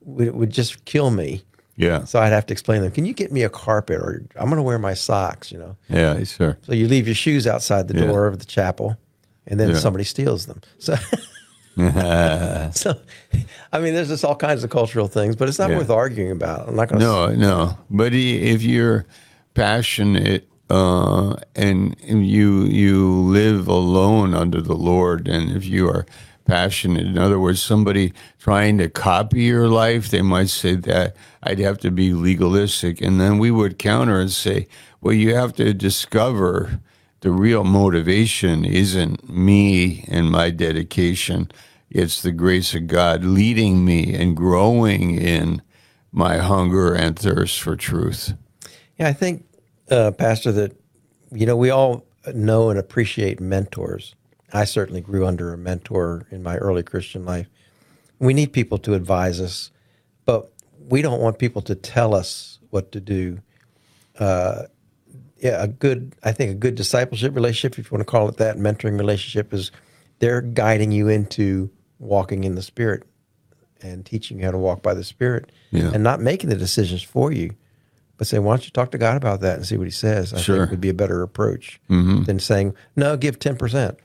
would, 0.00 0.34
would 0.34 0.50
just 0.50 0.84
kill 0.84 1.10
me. 1.10 1.42
Yeah. 1.76 2.04
So 2.04 2.20
I'd 2.20 2.32
have 2.32 2.46
to 2.46 2.52
explain 2.52 2.78
to 2.78 2.84
them, 2.84 2.92
can 2.92 3.04
you 3.04 3.12
get 3.12 3.30
me 3.30 3.42
a 3.42 3.50
carpet 3.50 3.98
or 3.98 4.24
I'm 4.36 4.46
going 4.46 4.56
to 4.56 4.62
wear 4.62 4.78
my 4.78 4.94
socks, 4.94 5.52
you 5.52 5.58
know? 5.58 5.76
Yeah, 5.88 6.22
sure. 6.24 6.58
So 6.62 6.72
you 6.72 6.88
leave 6.88 7.06
your 7.06 7.14
shoes 7.14 7.46
outside 7.46 7.88
the 7.88 7.94
door 7.94 8.24
yeah. 8.24 8.32
of 8.32 8.38
the 8.38 8.46
chapel 8.46 8.96
and 9.46 9.60
then 9.60 9.70
yeah. 9.70 9.76
somebody 9.76 10.04
steals 10.04 10.46
them. 10.46 10.60
So, 10.78 10.94
so, 12.72 12.98
I 13.70 13.80
mean, 13.80 13.92
there's 13.92 14.08
just 14.08 14.24
all 14.24 14.34
kinds 14.34 14.64
of 14.64 14.70
cultural 14.70 15.08
things, 15.08 15.36
but 15.36 15.46
it's 15.46 15.58
not 15.58 15.68
yeah. 15.68 15.76
worth 15.76 15.90
arguing 15.90 16.30
about. 16.30 16.68
I'm 16.68 16.74
not 16.74 16.88
going 16.88 17.00
to. 17.00 17.04
No, 17.04 17.34
no. 17.34 17.78
But 17.90 18.14
if 18.14 18.62
you're 18.62 19.04
passionate 19.52 20.48
uh, 20.68 21.36
and, 21.54 21.96
you 22.02 22.64
you 22.64 23.08
live 23.22 23.68
alone 23.68 24.34
under 24.34 24.60
the 24.60 24.74
Lord, 24.74 25.28
and 25.28 25.56
if 25.56 25.64
you 25.64 25.88
are 25.88 26.06
passionate, 26.44 27.06
in 27.06 27.18
other 27.18 27.38
words, 27.38 27.62
somebody 27.62 28.12
trying 28.38 28.78
to 28.78 28.88
copy 28.88 29.42
your 29.42 29.68
life, 29.68 30.08
they 30.08 30.22
might 30.22 30.48
say 30.48 30.74
that 30.74 31.16
I'd 31.42 31.58
have 31.58 31.78
to 31.78 31.90
be 31.90 32.12
legalistic, 32.12 33.00
and 33.00 33.20
then 33.20 33.38
we 33.38 33.50
would 33.50 33.78
counter 33.78 34.20
and 34.20 34.30
say, 34.30 34.68
well, 35.00 35.14
you 35.14 35.34
have 35.34 35.54
to 35.54 35.72
discover 35.72 36.80
the 37.20 37.30
real 37.30 37.64
motivation 37.64 38.64
isn't 38.64 39.28
me 39.28 40.04
and 40.08 40.30
my 40.30 40.50
dedication. 40.50 41.50
It's 41.90 42.20
the 42.22 42.32
grace 42.32 42.74
of 42.74 42.88
God 42.88 43.24
leading 43.24 43.84
me 43.84 44.14
and 44.14 44.36
growing 44.36 45.16
in 45.16 45.62
my 46.12 46.38
hunger 46.38 46.94
and 46.94 47.18
thirst 47.18 47.60
for 47.60 47.76
truth. 47.76 48.34
Yeah, 48.98 49.08
I 49.08 49.12
think 49.12 49.45
uh, 49.90 50.10
Pastor, 50.12 50.52
that 50.52 50.80
you 51.32 51.46
know 51.46 51.56
we 51.56 51.70
all 51.70 52.04
know 52.34 52.70
and 52.70 52.78
appreciate 52.78 53.40
mentors. 53.40 54.14
I 54.52 54.64
certainly 54.64 55.00
grew 55.00 55.26
under 55.26 55.52
a 55.52 55.58
mentor 55.58 56.26
in 56.30 56.42
my 56.42 56.56
early 56.56 56.82
Christian 56.82 57.24
life. 57.24 57.48
We 58.18 58.32
need 58.32 58.52
people 58.52 58.78
to 58.78 58.94
advise 58.94 59.40
us, 59.40 59.70
but 60.24 60.50
we 60.88 61.02
don't 61.02 61.20
want 61.20 61.38
people 61.38 61.62
to 61.62 61.74
tell 61.74 62.14
us 62.14 62.58
what 62.70 62.92
to 62.92 63.00
do. 63.00 63.40
Uh, 64.18 64.64
yeah, 65.38 65.62
a 65.62 65.68
good, 65.68 66.14
I 66.22 66.32
think, 66.32 66.50
a 66.52 66.54
good 66.54 66.76
discipleship 66.76 67.34
relationship, 67.34 67.78
if 67.78 67.90
you 67.90 67.94
want 67.94 68.06
to 68.06 68.10
call 68.10 68.28
it 68.28 68.38
that, 68.38 68.56
mentoring 68.56 68.98
relationship, 68.98 69.52
is 69.52 69.70
they're 70.18 70.40
guiding 70.40 70.92
you 70.92 71.08
into 71.08 71.70
walking 71.98 72.44
in 72.44 72.54
the 72.54 72.62
Spirit 72.62 73.02
and 73.82 74.06
teaching 74.06 74.38
you 74.38 74.46
how 74.46 74.50
to 74.52 74.58
walk 74.58 74.82
by 74.82 74.94
the 74.94 75.04
Spirit, 75.04 75.52
yeah. 75.70 75.90
and 75.92 76.02
not 76.02 76.20
making 76.20 76.48
the 76.48 76.56
decisions 76.56 77.02
for 77.02 77.30
you 77.32 77.54
but 78.16 78.26
say, 78.26 78.38
why 78.38 78.52
don't 78.52 78.64
you 78.64 78.70
talk 78.70 78.90
to 78.92 78.98
God 78.98 79.16
about 79.16 79.40
that 79.40 79.56
and 79.56 79.66
see 79.66 79.76
what 79.76 79.86
He 79.86 79.92
says? 79.92 80.32
I 80.32 80.38
sure. 80.38 80.58
think 80.58 80.70
would 80.70 80.80
be 80.80 80.88
a 80.88 80.94
better 80.94 81.22
approach 81.22 81.80
mm-hmm. 81.90 82.22
than 82.24 82.38
saying, 82.38 82.74
no, 82.94 83.16
give 83.16 83.38
ten 83.38 83.56
percent. 83.56 83.98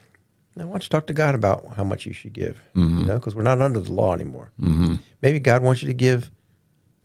Now, 0.55 0.65
why 0.65 0.73
don't 0.73 0.83
you 0.83 0.89
talk 0.89 1.07
to 1.07 1.13
God 1.13 1.33
about 1.33 1.75
how 1.77 1.83
much 1.83 2.05
you 2.05 2.13
should 2.13 2.33
give? 2.33 2.61
Mm-hmm. 2.75 2.99
You 2.99 3.05
know, 3.05 3.15
because 3.15 3.35
we're 3.35 3.43
not 3.43 3.61
under 3.61 3.79
the 3.79 3.91
law 3.91 4.13
anymore. 4.13 4.51
Mm-hmm. 4.59 4.95
Maybe 5.21 5.39
God 5.39 5.63
wants 5.63 5.81
you 5.81 5.87
to 5.87 5.93
give 5.93 6.29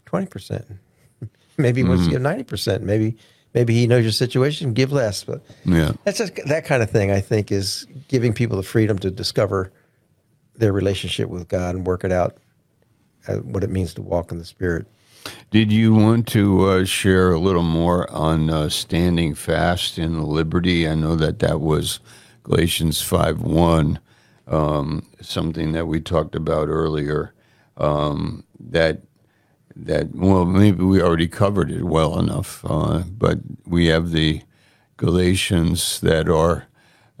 twenty 0.05 0.27
percent. 0.27 0.65
maybe 1.57 1.81
He 1.81 1.87
wants 1.87 2.01
to 2.01 2.05
mm-hmm. 2.05 2.11
give 2.13 2.21
ninety 2.21 2.43
percent. 2.43 2.83
Maybe 2.83 3.17
maybe 3.53 3.73
He 3.73 3.87
knows 3.87 4.03
your 4.03 4.11
situation. 4.11 4.73
Give 4.73 4.91
less. 4.91 5.23
But 5.23 5.43
yeah, 5.63 5.93
that's 6.03 6.17
just 6.17 6.35
that 6.47 6.65
kind 6.65 6.83
of 6.83 6.91
thing. 6.91 7.11
I 7.11 7.21
think 7.21 7.51
is 7.51 7.87
giving 8.09 8.33
people 8.33 8.57
the 8.57 8.63
freedom 8.63 8.99
to 8.99 9.11
discover 9.11 9.71
their 10.57 10.73
relationship 10.73 11.29
with 11.29 11.47
God 11.47 11.75
and 11.75 11.85
work 11.85 12.03
it 12.03 12.11
out, 12.11 12.37
uh, 13.27 13.35
what 13.35 13.63
it 13.63 13.69
means 13.69 13.93
to 13.93 14.01
walk 14.01 14.31
in 14.31 14.39
the 14.39 14.45
Spirit. 14.45 14.87
Did 15.51 15.71
you 15.71 15.93
want 15.93 16.27
to 16.29 16.65
uh, 16.69 16.85
share 16.85 17.31
a 17.31 17.39
little 17.39 17.63
more 17.63 18.09
on 18.11 18.49
uh, 18.49 18.69
standing 18.69 19.35
fast 19.35 19.97
in 19.97 20.21
liberty? 20.21 20.87
I 20.87 20.95
know 20.95 21.15
that 21.15 21.39
that 21.39 21.61
was 21.61 21.99
Galatians 22.43 23.01
5 23.01 23.41
1, 23.41 23.99
um, 24.47 25.05
something 25.21 25.71
that 25.73 25.87
we 25.87 26.01
talked 26.01 26.35
about 26.35 26.67
earlier. 26.67 27.33
Um, 27.77 28.43
that 28.59 29.01
that 29.75 30.13
well 30.15 30.45
maybe 30.45 30.83
we 30.83 31.01
already 31.01 31.27
covered 31.27 31.71
it 31.71 31.83
well 31.83 32.17
enough, 32.17 32.65
uh, 32.65 33.03
but 33.07 33.39
we 33.65 33.87
have 33.87 34.11
the 34.11 34.41
Galatians 34.97 35.99
that 36.01 36.27
are 36.27 36.67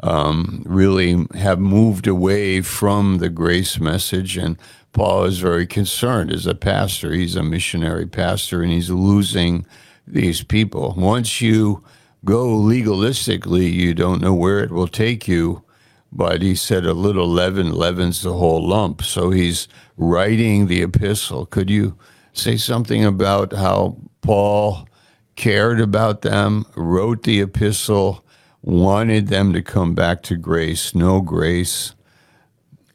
um, 0.01 0.63
really 0.65 1.25
have 1.35 1.59
moved 1.59 2.07
away 2.07 2.61
from 2.61 3.17
the 3.17 3.29
grace 3.29 3.79
message, 3.79 4.37
and 4.37 4.57
Paul 4.97 5.25
is 5.25 5.37
very 5.37 5.67
concerned 5.67 6.31
as 6.31 6.47
a 6.47 6.55
pastor. 6.55 7.13
He's 7.13 7.35
a 7.35 7.43
missionary 7.43 8.07
pastor, 8.07 8.63
and 8.63 8.71
he's 8.71 8.89
losing 8.89 9.63
these 10.07 10.41
people. 10.41 10.95
Once 10.97 11.39
you 11.39 11.83
go 12.25 12.47
legalistically, 12.47 13.71
you 13.71 13.93
don't 13.93 14.23
know 14.23 14.33
where 14.33 14.63
it 14.63 14.71
will 14.71 14.87
take 14.87 15.27
you. 15.27 15.61
But 16.11 16.41
he 16.41 16.55
said 16.55 16.83
a 16.83 16.93
little 16.93 17.27
leaven 17.27 17.73
leavens 17.73 18.23
the 18.23 18.33
whole 18.33 18.67
lump. 18.67 19.03
So 19.03 19.29
he's 19.29 19.67
writing 19.97 20.65
the 20.65 20.81
epistle. 20.81 21.45
Could 21.45 21.69
you 21.69 21.95
say 22.33 22.57
something 22.57 23.05
about 23.05 23.53
how 23.53 23.97
Paul 24.21 24.89
cared 25.35 25.79
about 25.79 26.23
them, 26.23 26.65
wrote 26.75 27.21
the 27.21 27.39
epistle, 27.39 28.25
wanted 28.63 29.27
them 29.27 29.53
to 29.53 29.61
come 29.61 29.93
back 29.93 30.23
to 30.23 30.37
grace, 30.37 30.95
no 30.95 31.21
grace? 31.21 31.93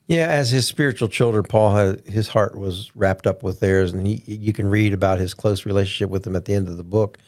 Yeah, 0.07 0.27
as 0.29 0.51
his 0.51 0.67
spiritual 0.67 1.09
children, 1.09 1.45
Paul 1.45 1.75
had 1.75 2.07
his 2.07 2.29
heart 2.29 2.57
was 2.57 2.95
wrapped 2.95 3.27
up 3.27 3.43
with 3.43 3.61
theirs, 3.61 3.93
and 3.93 4.07
he, 4.07 4.23
you 4.27 4.53
can 4.53 4.69
read 4.69 4.93
about 4.93 5.19
his 5.19 5.33
close 5.33 5.65
relationship 5.65 6.11
with 6.11 6.25
them 6.25 6.37
at 6.37 6.45
the 6.45 6.55
end 6.55 6.69
of 6.69 6.77
the 6.77 6.85
book. 6.85 7.19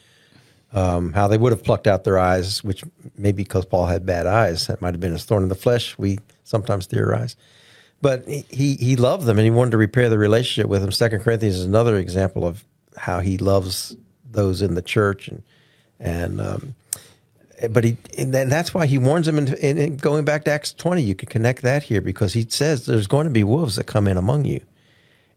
Um, 0.72 1.12
how 1.12 1.28
they 1.28 1.38
would 1.38 1.52
have 1.52 1.62
plucked 1.62 1.86
out 1.86 2.02
their 2.02 2.18
eyes, 2.18 2.64
which 2.64 2.82
maybe 3.16 3.44
because 3.44 3.64
Paul 3.64 3.86
had 3.86 4.04
bad 4.04 4.26
eyes, 4.26 4.66
that 4.66 4.82
might 4.82 4.92
have 4.92 5.00
been 5.00 5.14
a 5.14 5.18
thorn 5.18 5.44
in 5.44 5.48
the 5.48 5.54
flesh. 5.54 5.96
We 5.98 6.18
sometimes 6.42 6.86
theorize, 6.86 7.36
but 8.02 8.26
he 8.26 8.74
he 8.74 8.96
loved 8.96 9.24
them 9.26 9.38
and 9.38 9.44
he 9.44 9.52
wanted 9.52 9.70
to 9.70 9.76
repair 9.78 10.08
the 10.08 10.18
relationship 10.18 10.68
with 10.68 10.82
them. 10.82 10.90
Second 10.90 11.20
Corinthians 11.20 11.56
is 11.56 11.64
another 11.64 11.96
example 11.96 12.44
of 12.44 12.64
how 12.96 13.20
he 13.20 13.38
loves 13.38 13.96
those 14.28 14.62
in 14.62 14.74
the 14.74 14.82
church 14.82 15.28
and 15.28 15.42
and 16.00 16.40
um, 16.40 16.74
Eh, 17.58 17.68
but 17.68 17.84
he 17.84 17.96
and 18.18 18.32
that's 18.32 18.74
why 18.74 18.86
he 18.86 18.98
warns 18.98 19.26
them. 19.26 19.38
And 19.38 20.00
going 20.00 20.24
back 20.24 20.44
to 20.44 20.50
Acts 20.50 20.72
twenty, 20.72 21.02
you 21.02 21.14
can 21.14 21.28
connect 21.28 21.62
that 21.62 21.84
here 21.84 22.00
because 22.00 22.32
he 22.32 22.46
says 22.48 22.86
there's 22.86 23.06
going 23.06 23.24
to 23.24 23.32
be 23.32 23.44
wolves 23.44 23.76
that 23.76 23.84
come 23.84 24.08
in 24.08 24.16
among 24.16 24.44
you. 24.44 24.60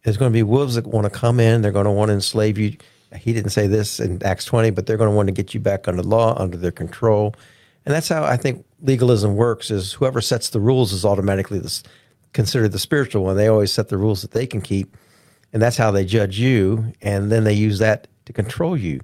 There's 0.04 0.18
going 0.18 0.32
to 0.32 0.38
be 0.38 0.44
wolves 0.44 0.76
that 0.76 0.88
want 0.88 1.06
to 1.06 1.10
come 1.10 1.40
in. 1.40 1.62
They're 1.62 1.72
going 1.72 1.86
to 1.86 1.92
want 1.92 2.10
to 2.10 2.14
enslave 2.14 2.58
you 2.58 2.78
he 3.16 3.34
didn't 3.34 3.52
say 3.52 3.68
this 3.68 4.00
in 4.00 4.22
Acts 4.24 4.46
20, 4.46 4.72
but 4.72 4.86
they're 4.86 4.98
going 4.98 5.10
to 5.10 5.16
want 5.16 5.28
to 5.28 5.34
get 5.34 5.54
you 5.54 5.60
back 5.60 5.88
under 5.88 6.04
law, 6.04 6.36
under 6.38 6.58
their 6.58 6.72
control. 6.72 7.34
And 7.86 7.94
that's 7.94 8.10
how 8.10 8.24
I 8.24 8.36
think 8.36 8.66
legalism 8.82 9.36
works 9.36 9.72
is 9.72 9.94
whoever 9.94 10.20
sets 10.20 10.50
the 10.50 10.60
rules 10.60 10.92
is 10.92 11.06
automatically 11.06 11.60
this, 11.60 11.84
considered 12.34 12.74
the 12.74 12.80
spiritual 12.80 13.24
one. 13.24 13.38
They 13.38 13.48
always 13.48 13.72
set 13.72 13.88
the 13.88 13.98
rules 13.98 14.22
that 14.24 14.32
they 14.32 14.46
can 14.46 14.62
keep. 14.62 14.98
And 15.54 15.62
that's 15.62 15.78
how 15.78 15.92
they 15.92 16.04
judge 16.04 16.38
you. 16.38 16.94
And 17.02 17.32
then 17.32 17.46
they 17.46 17.54
use 17.54 17.80
that 17.80 18.08
to 18.26 18.34
control 18.34 18.76
you. 18.76 19.00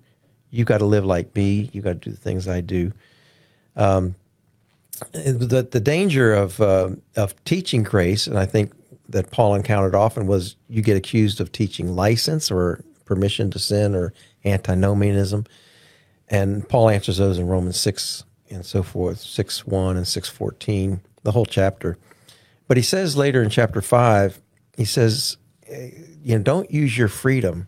You 0.53 0.65
got 0.65 0.77
to 0.77 0.85
live 0.85 1.03
like 1.03 1.35
me. 1.35 1.69
You 1.73 1.81
got 1.81 2.01
to 2.01 2.09
do 2.09 2.11
the 2.11 2.17
things 2.17 2.47
I 2.47 2.61
do. 2.61 2.91
Um, 3.75 4.15
the, 5.11 5.67
the 5.69 5.79
danger 5.79 6.33
of, 6.33 6.61
uh, 6.61 6.91
of 7.15 7.43
teaching 7.43 7.81
grace, 7.81 8.27
and 8.27 8.37
I 8.37 8.45
think 8.45 8.71
that 9.09 9.31
Paul 9.31 9.55
encountered 9.55 9.95
often 9.95 10.27
was 10.27 10.55
you 10.69 10.83
get 10.83 10.95
accused 10.95 11.41
of 11.41 11.51
teaching 11.51 11.95
license 11.95 12.51
or 12.51 12.83
permission 13.05 13.49
to 13.51 13.59
sin 13.59 13.95
or 13.95 14.13
antinomianism. 14.45 15.45
And 16.29 16.67
Paul 16.69 16.89
answers 16.89 17.17
those 17.17 17.39
in 17.39 17.47
Romans 17.47 17.79
6 17.79 18.23
and 18.51 18.63
so 18.65 18.83
forth, 18.83 19.19
6 19.19 19.65
1 19.65 19.97
and 19.97 20.07
six 20.07 20.29
fourteen, 20.29 21.01
the 21.23 21.31
whole 21.31 21.45
chapter. 21.45 21.97
But 22.67 22.77
he 22.77 22.83
says 22.83 23.17
later 23.17 23.41
in 23.41 23.49
chapter 23.49 23.81
5, 23.81 24.39
he 24.77 24.85
says, 24.85 25.37
eh, 25.67 25.89
you 26.23 26.37
know, 26.37 26.43
don't 26.43 26.69
use 26.71 26.95
your 26.95 27.07
freedom 27.07 27.67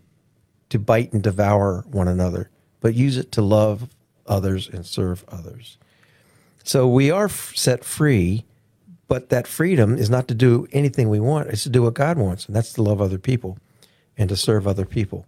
to 0.70 0.78
bite 0.80 1.14
and 1.14 1.24
devour 1.24 1.84
one 1.90 2.08
another, 2.08 2.50
but 2.86 2.94
use 2.94 3.18
it 3.18 3.32
to 3.32 3.42
love 3.42 3.90
others 4.28 4.70
and 4.70 4.86
serve 4.86 5.26
others. 5.28 5.80
So 6.64 6.88
we 6.88 7.10
are 7.10 7.28
set 7.28 7.84
free, 7.84 8.46
but 9.08 9.30
that 9.30 9.48
freedom 9.48 9.98
is 9.98 10.08
not 10.08 10.28
to 10.28 10.36
do 10.36 10.68
anything 10.72 11.10
we 11.10 11.20
want, 11.20 11.50
it's 11.50 11.64
to 11.64 11.70
do 11.70 11.82
what 11.82 11.96
God 11.96 12.20
wants, 12.20 12.46
and 12.46 12.56
that's 12.56 12.74
to 12.74 12.84
love 12.84 13.02
other 13.02 13.18
people 13.18 13.58
and 14.20 14.30
to 14.30 14.38
serve 14.38 14.68
other 14.68 14.86
people. 14.86 15.26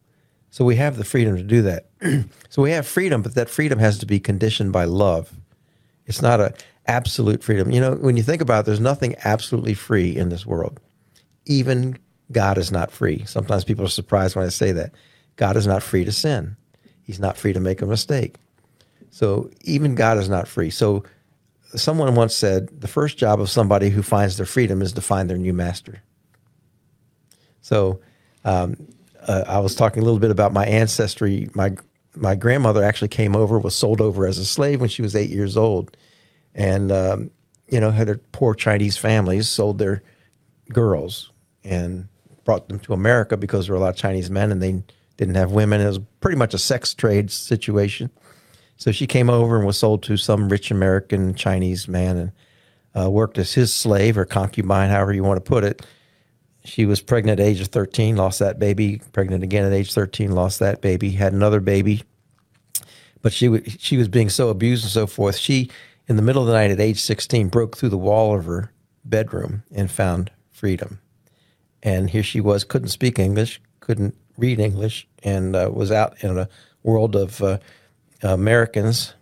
So 0.52 0.66
we 0.66 0.76
have 0.76 0.98
the 0.98 1.04
freedom 1.04 1.36
to 1.36 1.42
do 1.42 1.64
that. 1.64 1.88
so 2.50 2.62
we 2.62 2.70
have 2.70 2.86
freedom, 2.86 3.24
but 3.24 3.34
that 3.34 3.50
freedom 3.50 3.80
has 3.80 3.98
to 3.98 4.06
be 4.06 4.20
conditioned 4.20 4.72
by 4.72 4.86
love. 4.86 5.34
It's 6.06 6.22
not 6.22 6.40
a 6.40 6.54
absolute 6.86 7.44
freedom. 7.44 7.72
You 7.72 7.82
know, 7.82 7.96
when 7.96 8.18
you 8.18 8.24
think 8.24 8.44
about 8.44 8.60
it, 8.60 8.66
there's 8.68 8.80
nothing 8.80 9.16
absolutely 9.26 9.74
free 9.74 10.16
in 10.16 10.30
this 10.30 10.46
world. 10.46 10.80
Even 11.48 11.98
God 12.32 12.60
is 12.60 12.72
not 12.72 12.92
free. 12.92 13.26
Sometimes 13.26 13.64
people 13.64 13.86
are 13.86 13.90
surprised 13.90 14.36
when 14.36 14.46
I 14.46 14.50
say 14.50 14.74
that. 14.74 14.92
God 15.38 15.58
is 15.58 15.66
not 15.66 15.82
free 15.82 16.06
to 16.06 16.12
sin. 16.12 16.56
He's 17.08 17.20
not 17.22 17.38
free 17.38 17.54
to 17.54 17.60
make 17.62 17.82
a 17.82 17.86
mistake. 17.86 18.36
So 19.10 19.50
even 19.62 19.96
God 19.96 20.18
is 20.18 20.28
not 20.28 20.46
free. 20.46 20.70
So 20.70 21.06
someone 21.74 22.16
once 22.16 22.36
said 22.36 22.82
the 22.82 22.88
first 22.88 23.18
job 23.18 23.40
of 23.40 23.50
somebody 23.50 23.90
who 23.90 24.04
finds 24.04 24.36
their 24.36 24.46
freedom 24.46 24.82
is 24.82 24.92
to 24.94 25.02
find 25.02 25.30
their 25.30 25.38
new 25.38 25.54
master. 25.54 26.04
So 27.62 28.02
um, 28.44 28.76
uh, 29.26 29.46
I 29.48 29.60
was 29.60 29.74
talking 29.74 30.04
a 30.04 30.06
little 30.06 30.20
bit 30.20 30.32
about 30.32 30.52
my 30.52 30.66
ancestry. 30.66 31.50
My 31.54 31.76
my 32.14 32.36
grandmother 32.36 32.84
actually 32.84 33.10
came 33.10 33.36
over, 33.36 33.58
was 33.58 33.76
sold 33.76 34.02
over 34.02 34.26
as 34.26 34.38
a 34.38 34.46
slave 34.46 34.82
when 34.82 34.90
she 34.90 35.02
was 35.02 35.16
eight 35.16 35.30
years 35.30 35.56
old, 35.56 35.96
and 36.54 36.92
um, 36.92 37.32
you 37.70 37.80
know 37.80 37.92
had 37.92 38.10
her 38.10 38.20
poor 38.34 38.54
Chinese 38.54 38.98
families 38.98 39.48
sold 39.48 39.78
their 39.78 40.04
girls 40.74 41.32
and 41.64 42.10
brought 42.44 42.68
them 42.68 42.80
to 42.80 42.94
America 42.94 43.38
because 43.38 43.68
there 43.68 43.74
were 43.76 43.80
a 43.80 43.84
lot 43.84 43.90
of 43.90 43.96
Chinese 43.96 44.30
men 44.30 44.52
and 44.52 44.62
they 44.62 44.84
didn't 45.18 45.36
have 45.36 45.52
women. 45.52 45.82
It 45.82 45.88
was 45.88 46.00
pretty 46.22 46.38
much 46.38 46.54
a 46.54 46.60
sex 46.60 46.94
trade 46.94 47.32
situation. 47.32 48.10
So 48.78 48.92
she 48.92 49.08
came 49.08 49.30
over 49.30 49.58
and 49.58 49.66
was 49.66 49.78
sold 49.78 50.04
to 50.04 50.18
some 50.18 50.50
rich 50.50 50.70
American 50.72 51.34
Chinese 51.34 51.88
man 51.88 52.18
and 52.18 52.32
uh, 53.06 53.10
worked 53.10 53.38
as 53.38 53.54
his 53.54 53.74
slave 53.74 54.18
or 54.18 54.26
concubine, 54.26 54.90
however 54.90 55.14
you 55.14 55.24
want 55.24 55.44
to 55.44 55.50
put 55.50 55.64
it. 55.64 55.86
She 56.64 56.86
was 56.86 57.02
pregnant 57.02 57.40
at 57.40 57.46
age 57.46 57.62
of 57.62 57.68
13, 57.68 58.16
lost 58.16 58.40
that 58.40 58.60
baby. 58.60 59.02
Pregnant 59.14 59.44
again 59.44 59.66
at 59.66 59.74
age 59.74 59.94
13, 59.94 60.32
lost 60.32 60.60
that 60.60 60.82
baby. 60.82 61.12
Had 61.12 61.34
another 61.34 61.60
baby, 61.60 62.04
but 63.22 63.34
she 63.34 63.48
w- 63.48 63.64
she 63.80 63.98
was 63.98 64.08
being 64.08 64.30
so 64.30 64.50
abused 64.50 64.84
and 64.84 64.92
so 64.92 65.08
forth. 65.08 65.38
She, 65.38 65.72
in 66.08 66.18
the 66.18 66.22
middle 66.22 66.42
of 66.42 66.48
the 66.48 66.54
night 66.54 66.72
at 66.72 66.80
age 66.80 67.00
16, 67.00 67.48
broke 67.48 67.78
through 67.78 67.90
the 67.90 67.98
wall 67.98 68.38
of 68.38 68.46
her 68.46 68.72
bedroom 69.06 69.64
and 69.74 69.90
found 69.90 70.30
freedom. 70.52 71.00
And 71.82 72.10
here 72.10 72.24
she 72.24 72.42
was, 72.42 72.64
couldn't 72.64 72.90
speak 72.90 73.18
English, 73.18 73.62
couldn't 73.80 74.16
read 74.38 74.60
English, 74.60 75.08
and 75.24 75.56
uh, 75.56 75.70
was 75.74 75.92
out 75.92 76.24
in 76.24 76.38
a 76.38 76.50
world 76.84 77.16
of 77.16 77.42
uh, 77.42 77.60
Americans. 78.22 79.14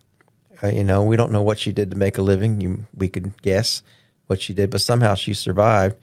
Uh, 0.63 0.67
you 0.67 0.83
know, 0.83 1.03
we 1.03 1.17
don't 1.17 1.31
know 1.31 1.41
what 1.41 1.59
she 1.59 1.71
did 1.71 1.91
to 1.91 1.97
make 1.97 2.17
a 2.17 2.21
living. 2.21 2.61
You, 2.61 2.85
we 2.95 3.07
could 3.07 3.41
guess 3.41 3.81
what 4.27 4.41
she 4.41 4.53
did, 4.53 4.69
but 4.69 4.81
somehow 4.81 5.15
she 5.15 5.33
survived 5.33 5.95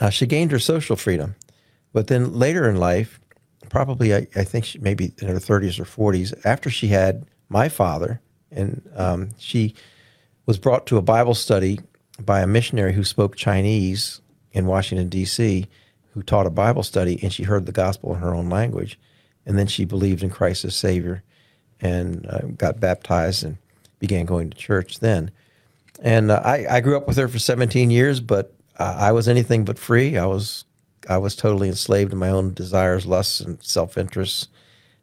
uh, 0.00 0.10
she 0.10 0.26
gained 0.26 0.50
her 0.52 0.58
social 0.58 0.96
freedom. 0.96 1.34
But 1.92 2.06
then 2.06 2.34
later 2.34 2.68
in 2.68 2.76
life, 2.76 3.20
probably 3.68 4.14
I, 4.14 4.26
I 4.34 4.44
think 4.44 4.64
she, 4.64 4.78
maybe 4.78 5.12
in 5.20 5.28
her 5.28 5.34
30s 5.34 5.78
or 5.78 5.84
40s, 5.84 6.34
after 6.44 6.70
she 6.70 6.88
had 6.88 7.26
my 7.48 7.68
father, 7.68 8.20
and 8.50 8.82
um, 8.96 9.30
she 9.38 9.74
was 10.46 10.58
brought 10.58 10.86
to 10.86 10.96
a 10.96 11.02
Bible 11.02 11.34
study 11.34 11.80
by 12.20 12.40
a 12.40 12.46
missionary 12.46 12.92
who 12.92 13.04
spoke 13.04 13.36
Chinese 13.36 14.20
in 14.52 14.66
Washington, 14.66 15.08
D.C., 15.08 15.66
who 16.12 16.22
taught 16.22 16.46
a 16.46 16.50
Bible 16.50 16.82
study, 16.82 17.18
and 17.22 17.32
she 17.32 17.42
heard 17.42 17.66
the 17.66 17.72
gospel 17.72 18.14
in 18.14 18.20
her 18.20 18.34
own 18.34 18.48
language. 18.48 18.98
And 19.44 19.58
then 19.58 19.66
she 19.66 19.84
believed 19.84 20.22
in 20.22 20.30
Christ 20.30 20.64
as 20.64 20.76
Savior 20.76 21.22
and 21.80 22.26
uh, 22.28 22.46
got 22.56 22.80
baptized 22.80 23.44
and 23.44 23.58
began 23.98 24.24
going 24.24 24.50
to 24.50 24.56
church 24.56 25.00
then. 25.00 25.30
And 26.00 26.30
uh, 26.30 26.40
I, 26.44 26.66
I 26.68 26.80
grew 26.80 26.96
up 26.96 27.08
with 27.08 27.16
her 27.16 27.28
for 27.28 27.38
17 27.38 27.90
years, 27.90 28.20
but 28.20 28.54
I 28.78 29.12
was 29.12 29.28
anything 29.28 29.64
but 29.64 29.78
free. 29.78 30.16
I 30.16 30.26
was 30.26 30.64
I 31.08 31.18
was 31.18 31.36
totally 31.36 31.68
enslaved 31.68 32.10
to 32.10 32.16
my 32.16 32.30
own 32.30 32.54
desires, 32.54 33.06
lusts, 33.06 33.40
and 33.40 33.62
self 33.62 33.98
interests, 33.98 34.48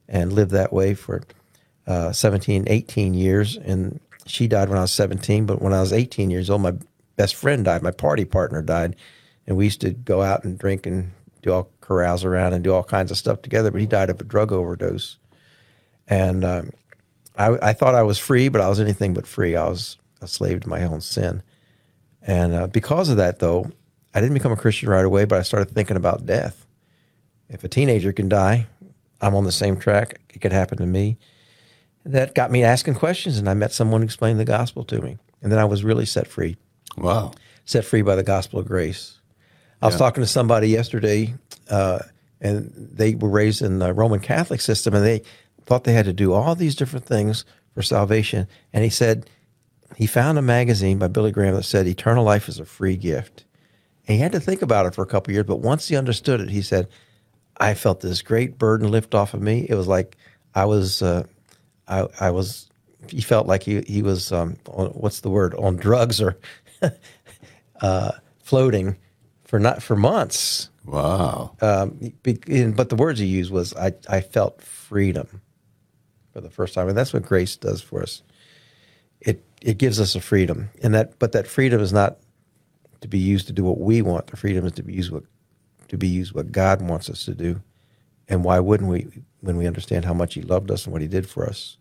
and 0.08 0.34
lived 0.34 0.52
that 0.52 0.74
way 0.74 0.94
for 0.94 1.24
uh, 1.88 2.12
17, 2.12 2.66
18 2.68 3.14
years. 3.14 3.58
And 3.58 4.00
she 4.26 4.48
died 4.48 4.70
when 4.70 4.78
I 4.78 4.82
was 4.82 4.92
17, 4.92 5.46
but 5.46 5.62
when 5.62 5.74
I 5.74 5.82
was 5.82 5.94
18 5.94 6.30
years 6.30 6.50
old, 6.50 6.62
my 6.62 6.74
best 7.16 7.36
friend 7.36 7.66
died. 7.66 7.84
My 7.84 7.92
party 7.92 8.26
partner 8.26 8.62
died, 8.62 8.96
and 9.50 9.58
we 9.58 9.66
used 9.66 9.82
to 9.82 9.90
go 9.90 10.22
out 10.22 10.46
and 10.46 10.58
drink 10.58 10.86
and 10.86 11.12
do 11.42 11.52
all 11.52 11.70
carouse 11.82 12.24
around 12.24 12.54
and 12.54 12.64
do 12.64 12.74
all 12.74 12.84
kinds 12.84 13.12
of 13.12 13.18
stuff 13.18 13.42
together. 13.42 13.72
But 13.72 13.82
he 13.82 13.88
died 13.88 14.10
of 14.10 14.22
a 14.22 14.24
drug 14.24 14.54
overdose, 14.54 15.18
and 16.08 16.46
um, 16.46 16.72
I, 17.36 17.70
I 17.70 17.74
thought 17.74 17.96
I 17.96 18.04
was 18.04 18.20
free, 18.20 18.48
but 18.48 18.62
I 18.62 18.70
was 18.70 18.80
anything 18.80 19.14
but 19.14 19.26
free. 19.26 19.56
I 19.56 19.68
was 19.68 19.98
a 20.22 20.28
slave 20.28 20.62
to 20.62 20.70
my 20.70 20.84
own 20.84 21.02
sin. 21.02 21.42
And 22.22 22.54
uh, 22.54 22.68
because 22.68 23.10
of 23.10 23.18
that, 23.18 23.40
though, 23.40 23.72
I 24.14 24.22
didn't 24.22 24.34
become 24.34 24.52
a 24.52 24.58
Christian 24.58 24.90
right 24.90 25.06
away, 25.06 25.26
but 25.26 25.40
I 25.40 25.44
started 25.44 25.72
thinking 25.72 25.98
about 25.98 26.26
death. 26.26 26.66
If 27.50 27.64
a 27.64 27.70
teenager 27.70 28.12
can 28.12 28.30
die, 28.30 28.68
I'm 29.22 29.36
on 29.36 29.46
the 29.46 29.52
same 29.52 29.78
track. 29.78 30.20
It 30.34 30.40
could 30.42 30.52
happen 30.52 30.78
to 30.78 30.86
me. 30.86 31.18
That 32.06 32.36
got 32.36 32.52
me 32.52 32.64
asking 32.64 32.96
questions, 32.96 33.38
and 33.38 33.50
I 33.50 33.54
met 33.54 33.72
someone 33.72 34.02
who 34.02 34.06
explained 34.06 34.40
the 34.40 34.46
gospel 34.46 34.84
to 34.86 35.02
me. 35.02 35.18
And 35.42 35.52
then 35.52 35.60
I 35.60 35.66
was 35.66 35.84
really 35.84 36.06
set 36.06 36.28
free. 36.28 36.58
Wow. 36.98 37.32
Set 37.66 37.86
free 37.86 38.02
by 38.02 38.16
the 38.16 38.24
gospel 38.24 38.60
of 38.60 38.68
grace. 38.68 39.19
I 39.82 39.88
was 39.88 39.96
talking 39.96 40.22
to 40.22 40.28
somebody 40.28 40.70
yesterday. 40.70 41.34
Uh, 41.70 42.00
and 42.42 42.72
they 42.76 43.16
were 43.16 43.30
raised 43.30 43.62
in 43.62 43.80
the 43.80 43.94
Roman 43.94 44.20
Catholic 44.20 44.62
system, 44.62 44.94
and 44.94 45.04
they 45.04 45.22
thought 45.66 45.84
they 45.84 45.94
had 45.94 46.06
to 46.06 46.14
do 46.14 46.34
all 46.34 46.56
these 46.56 46.76
different 46.76 47.06
things 47.06 47.46
for 47.74 47.82
salvation. 47.82 48.48
And 48.74 48.84
he 48.84 48.90
said 48.90 49.30
he 49.96 50.08
found 50.08 50.38
a 50.38 50.42
magazine 50.42 50.98
by 50.98 51.08
Billy 51.08 51.32
Graham 51.32 51.56
that 51.56 51.64
said 51.64 51.88
eternal 51.88 52.24
life 52.24 52.48
is 52.48 52.60
a 52.60 52.66
free 52.66 52.96
gift. 52.96 53.46
And 54.08 54.16
he 54.16 54.22
had 54.22 54.32
to 54.32 54.40
think 54.40 54.62
about 54.62 54.86
it 54.86 54.96
for 54.96 55.04
a 55.04 55.08
couple 55.08 55.34
years, 55.34 55.46
but 55.46 55.58
once 55.58 55.88
he 55.88 55.96
understood 55.96 56.42
it, 56.42 56.50
he 56.50 56.62
said, 56.62 56.88
"I 57.58 57.74
felt 57.74 58.02
this 58.02 58.22
great 58.22 58.58
burden 58.58 58.90
lift 58.90 59.14
off 59.14 59.34
of 59.34 59.42
me. 59.42 59.68
It 59.70 59.76
was 59.76 59.88
like 59.88 60.18
I 60.56 60.66
was, 60.66 61.02
uh, 61.02 61.24
I, 61.88 62.08
I 62.20 62.32
was." 62.32 62.70
He 63.08 63.22
felt 63.22 63.48
like 63.48 63.64
he 63.64 63.82
he 63.82 64.02
was 64.02 64.32
um, 64.32 64.58
on, 64.68 64.88
what's 64.90 65.20
the 65.20 65.30
word 65.30 65.54
on 65.56 65.76
drugs 65.76 66.22
or 66.22 66.38
uh, 67.82 68.12
floating 68.44 68.98
for 69.50 69.58
not 69.58 69.82
for 69.82 69.96
months. 69.96 70.70
Wow. 70.86 71.56
Um, 71.60 72.14
but 72.76 72.90
the 72.90 72.96
words 72.96 73.20
he 73.20 73.26
used 73.26 73.52
was, 73.52 73.76
"I 73.76 73.94
I 74.08 74.22
felt 74.22 74.62
freedom 74.62 75.42
for 76.32 76.40
the 76.40 76.52
first 76.52 76.76
time," 76.76 76.88
and 76.88 76.96
that's 76.96 77.14
what 77.14 77.24
grace 77.24 77.56
does 77.56 77.82
for 77.82 78.04
us. 78.04 78.22
It 79.20 79.44
it 79.60 79.80
gives 79.80 80.00
us 80.00 80.14
a 80.14 80.22
freedom, 80.22 80.70
and 80.84 80.94
that 80.94 81.18
but 81.18 81.32
that 81.32 81.48
freedom 81.48 81.82
is 81.82 81.92
not 81.92 82.20
to 83.02 83.08
be 83.08 83.18
used 83.18 83.48
to 83.48 83.54
do 83.54 83.64
what 83.64 83.80
we 83.80 84.04
want. 84.04 84.28
The 84.28 84.38
freedom 84.38 84.68
is 84.68 84.74
to 84.74 84.84
be 84.84 84.94
used 84.94 85.12
what 85.12 85.24
to 85.88 85.98
be 85.98 86.08
used 86.08 86.36
what 86.36 86.52
God 86.52 86.88
wants 86.88 87.10
us 87.10 87.26
to 87.26 87.34
do. 87.34 87.60
And 88.28 88.44
why 88.44 88.60
wouldn't 88.60 88.90
we 88.90 89.08
when 89.42 89.58
we 89.58 89.66
understand 89.66 90.06
how 90.06 90.14
much 90.14 90.36
He 90.36 90.44
loved 90.44 90.70
us 90.70 90.86
and 90.86 90.94
what 90.94 91.02
He 91.02 91.08
did 91.08 91.28
for 91.28 91.48
us? 91.48 91.78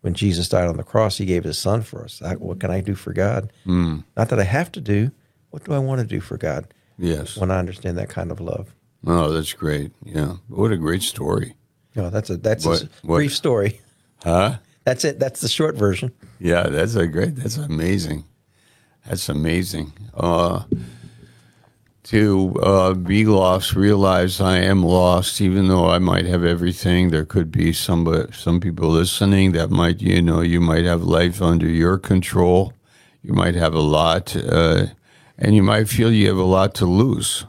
When 0.00 0.14
Jesus 0.14 0.48
died 0.48 0.68
on 0.68 0.78
the 0.78 0.82
cross, 0.82 1.18
He 1.18 1.26
gave 1.26 1.44
His 1.44 1.58
Son 1.58 1.82
for 1.82 2.02
us. 2.02 2.22
I, 2.22 2.36
what 2.36 2.60
can 2.60 2.70
I 2.70 2.80
do 2.80 2.94
for 2.94 3.12
God? 3.12 3.52
Mm. 3.66 4.04
Not 4.16 4.30
that 4.30 4.40
I 4.40 4.44
have 4.44 4.72
to 4.72 4.80
do. 4.80 5.10
What 5.50 5.64
do 5.64 5.74
I 5.74 5.78
want 5.78 6.00
to 6.00 6.06
do 6.06 6.20
for 6.20 6.38
God? 6.38 6.72
Yes. 7.00 7.36
When 7.36 7.50
I 7.50 7.58
understand 7.58 7.96
that 7.98 8.10
kind 8.10 8.30
of 8.30 8.40
love. 8.40 8.74
Oh, 9.06 9.32
that's 9.32 9.54
great. 9.54 9.92
Yeah. 10.04 10.34
What 10.48 10.70
a 10.70 10.76
great 10.76 11.02
story. 11.02 11.54
No, 11.96 12.04
oh, 12.04 12.10
that's 12.10 12.30
a 12.30 12.36
that's 12.36 12.64
what, 12.64 12.82
a 12.82 12.88
what, 13.02 13.16
brief 13.16 13.34
story. 13.34 13.80
Huh? 14.22 14.58
That's 14.84 15.04
it. 15.04 15.18
That's 15.18 15.40
the 15.40 15.48
short 15.48 15.76
version. 15.76 16.12
Yeah, 16.38 16.64
that's 16.64 16.94
a 16.94 17.06
great. 17.06 17.36
That's 17.36 17.56
amazing. 17.56 18.24
That's 19.06 19.28
amazing. 19.28 19.92
Uh, 20.14 20.64
to 22.04 22.54
uh, 22.62 22.94
be 22.94 23.24
lost, 23.24 23.74
realize 23.74 24.40
I 24.40 24.58
am 24.58 24.82
lost, 24.82 25.40
even 25.40 25.68
though 25.68 25.88
I 25.90 25.98
might 25.98 26.26
have 26.26 26.44
everything. 26.44 27.10
There 27.10 27.24
could 27.24 27.50
be 27.50 27.72
some 27.72 28.28
some 28.32 28.60
people 28.60 28.88
listening 28.88 29.52
that 29.52 29.70
might, 29.70 30.00
you 30.00 30.20
know, 30.20 30.40
you 30.40 30.60
might 30.60 30.84
have 30.84 31.02
life 31.02 31.40
under 31.40 31.68
your 31.68 31.98
control. 31.98 32.72
You 33.22 33.32
might 33.34 33.54
have 33.54 33.74
a 33.74 33.80
lot, 33.80 34.34
uh, 34.36 34.86
and 35.40 35.54
you 35.56 35.62
might 35.62 35.88
feel 35.88 36.12
you 36.12 36.28
have 36.28 36.36
a 36.36 36.42
lot 36.42 36.74
to 36.74 36.86
lose. 36.86 37.46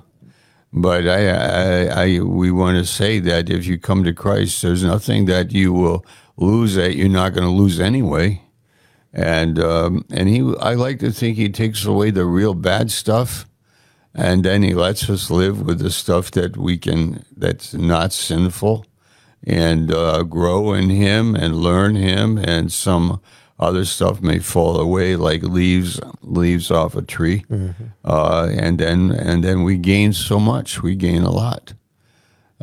But 0.73 1.05
I, 1.07 1.27
I, 1.27 2.03
I, 2.05 2.19
we 2.21 2.49
want 2.49 2.77
to 2.77 2.85
say 2.85 3.19
that 3.19 3.49
if 3.49 3.65
you 3.65 3.77
come 3.77 4.05
to 4.05 4.13
Christ, 4.13 4.61
there's 4.61 4.83
nothing 4.83 5.25
that 5.25 5.51
you 5.51 5.73
will 5.73 6.05
lose 6.37 6.75
that 6.75 6.95
you're 6.95 7.09
not 7.09 7.33
going 7.33 7.43
to 7.43 7.49
lose 7.53 7.79
anyway. 7.79 8.41
And 9.13 9.59
um, 9.59 10.05
and 10.09 10.29
he, 10.29 10.39
I 10.61 10.75
like 10.75 10.99
to 10.99 11.11
think 11.11 11.35
he 11.35 11.49
takes 11.49 11.83
away 11.83 12.11
the 12.11 12.25
real 12.25 12.53
bad 12.53 12.91
stuff, 12.91 13.45
and 14.15 14.45
then 14.45 14.63
he 14.63 14.73
lets 14.73 15.09
us 15.09 15.29
live 15.29 15.61
with 15.61 15.79
the 15.79 15.91
stuff 15.91 16.31
that 16.31 16.55
we 16.55 16.77
can, 16.77 17.25
that's 17.35 17.73
not 17.73 18.13
sinful, 18.13 18.85
and 19.45 19.91
uh, 19.91 20.23
grow 20.23 20.71
in 20.71 20.89
him 20.89 21.35
and 21.35 21.57
learn 21.57 21.95
him, 21.95 22.37
and 22.37 22.71
some 22.71 23.19
other 23.61 23.85
stuff 23.85 24.21
may 24.21 24.39
fall 24.39 24.79
away 24.79 25.15
like 25.15 25.43
leaves 25.43 25.99
leaves 26.21 26.71
off 26.71 26.95
a 26.95 27.01
tree, 27.01 27.45
mm-hmm. 27.49 27.83
uh, 28.03 28.49
and 28.57 28.79
then 28.79 29.11
and 29.11 29.43
then 29.43 29.63
we 29.63 29.77
gain 29.77 30.13
so 30.13 30.39
much. 30.39 30.81
We 30.81 30.95
gain 30.95 31.21
a 31.21 31.31
lot, 31.31 31.73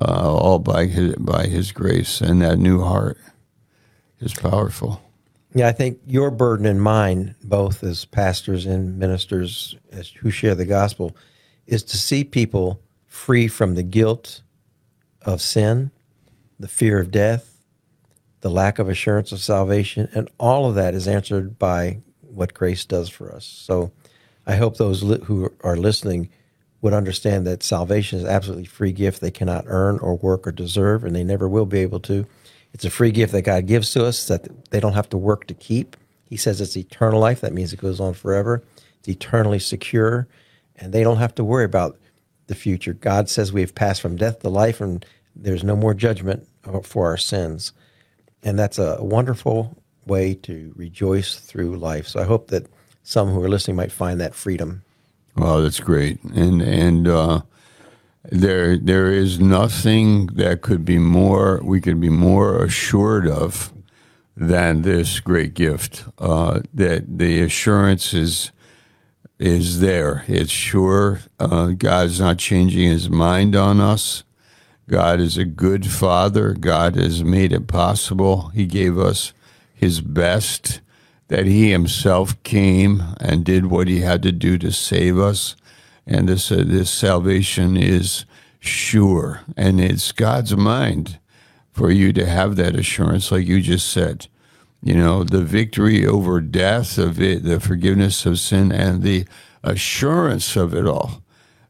uh, 0.01 0.37
all 0.37 0.59
by 0.59 0.87
his 0.87 1.15
by 1.17 1.47
His 1.47 1.73
grace 1.73 2.21
and 2.21 2.43
that 2.43 2.59
new 2.59 2.83
heart 2.83 3.19
is 4.21 4.35
powerful. 4.35 5.01
Yeah, 5.55 5.69
I 5.69 5.73
think 5.73 6.01
your 6.07 6.31
burden 6.31 6.67
and 6.67 6.83
mine, 6.83 7.35
both 7.43 7.83
as 7.83 8.05
pastors 8.05 8.67
and 8.67 8.99
ministers 8.99 9.77
as 9.91 10.09
who 10.09 10.31
share 10.31 10.55
the 10.55 10.67
gospel, 10.67 11.17
is 11.67 11.83
to 11.85 11.97
see 11.97 12.23
people 12.25 12.81
free 13.07 13.49
from 13.49 13.75
the 13.75 13.83
guilt 13.83 14.43
of 15.23 15.41
sin, 15.41 15.91
the 16.59 16.69
fear 16.69 17.01
of 17.01 17.11
death, 17.11 17.58
the 18.41 18.51
lack 18.51 18.79
of 18.79 18.89
assurance 18.89 19.33
of 19.33 19.41
salvation, 19.41 20.09
and 20.15 20.29
all 20.39 20.69
of 20.69 20.75
that 20.77 20.95
is 20.95 21.09
answered 21.09 21.59
by 21.59 22.01
what 22.23 22.55
grace 22.55 22.85
does 22.85 23.09
for 23.09 23.35
us. 23.35 23.45
So 23.45 23.91
I 24.47 24.57
hope 24.57 24.77
those 24.77 25.03
li- 25.03 25.21
who 25.25 25.53
are 25.63 25.77
listening 25.77 26.31
would 26.81 26.93
understand 26.93 27.47
that 27.47 27.63
salvation 27.63 28.19
is 28.19 28.25
absolutely 28.25 28.65
free 28.65 28.93
gift 28.93 29.21
they 29.21 29.31
cannot 29.31 29.65
earn 29.67 29.99
or 29.99 30.17
work 30.17 30.47
or 30.47 30.53
deserve, 30.53 31.05
and 31.05 31.15
they 31.15 31.25
never 31.25 31.49
will 31.49 31.67
be 31.67 31.81
able 31.81 32.01
to. 32.01 32.27
It's 32.73 32.85
a 32.85 32.91
free 32.91 33.11
gift 33.11 33.33
that 33.33 33.43
God 33.43 33.67
gives 33.67 33.93
to 33.93 34.05
us 34.05 34.29
that 34.29 34.71
they 34.71 34.79
don't 34.79 34.93
have 34.93 35.09
to 35.11 35.17
work 35.17 35.47
to 35.49 35.55
keep. 35.55 35.97
He 36.25 36.37
says 36.37 36.61
it's 36.61 36.77
eternal 36.77 37.19
life. 37.19 37.41
That 37.41 37.55
means 37.55 37.73
it 37.73 37.81
goes 37.81 37.99
on 37.99 38.15
forever. 38.15 38.63
It's 39.01 39.09
eternally 39.09 39.59
secure, 39.59 40.29
and 40.77 40.93
they 40.93 41.03
don't 41.03 41.17
have 41.17 41.35
to 41.37 41.45
worry 41.45 41.65
about 41.65 41.99
the 42.47 42.55
future. 42.55 42.93
God 42.93 43.29
says 43.29 43.53
we 43.53 43.63
have 43.63 43.75
passed 43.75 44.01
from 44.01 44.17
death 44.17 44.41
to 44.41 44.49
life, 44.49 44.81
and 44.81 45.05
there's 45.35 45.65
no 45.65 45.75
more 45.75 45.95
judgment 45.95 46.47
for 46.85 47.07
our 47.07 47.17
sins 47.17 47.73
and 48.43 48.59
that's 48.59 48.79
a 48.79 49.03
wonderful 49.03 49.77
way 50.07 50.35
to 50.35 50.73
rejoice 50.77 51.37
through 51.37 51.77
life. 51.77 52.07
So 52.09 52.21
I 52.21 52.25
hope 52.25 52.49
that 52.49 52.67
some 53.03 53.29
who 53.29 53.43
are 53.43 53.49
listening 53.49 53.77
might 53.77 53.93
find 53.93 54.21
that 54.21 54.35
freedom. 54.35 54.83
Well, 55.37 55.63
that's 55.63 55.81
great, 55.81 56.23
and 56.25 56.61
and 56.61 57.07
uh, 57.07 57.43
there 58.25 58.77
there 58.77 59.11
is 59.11 59.39
nothing 59.39 60.27
that 60.35 60.63
could 60.63 60.85
be 60.85 60.99
more 60.99 61.61
we 61.63 61.81
could 61.81 62.01
be 62.01 62.09
more 62.09 62.65
assured 62.65 63.29
of 63.29 63.73
than 64.37 64.83
this 64.83 65.21
great 65.21 65.55
gift. 65.55 66.05
Uh, 66.19 66.61
that 66.75 67.19
the 67.19 67.41
assurance 67.41 68.13
is 68.13 68.51
is 69.39 69.81
there. 69.81 70.25
It's 70.27 70.51
sure. 70.51 71.21
Uh, 71.39 71.69
God's 71.69 72.19
not 72.21 72.39
changing 72.39 72.91
His 72.91 73.09
mind 73.09 73.55
on 73.55 73.81
us. 73.81 74.25
God 74.89 75.21
is 75.21 75.37
a 75.37 75.45
good 75.45 75.87
father. 75.87 76.55
God 76.55 76.97
has 76.97 77.23
made 77.23 77.53
it 77.53 77.67
possible. 77.69 78.49
He 78.49 78.65
gave 78.65 78.99
us 78.99 79.35
his 79.75 80.01
best, 80.01 80.81
that 81.29 81.45
he 81.45 81.71
himself 81.71 82.43
came 82.43 83.03
and 83.21 83.45
did 83.45 83.67
what 83.67 83.87
he 83.87 84.01
had 84.01 84.23
to 84.23 84.33
do 84.33 84.57
to 84.59 84.73
save 84.73 85.19
us. 85.19 85.57
And 86.07 86.27
this, 86.27 86.51
uh, 86.51 86.65
this 86.67 86.91
salvation 86.91 87.77
is 87.77 88.25
sure. 88.61 89.43
And 89.59 89.79
it's 89.79 90.11
God's 90.11 90.57
mind 90.57 91.19
for 91.71 91.91
you 91.91 92.15
to 92.15 92.27
have 92.27 92.57
that 92.57 92.75
assurance, 92.75 93.31
like 93.31 93.47
you 93.47 93.61
just 93.61 93.91
said. 93.91 94.27
You 94.83 94.95
know, 94.95 95.23
the 95.23 95.43
victory 95.43 96.07
over 96.07 96.41
death, 96.41 96.97
of 96.97 97.21
it, 97.21 97.45
the 97.45 97.61
forgiveness 97.61 98.25
of 98.25 98.39
sin, 98.39 98.73
and 98.73 99.03
the 99.03 99.27
assurance 99.63 100.57
of 100.57 100.75
it 100.75 100.87
all. 100.87 101.23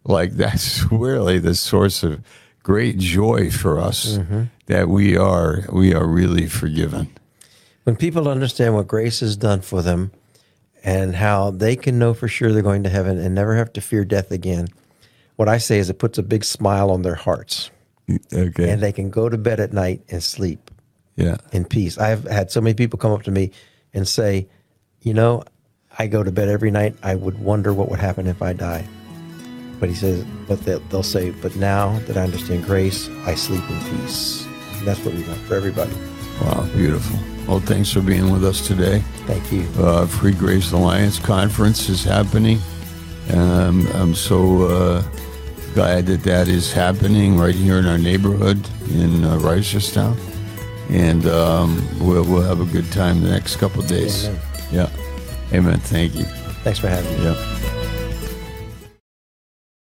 Like 0.04 0.32
that's 0.34 0.84
really 0.92 1.40
the 1.40 1.56
source 1.56 2.04
of 2.04 2.22
great 2.68 2.98
joy 2.98 3.50
for 3.50 3.80
us 3.80 4.18
mm-hmm. 4.18 4.42
that 4.66 4.90
we 4.90 5.16
are 5.16 5.64
we 5.72 5.94
are 5.94 6.06
really 6.06 6.46
forgiven. 6.46 7.08
When 7.84 7.96
people 7.96 8.28
understand 8.28 8.74
what 8.74 8.86
grace 8.86 9.20
has 9.20 9.38
done 9.38 9.62
for 9.62 9.80
them 9.80 10.12
and 10.84 11.16
how 11.16 11.50
they 11.50 11.76
can 11.76 11.98
know 11.98 12.12
for 12.12 12.28
sure 12.28 12.52
they're 12.52 12.62
going 12.62 12.82
to 12.82 12.90
heaven 12.90 13.18
and 13.18 13.34
never 13.34 13.56
have 13.56 13.72
to 13.72 13.80
fear 13.80 14.04
death 14.04 14.30
again, 14.30 14.68
what 15.36 15.48
I 15.48 15.56
say 15.56 15.78
is 15.78 15.88
it 15.88 15.98
puts 15.98 16.18
a 16.18 16.22
big 16.22 16.44
smile 16.44 16.90
on 16.90 17.00
their 17.00 17.14
hearts. 17.14 17.70
Okay. 18.34 18.70
And 18.70 18.82
they 18.82 18.92
can 18.92 19.08
go 19.08 19.30
to 19.30 19.38
bed 19.38 19.60
at 19.60 19.72
night 19.72 20.02
and 20.10 20.22
sleep. 20.22 20.70
Yeah. 21.16 21.38
In 21.52 21.64
peace. 21.64 21.96
I've 21.96 22.24
had 22.24 22.50
so 22.50 22.60
many 22.60 22.74
people 22.74 22.98
come 22.98 23.12
up 23.12 23.22
to 23.22 23.30
me 23.30 23.50
and 23.94 24.06
say, 24.06 24.46
you 25.00 25.14
know, 25.14 25.42
I 25.98 26.06
go 26.06 26.22
to 26.22 26.30
bed 26.30 26.48
every 26.48 26.70
night. 26.70 26.96
I 27.02 27.14
would 27.14 27.38
wonder 27.38 27.72
what 27.72 27.88
would 27.88 27.98
happen 27.98 28.26
if 28.26 28.42
I 28.42 28.52
die. 28.52 28.86
But 29.80 29.88
he 29.88 29.94
says, 29.94 30.24
but 30.46 30.60
they'll, 30.62 30.80
they'll 30.90 31.02
say, 31.02 31.30
but 31.30 31.54
now 31.56 31.98
that 32.00 32.16
I 32.16 32.22
understand 32.22 32.64
grace, 32.64 33.08
I 33.24 33.34
sleep 33.34 33.62
in 33.70 33.80
peace. 33.80 34.46
And 34.78 34.86
that's 34.86 35.04
what 35.04 35.14
we 35.14 35.22
want 35.22 35.40
for 35.40 35.54
everybody. 35.54 35.92
Wow, 36.40 36.68
beautiful. 36.74 37.18
Well, 37.46 37.60
thanks 37.60 37.92
for 37.92 38.00
being 38.00 38.30
with 38.30 38.44
us 38.44 38.66
today. 38.66 39.02
Thank 39.26 39.50
you. 39.52 39.66
Uh, 39.78 40.06
Free 40.06 40.34
Grace 40.34 40.72
Alliance 40.72 41.18
Conference 41.18 41.88
is 41.88 42.04
happening. 42.04 42.58
And 43.28 43.40
I'm, 43.40 43.86
I'm 43.88 44.14
so 44.14 44.64
uh, 44.64 45.02
glad 45.74 46.06
that 46.06 46.22
that 46.24 46.48
is 46.48 46.72
happening 46.72 47.38
right 47.38 47.54
here 47.54 47.78
in 47.78 47.86
our 47.86 47.98
neighborhood 47.98 48.58
in 48.90 49.24
uh, 49.24 49.38
Reisterstown. 49.38 50.16
And 50.90 51.26
um, 51.26 51.86
we'll, 52.00 52.24
we'll 52.24 52.42
have 52.42 52.60
a 52.60 52.66
good 52.66 52.90
time 52.90 53.20
the 53.20 53.30
next 53.30 53.56
couple 53.56 53.82
of 53.82 53.88
days. 53.88 54.26
Amen. 54.26 54.40
Yeah. 54.72 54.90
Amen. 55.52 55.78
Thank 55.80 56.14
you. 56.14 56.24
Thanks 56.64 56.78
for 56.78 56.88
having 56.88 57.16
me. 57.18 57.24
Yeah. 57.24 57.77